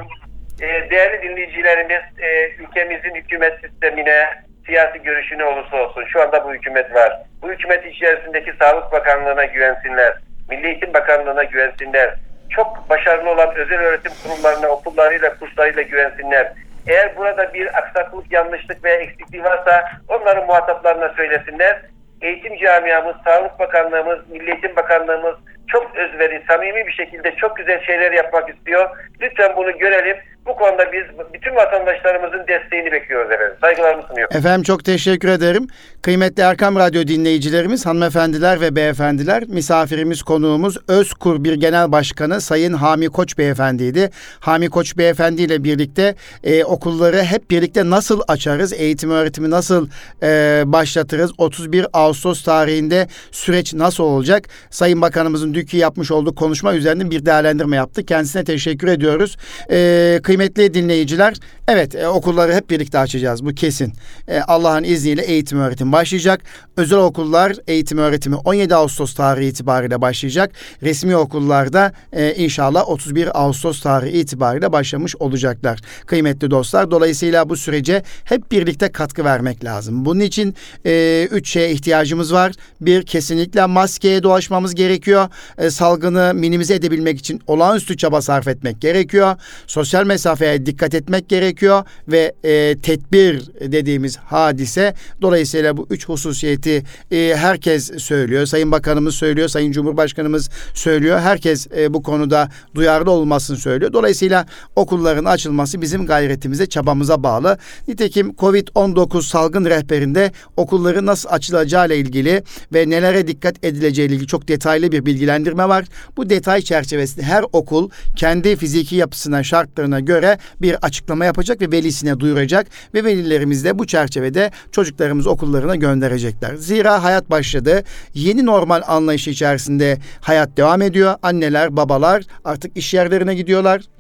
Ee, 0.61 0.91
değerli 0.91 1.23
dinleyicilerimiz 1.23 2.03
e, 2.19 2.51
ülkemizin 2.63 3.15
hükümet 3.15 3.53
sistemine, 3.61 4.27
siyasi 4.69 5.03
görüşü 5.03 5.39
ne 5.39 5.45
olursa 5.45 5.77
olsun 5.77 6.05
şu 6.05 6.23
anda 6.23 6.45
bu 6.45 6.55
hükümet 6.55 6.95
var. 6.95 7.19
Bu 7.43 7.51
hükümet 7.51 7.87
içerisindeki 7.87 8.53
Sağlık 8.61 8.93
Bakanlığı'na 8.93 9.45
güvensinler. 9.45 10.15
Milli 10.51 10.67
Eğitim 10.67 10.95
Bakanlığı'na 10.95 11.45
güvensinler. 11.45 12.15
Çok 12.51 12.91
başarılı 12.91 13.31
olan 13.31 13.55
özel 13.55 13.79
öğretim 13.79 14.13
kurumlarına, 14.23 14.69
okullarıyla, 14.69 15.39
kurslarıyla 15.39 15.83
güvensinler. 15.83 16.53
Eğer 16.87 17.17
burada 17.17 17.55
bir 17.55 17.79
aksaklık, 17.79 18.33
yanlışlık 18.33 18.85
veya 18.85 18.97
eksiklik 18.97 19.45
varsa 19.45 19.91
onların 20.09 20.47
muhataplarına 20.47 21.09
söylesinler. 21.09 21.83
Eğitim 22.23 22.57
camiamız, 22.57 23.17
Sağlık 23.25 23.59
Bakanlığımız, 23.59 24.31
Milli 24.31 24.51
Eğitim 24.51 24.77
Bakanlığımız 24.77 25.35
çok 25.69 25.97
özveri, 25.97 26.43
samimi 26.49 26.87
bir 26.87 26.93
şekilde 26.93 27.35
çok 27.35 27.57
güzel 27.57 27.81
şeyler 27.85 28.13
yapmak 28.13 28.55
istiyor. 28.55 28.97
Lütfen 29.21 29.57
bunu 29.57 29.79
görelim. 29.79 30.17
Bu 30.49 30.57
konuda 30.57 30.93
biz 30.93 31.03
bütün 31.35 31.57
vatandaşlarımızın 31.57 32.47
desteğini 32.49 32.93
bekliyoruz 32.93 33.33
efendim. 33.33 33.57
Saygılarımı 33.61 34.03
sunuyorum. 34.03 34.37
Efendim 34.37 34.63
çok 34.63 34.85
teşekkür 34.85 35.29
ederim. 35.29 35.67
Kıymetli 36.03 36.43
Erkam 36.43 36.77
Radyo 36.77 37.07
dinleyicilerimiz, 37.07 37.87
hanımefendiler 37.87 38.61
ve 38.61 38.77
beyefendiler, 38.77 39.43
misafirimiz, 39.49 40.23
konuğumuz 40.23 40.77
Özkur 40.89 41.45
bir 41.45 41.55
Genel 41.55 41.93
Başkanı 41.93 42.41
Sayın 42.41 42.73
Hami 42.73 43.09
Koç 43.09 43.39
Beyefendiydi. 43.39 44.11
Hami 44.41 44.69
Koç 44.71 44.97
Beyefendi 44.99 45.43
ile 45.43 45.65
birlikte 45.65 46.15
e, 46.45 46.65
okulları 46.65 47.23
hep 47.23 47.51
birlikte 47.51 47.91
nasıl 47.91 48.21
açarız, 48.29 48.73
eğitim 48.73 49.11
öğretimi 49.11 49.51
nasıl 49.51 49.89
e, 50.23 50.63
başlatırız, 50.67 51.31
31 51.39 51.87
Ağustos 51.93 52.43
tarihinde 52.43 53.07
süreç 53.31 53.75
nasıl 53.75 54.05
olacak? 54.05 54.45
Sayın 54.71 55.03
Bakanımızın 55.03 55.55
dünkü 55.55 55.77
yapmış 55.77 56.11
olduğu 56.11 56.35
konuşma 56.35 56.75
üzerinde 56.75 57.11
bir 57.11 57.27
değerlendirme 57.27 57.77
yaptı. 57.77 58.07
Kendisine 58.07 58.45
teşekkür 58.45 58.89
ediyoruz. 58.89 59.37
E, 59.71 60.21
kıymetli 60.23 60.38
dinleyiciler, 60.39 61.35
evet 61.69 61.95
e, 61.95 62.09
okulları 62.09 62.55
hep 62.55 62.71
birlikte 62.71 62.99
açacağız 62.99 63.45
bu 63.45 63.55
kesin. 63.55 63.93
E, 64.29 64.41
Allah'ın 64.41 64.85
izniyle 64.85 65.23
eğitim 65.23 65.61
öğretim 65.61 65.93
başlayacak. 65.93 66.41
Özel 66.77 66.99
okullar 66.99 67.57
eğitim 67.67 67.99
öğretimi 67.99 68.37
17 68.37 68.75
Ağustos 68.75 69.15
tarihi 69.15 69.49
itibariyle 69.49 70.01
başlayacak. 70.01 70.51
Resmi 70.83 71.17
okullarda 71.17 71.93
e, 72.13 72.35
inşallah 72.35 72.89
31 72.89 73.43
Ağustos 73.43 73.81
tarihi 73.81 74.19
itibariyle 74.19 74.73
başlamış 74.73 75.17
olacaklar. 75.17 75.81
Kıymetli 76.07 76.51
dostlar, 76.51 76.91
dolayısıyla 76.91 77.49
bu 77.49 77.57
sürece 77.57 78.03
hep 78.25 78.53
birlikte 78.53 78.93
katkı 78.93 79.25
vermek 79.25 79.65
lazım. 79.65 80.05
Bunun 80.05 80.21
için 80.21 80.55
e, 80.87 81.29
üç 81.31 81.51
şeye 81.51 81.73
ihtiyacımız 81.73 82.33
var. 82.33 82.53
Bir, 82.81 83.03
kesinlikle 83.03 83.67
maskeye 83.67 84.23
dolaşmamız 84.23 84.75
gerekiyor. 84.75 85.29
E, 85.59 85.71
salgını 85.71 86.33
minimize 86.35 86.75
edebilmek 86.75 87.19
için 87.19 87.41
olağanüstü 87.47 87.97
çaba 87.97 88.23
sarf 88.23 88.49
etmek 88.49 88.81
gerekiyor. 88.81 89.37
Sosyal 89.67 90.05
mesafeye 90.29 90.67
dikkat 90.67 90.95
etmek 90.95 91.29
gerekiyor 91.29 91.85
ve 92.09 92.33
e, 92.45 92.79
tedbir 92.79 93.51
dediğimiz 93.61 94.17
hadise 94.17 94.95
dolayısıyla 95.23 95.77
bu 95.77 95.87
üç 95.91 96.09
hususiyeti 96.09 96.83
e, 97.11 97.35
herkes 97.37 97.91
söylüyor. 97.99 98.47
Sayın 98.47 98.73
Bakanımız 98.73 99.15
söylüyor, 99.15 99.49
Sayın 99.49 99.73
Cumhurbaşkanımız 99.73 100.51
söylüyor. 100.75 101.21
Herkes 101.21 101.67
e, 101.77 101.95
bu 101.95 102.03
konuda 102.03 102.49
duyarlı 102.75 103.11
olmasını 103.11 103.57
söylüyor. 103.57 103.93
Dolayısıyla 103.93 104.47
okulların 104.77 105.25
açılması 105.25 105.81
bizim 105.81 106.07
gayretimize, 106.07 106.67
çabamıza 106.67 107.23
bağlı. 107.23 107.59
Nitekim 107.89 108.31
Covid-19 108.31 109.23
salgın 109.23 109.65
rehberinde 109.65 110.33
okulların 110.57 111.07
nasıl 111.07 111.29
açılacağı 111.29 111.87
ile 111.87 111.97
ilgili 111.97 112.43
ve 112.73 112.91
nelere 112.91 113.27
dikkat 113.27 113.65
edileceği 113.65 114.07
ile 114.07 114.15
ilgili 114.15 114.27
çok 114.27 114.49
detaylı 114.49 114.93
bir 114.93 115.07
bilgilendirme 115.07 115.69
var. 115.69 115.85
Bu 116.17 116.31
detay 116.31 116.63
çerçevesinde 116.63 117.27
her 117.27 117.45
okul 117.53 117.91
kendi 118.17 118.57
fiziki 118.57 118.97
yapısına, 118.97 119.43
şartlarına 119.43 120.01
göre 120.09 120.39
bir 120.63 120.75
açıklama 120.83 121.25
yapacak 121.25 121.61
ve 121.61 121.73
velisine 121.73 122.21
duyuracak 122.21 122.67
ve 122.95 123.05
velilerimiz 123.05 123.65
de 123.65 123.79
bu 123.79 123.87
çerçevede 123.87 124.51
çocuklarımız 124.73 125.27
okullarına 125.27 125.77
gönderecekler. 125.77 126.57
Zira 126.57 127.05
hayat 127.05 127.31
başladı. 127.31 127.83
Yeni 128.15 128.47
normal 128.47 128.83
anlayış 128.87 129.29
içerisinde 129.29 129.99
hayat 130.21 130.57
devam 130.57 130.83
ediyor. 130.83 131.15
Anneler, 131.23 131.77
babalar 131.77 132.23
artık 132.45 132.77
iş 132.77 132.95
yerlerine 132.95 133.35
gidiyorlar. 133.35 133.98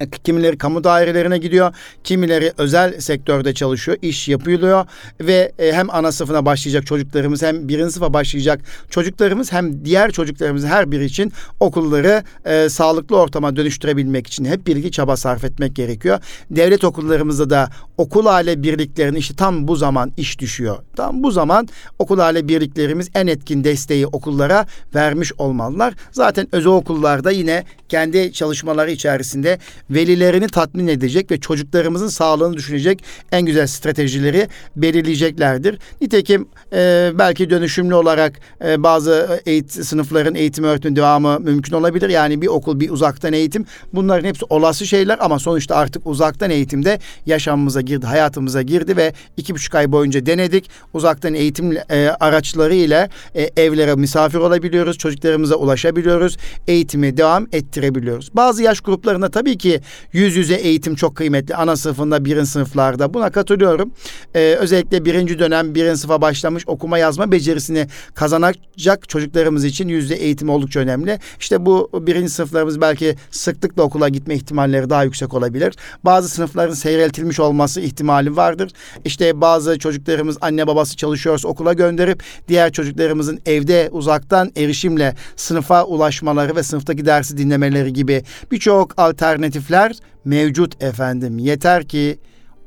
E, 0.00 0.10
kimileri 0.10 0.58
kamu 0.58 0.84
dairelerine 0.84 1.38
gidiyor, 1.38 1.74
kimileri 2.04 2.52
özel 2.58 3.00
sektörde 3.00 3.54
çalışıyor, 3.54 3.98
iş 4.02 4.28
yapılıyor 4.28 4.86
ve 5.20 5.52
e, 5.58 5.72
hem 5.72 5.90
ana 5.90 6.12
sınıfına 6.12 6.46
başlayacak 6.46 6.86
çocuklarımız 6.86 7.42
hem 7.42 7.68
birinci 7.68 7.92
sınıfa 7.92 8.12
başlayacak 8.12 8.60
çocuklarımız 8.90 9.52
hem 9.52 9.84
diğer 9.84 10.10
çocuklarımız 10.10 10.64
her 10.64 10.90
biri 10.90 11.04
için 11.04 11.32
okulları 11.60 12.22
e, 12.44 12.68
sağlıklı 12.68 13.16
ortama 13.16 13.56
dönüştürebilmek 13.56 14.26
için 14.26 14.44
hep 14.44 14.66
birlikte 14.66 14.90
çaba 14.90 15.16
sarf 15.16 15.44
etmek 15.44 15.76
gerekiyor. 15.76 16.18
Devlet 16.50 16.84
okullarımızda 16.84 17.50
da 17.50 17.68
okul 17.98 18.26
aile 18.26 18.62
birliklerinin 18.62 19.18
işte 19.18 19.34
tam 19.36 19.68
bu 19.68 19.76
zaman 19.76 20.12
iş 20.16 20.38
düşüyor. 20.38 20.78
Tam 20.96 21.22
bu 21.22 21.30
zaman 21.30 21.68
okul 21.98 22.18
aile 22.18 22.48
birliklerimiz 22.48 23.10
en 23.14 23.26
etkin 23.26 23.64
desteği 23.64 24.06
okullara 24.06 24.66
vermiş 24.94 25.32
olmalılar. 25.38 25.94
Zaten 26.12 26.48
özel 26.52 26.72
okullarda 26.72 27.30
yine 27.30 27.64
kendi 27.88 28.32
çalışmaları 28.32 28.90
içerisinde 28.90 29.58
velilerini 29.90 30.46
tatmin 30.46 30.86
edecek 30.86 31.30
ve 31.30 31.40
çocuklarımızın 31.40 32.08
sağlığını 32.08 32.56
düşünecek 32.56 33.04
en 33.32 33.42
güzel 33.42 33.66
stratejileri 33.66 34.48
belirleyeceklerdir. 34.76 35.78
Nitekim 36.00 36.48
e, 36.72 37.12
belki 37.14 37.50
dönüşümlü 37.50 37.94
olarak 37.94 38.40
e, 38.64 38.82
bazı 38.82 39.40
eğitim, 39.46 39.84
sınıfların 39.84 40.34
eğitim 40.34 40.64
öğretim 40.64 40.96
devamı 40.96 41.40
mümkün 41.40 41.76
olabilir. 41.76 42.08
Yani 42.08 42.42
bir 42.42 42.46
okul 42.46 42.80
bir 42.80 42.90
uzaktan 42.90 43.32
eğitim 43.32 43.66
bunların 43.92 44.28
hepsi 44.28 44.44
olası 44.50 44.86
şeyler 44.86 45.18
ama 45.20 45.38
sonuçta 45.38 45.76
artık 45.76 46.06
uzaktan 46.06 46.50
eğitimde 46.50 46.98
yaşamımıza 47.26 47.83
girdi, 47.84 48.06
hayatımıza 48.06 48.62
girdi 48.62 48.96
ve 48.96 49.12
iki 49.36 49.54
buçuk 49.54 49.74
ay 49.74 49.92
boyunca 49.92 50.26
denedik. 50.26 50.70
Uzaktan 50.92 51.34
eğitim 51.34 51.76
e, 51.90 52.08
araçları 52.20 52.74
ile 52.74 53.08
e, 53.34 53.50
evlere 53.56 53.94
misafir 53.94 54.38
olabiliyoruz, 54.38 54.98
çocuklarımıza 54.98 55.54
ulaşabiliyoruz, 55.54 56.36
eğitimi 56.68 57.16
devam 57.16 57.46
ettirebiliyoruz. 57.52 58.30
Bazı 58.34 58.62
yaş 58.62 58.80
gruplarında 58.80 59.30
tabii 59.30 59.58
ki 59.58 59.80
yüz 60.12 60.36
yüze 60.36 60.54
eğitim 60.54 60.94
çok 60.94 61.16
kıymetli. 61.16 61.54
Ana 61.56 61.76
sınıfında, 61.76 62.24
birinci 62.24 62.50
sınıflarda 62.50 63.14
buna 63.14 63.30
katılıyorum. 63.30 63.92
Ee, 64.34 64.56
özellikle 64.60 65.04
birinci 65.04 65.38
dönem 65.38 65.74
birinci 65.74 66.00
sınıfa 66.00 66.20
başlamış 66.20 66.64
okuma 66.66 66.98
yazma 66.98 67.32
becerisini 67.32 67.86
kazanacak 68.14 69.08
çocuklarımız 69.08 69.64
için 69.64 69.88
yüzde 69.88 70.14
eğitim 70.14 70.48
oldukça 70.48 70.80
önemli. 70.80 71.18
İşte 71.40 71.66
bu 71.66 71.90
birinci 71.94 72.30
sınıflarımız 72.30 72.80
belki 72.80 73.16
sıklıkla 73.30 73.82
okula 73.82 74.08
gitme 74.08 74.34
ihtimalleri 74.34 74.90
daha 74.90 75.04
yüksek 75.04 75.34
olabilir. 75.34 75.74
Bazı 76.04 76.28
sınıfların 76.28 76.74
seyreltilmiş 76.74 77.40
olması 77.40 77.73
ihtimali 77.80 78.36
vardır. 78.36 78.72
İşte 79.04 79.40
bazı 79.40 79.78
çocuklarımız 79.78 80.38
anne 80.40 80.66
babası 80.66 80.96
çalışıyorsa 80.96 81.48
okula 81.48 81.72
gönderip 81.72 82.22
diğer 82.48 82.72
çocuklarımızın 82.72 83.40
evde 83.46 83.88
uzaktan 83.92 84.52
erişimle 84.56 85.14
sınıfa 85.36 85.84
ulaşmaları 85.84 86.56
ve 86.56 86.62
sınıftaki 86.62 87.06
dersi 87.06 87.38
dinlemeleri 87.38 87.92
gibi 87.92 88.22
birçok 88.52 88.98
alternatifler 88.98 89.96
mevcut 90.24 90.82
efendim. 90.82 91.38
Yeter 91.38 91.84
ki 91.84 92.18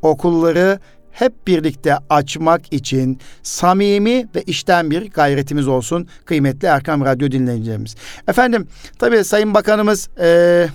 okulları 0.01 0.79
hep 1.19 1.47
birlikte 1.47 1.97
açmak 2.09 2.73
için 2.73 3.19
samimi 3.43 4.27
ve 4.35 4.41
işten 4.41 4.91
bir 4.91 5.11
gayretimiz 5.11 5.67
olsun 5.67 6.07
kıymetli 6.25 6.67
Erkam 6.67 7.05
Radyo 7.05 7.31
dinleyicilerimiz. 7.31 7.95
Efendim 8.27 8.67
tabii 8.99 9.23
Sayın 9.23 9.53
Bakanımız 9.53 10.09
e, 10.19 10.67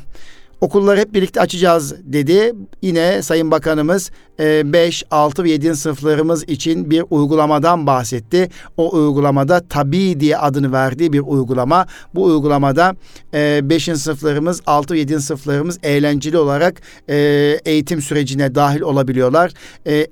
okulları 0.63 1.01
hep 1.01 1.15
birlikte 1.15 1.41
açacağız 1.41 1.95
dedi. 2.05 2.53
Yine 2.83 3.23
Sayın 3.23 3.51
Bakanımız 3.51 4.11
5, 4.39 5.03
e, 5.03 5.07
6 5.11 5.45
ve 5.45 5.51
7. 5.51 5.77
sınıflarımız 5.77 6.45
için 6.45 6.91
bir 6.91 7.05
uygulamadan 7.11 7.87
bahsetti. 7.87 8.49
O 8.77 8.97
uygulamada 8.97 9.69
tabi 9.69 10.21
diye 10.21 10.39
adını 10.39 10.73
verdiği 10.73 11.13
bir 11.13 11.21
uygulama. 11.21 11.87
Bu 12.15 12.25
uygulamada 12.25 12.95
5. 13.33 13.89
E, 13.89 13.97
sınıflarımız, 13.97 14.63
6 14.67 14.95
ve 14.95 14.99
7. 14.99 15.21
sınıflarımız 15.21 15.79
eğlenceli 15.83 16.39
olarak 16.39 16.81
e, 17.09 17.17
eğitim 17.65 18.03
sürecine 18.03 18.55
dahil 18.55 18.81
olabiliyorlar. 18.81 19.53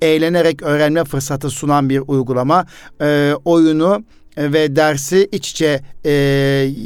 Eğlenerek 0.01 0.61
öğrenme 0.61 1.03
fırsatı 1.03 1.49
sunan 1.49 1.89
bir 1.89 2.01
uygulama. 2.07 2.65
Oyunu 3.45 4.03
ve 4.37 4.75
dersi 4.75 5.29
iç 5.31 5.51
içe 5.51 5.81
e, 6.05 6.11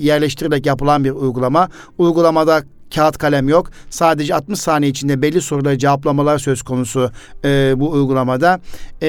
yerleştirerek 0.02 0.66
yapılan 0.66 1.04
bir 1.04 1.12
uygulama. 1.12 1.70
Uygulamada 1.98 2.64
kağıt 2.96 3.18
kalem 3.18 3.50
yok. 3.50 3.72
Sadece 3.90 4.36
60 4.36 4.60
saniye 4.60 4.92
içinde 4.92 5.22
belli 5.22 5.42
soruları 5.42 5.78
cevaplamalar 5.78 6.38
söz 6.38 6.62
konusu 6.62 7.12
e, 7.46 7.74
bu 7.78 7.92
uygulamada. 7.92 8.60
E, 9.02 9.08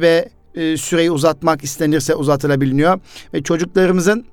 ve 0.00 0.28
e, 0.54 0.76
süreyi 0.76 1.10
uzatmak 1.10 1.64
istenirse 1.64 2.14
uzatılabiliyor. 2.14 3.00
Ve 3.34 3.42
çocuklarımızın 3.42 4.26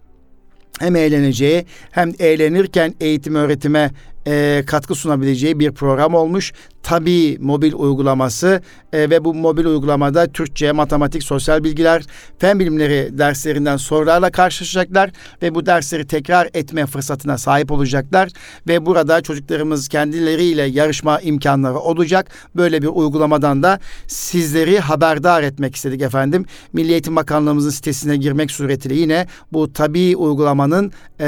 hem 0.79 0.95
eğleneceği 0.95 1.65
hem 1.91 2.11
eğlenirken 2.19 2.93
eğitim 2.99 3.35
öğretime 3.35 3.91
e, 4.27 4.63
katkı 4.67 4.95
sunabileceği 4.95 5.59
bir 5.59 5.71
program 5.71 6.13
olmuş 6.13 6.53
tabi 6.85 7.37
mobil 7.41 7.73
uygulaması 7.73 8.61
e, 8.93 9.09
ve 9.09 9.25
bu 9.25 9.33
mobil 9.33 9.65
uygulamada 9.65 10.27
Türkçe, 10.27 10.71
matematik, 10.71 11.23
sosyal 11.23 11.63
bilgiler, 11.63 12.03
fen 12.39 12.59
bilimleri 12.59 13.09
derslerinden 13.17 13.77
sorularla 13.77 14.31
karşılaşacaklar 14.31 15.11
ve 15.41 15.55
bu 15.55 15.65
dersleri 15.65 16.07
tekrar 16.07 16.49
etme 16.53 16.85
fırsatına 16.85 17.37
sahip 17.37 17.71
olacaklar 17.71 18.29
ve 18.67 18.85
burada 18.85 19.21
çocuklarımız 19.21 19.87
kendileriyle 19.87 20.63
yarışma 20.63 21.19
imkanları 21.19 21.79
olacak. 21.79 22.27
Böyle 22.55 22.81
bir 22.81 22.87
uygulamadan 22.87 23.63
da 23.63 23.79
sizleri 24.07 24.79
haberdar 24.79 25.43
etmek 25.43 25.75
istedik 25.75 26.01
efendim. 26.01 26.45
Milli 26.73 26.91
Eğitim 26.91 27.15
Bakanlığımızın 27.15 27.69
sitesine 27.69 28.17
girmek 28.17 28.51
suretiyle 28.51 28.95
yine 28.95 29.27
bu 29.53 29.73
tabi 29.73 30.17
uygulamanın 30.17 30.91
e, 31.19 31.27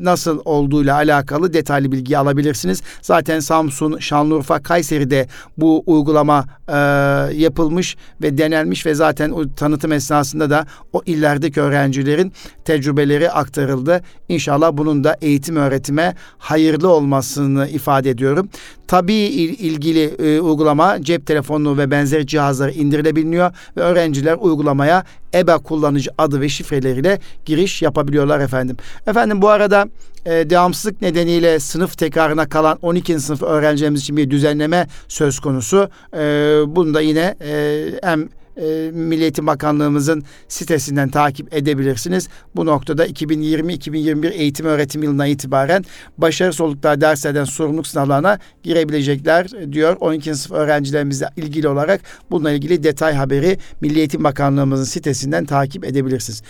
nasıl 0.00 0.40
olduğuyla 0.44 0.94
alakalı 0.94 1.52
detaylı 1.52 1.92
bilgi 1.92 2.18
alabilirsiniz. 2.18 2.82
Zaten 3.02 3.40
Samsun, 3.40 3.98
Şanlıurfa 3.98 4.39
Şanlıurfa, 4.40 4.62
Kayseri'de 4.62 5.26
bu 5.58 5.82
uygulama 5.86 6.44
e, 6.68 6.76
yapılmış 7.34 7.96
ve 8.22 8.38
denenmiş 8.38 8.86
ve 8.86 8.94
zaten 8.94 9.30
o 9.30 9.54
tanıtım 9.54 9.92
esnasında 9.92 10.50
da 10.50 10.66
o 10.92 11.02
illerdeki 11.06 11.60
öğrencilerin 11.60 12.32
tecrübeleri 12.70 13.30
aktarıldı. 13.30 14.02
İnşallah 14.28 14.70
bunun 14.72 15.04
da 15.04 15.16
eğitim 15.22 15.56
öğretime 15.56 16.14
hayırlı 16.38 16.88
olmasını 16.88 17.68
ifade 17.68 18.10
ediyorum. 18.10 18.48
Tabii 18.86 19.14
ilgili 19.14 20.04
e, 20.04 20.40
uygulama 20.40 21.02
cep 21.02 21.26
telefonu 21.26 21.78
ve 21.78 21.90
benzeri 21.90 22.26
cihazları 22.26 22.70
indirilebiliyor 22.70 23.52
ve 23.76 23.80
öğrenciler 23.80 24.36
uygulamaya 24.40 25.04
EBA 25.34 25.58
kullanıcı 25.58 26.10
adı 26.18 26.40
ve 26.40 26.48
şifreleriyle 26.48 27.18
giriş 27.44 27.82
yapabiliyorlar 27.82 28.40
efendim. 28.40 28.76
Efendim 29.06 29.42
bu 29.42 29.48
arada 29.48 29.86
e, 30.26 30.30
devamsızlık 30.50 31.02
nedeniyle 31.02 31.60
sınıf 31.60 31.98
tekrarına 31.98 32.48
kalan 32.48 32.78
12. 32.82 33.20
sınıf 33.20 33.42
öğrencilerimiz 33.42 34.00
için 34.00 34.16
bir 34.16 34.30
düzenleme 34.30 34.86
söz 35.08 35.40
konusu. 35.40 35.88
E, 36.14 36.20
bunu 36.66 36.94
da 36.94 37.00
yine 37.00 37.34
e, 37.40 37.86
hem 38.02 38.28
e, 38.56 38.90
Milli 38.92 39.22
Eğitim 39.22 39.46
Bakanlığımızın 39.46 40.24
sitesinden 40.48 41.08
takip 41.08 41.54
edebilirsiniz. 41.54 42.28
Bu 42.56 42.66
noktada 42.66 43.06
2020-2021 43.06 44.30
eğitim 44.30 44.66
öğretim 44.66 45.02
yılına 45.02 45.26
itibaren 45.26 45.84
başarısız 46.18 46.60
oldukları 46.60 47.00
derslerden 47.00 47.44
sorumluluk 47.44 47.86
sınavlarına 47.86 48.38
girebilecekler 48.62 49.72
diyor. 49.72 49.96
12. 50.00 50.34
sınıf 50.34 50.58
öğrencilerimizle 50.58 51.28
ilgili 51.36 51.68
olarak 51.68 52.00
bununla 52.30 52.52
ilgili 52.52 52.82
detay 52.82 53.14
haberi 53.14 53.58
Milli 53.80 53.98
Eğitim 53.98 54.24
Bakanlığımızın 54.24 54.84
sitesinden 54.84 55.44
takip 55.44 55.84
edebilirsiniz. 55.84 56.42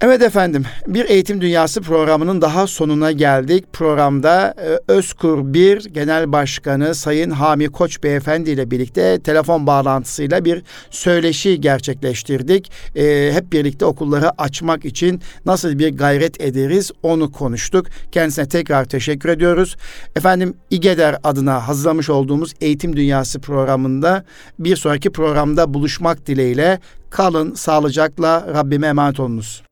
Evet 0.00 0.22
efendim 0.22 0.64
bir 0.86 1.04
eğitim 1.04 1.40
dünyası 1.40 1.80
programının 1.80 2.42
daha 2.42 2.66
sonuna 2.66 3.12
geldik. 3.12 3.64
Programda 3.72 4.54
e, 4.58 4.92
Özkur 4.92 5.54
1 5.54 5.84
Genel 5.84 6.32
Başkanı 6.32 6.94
Sayın 6.94 7.30
Hami 7.30 7.66
Koç 7.66 8.02
Beyefendi 8.02 8.50
ile 8.50 8.70
birlikte 8.70 9.20
telefon 9.20 9.66
bağlantısıyla 9.66 10.44
bir 10.44 10.62
söyleşi 10.90 11.60
gerçekleştirdik. 11.60 12.72
E, 12.96 13.30
hep 13.32 13.52
birlikte 13.52 13.84
okulları 13.84 14.42
açmak 14.42 14.84
için 14.84 15.20
nasıl 15.46 15.78
bir 15.78 15.96
gayret 15.96 16.40
ederiz 16.40 16.90
onu 17.02 17.32
konuştuk. 17.32 17.86
Kendisine 18.12 18.48
tekrar 18.48 18.84
teşekkür 18.84 19.28
ediyoruz. 19.28 19.76
Efendim 20.16 20.54
İGEDER 20.70 21.16
adına 21.24 21.68
hazırlamış 21.68 22.10
olduğumuz 22.10 22.54
Eğitim 22.60 22.96
Dünyası 22.96 23.40
programında 23.40 24.24
bir 24.58 24.76
sonraki 24.76 25.12
programda 25.12 25.74
buluşmak 25.74 26.26
dileğiyle 26.26 26.80
kalın 27.10 27.54
sağlıcakla 27.54 28.46
Rabbime 28.54 28.86
emanet 28.86 29.20
olunuz. 29.20 29.66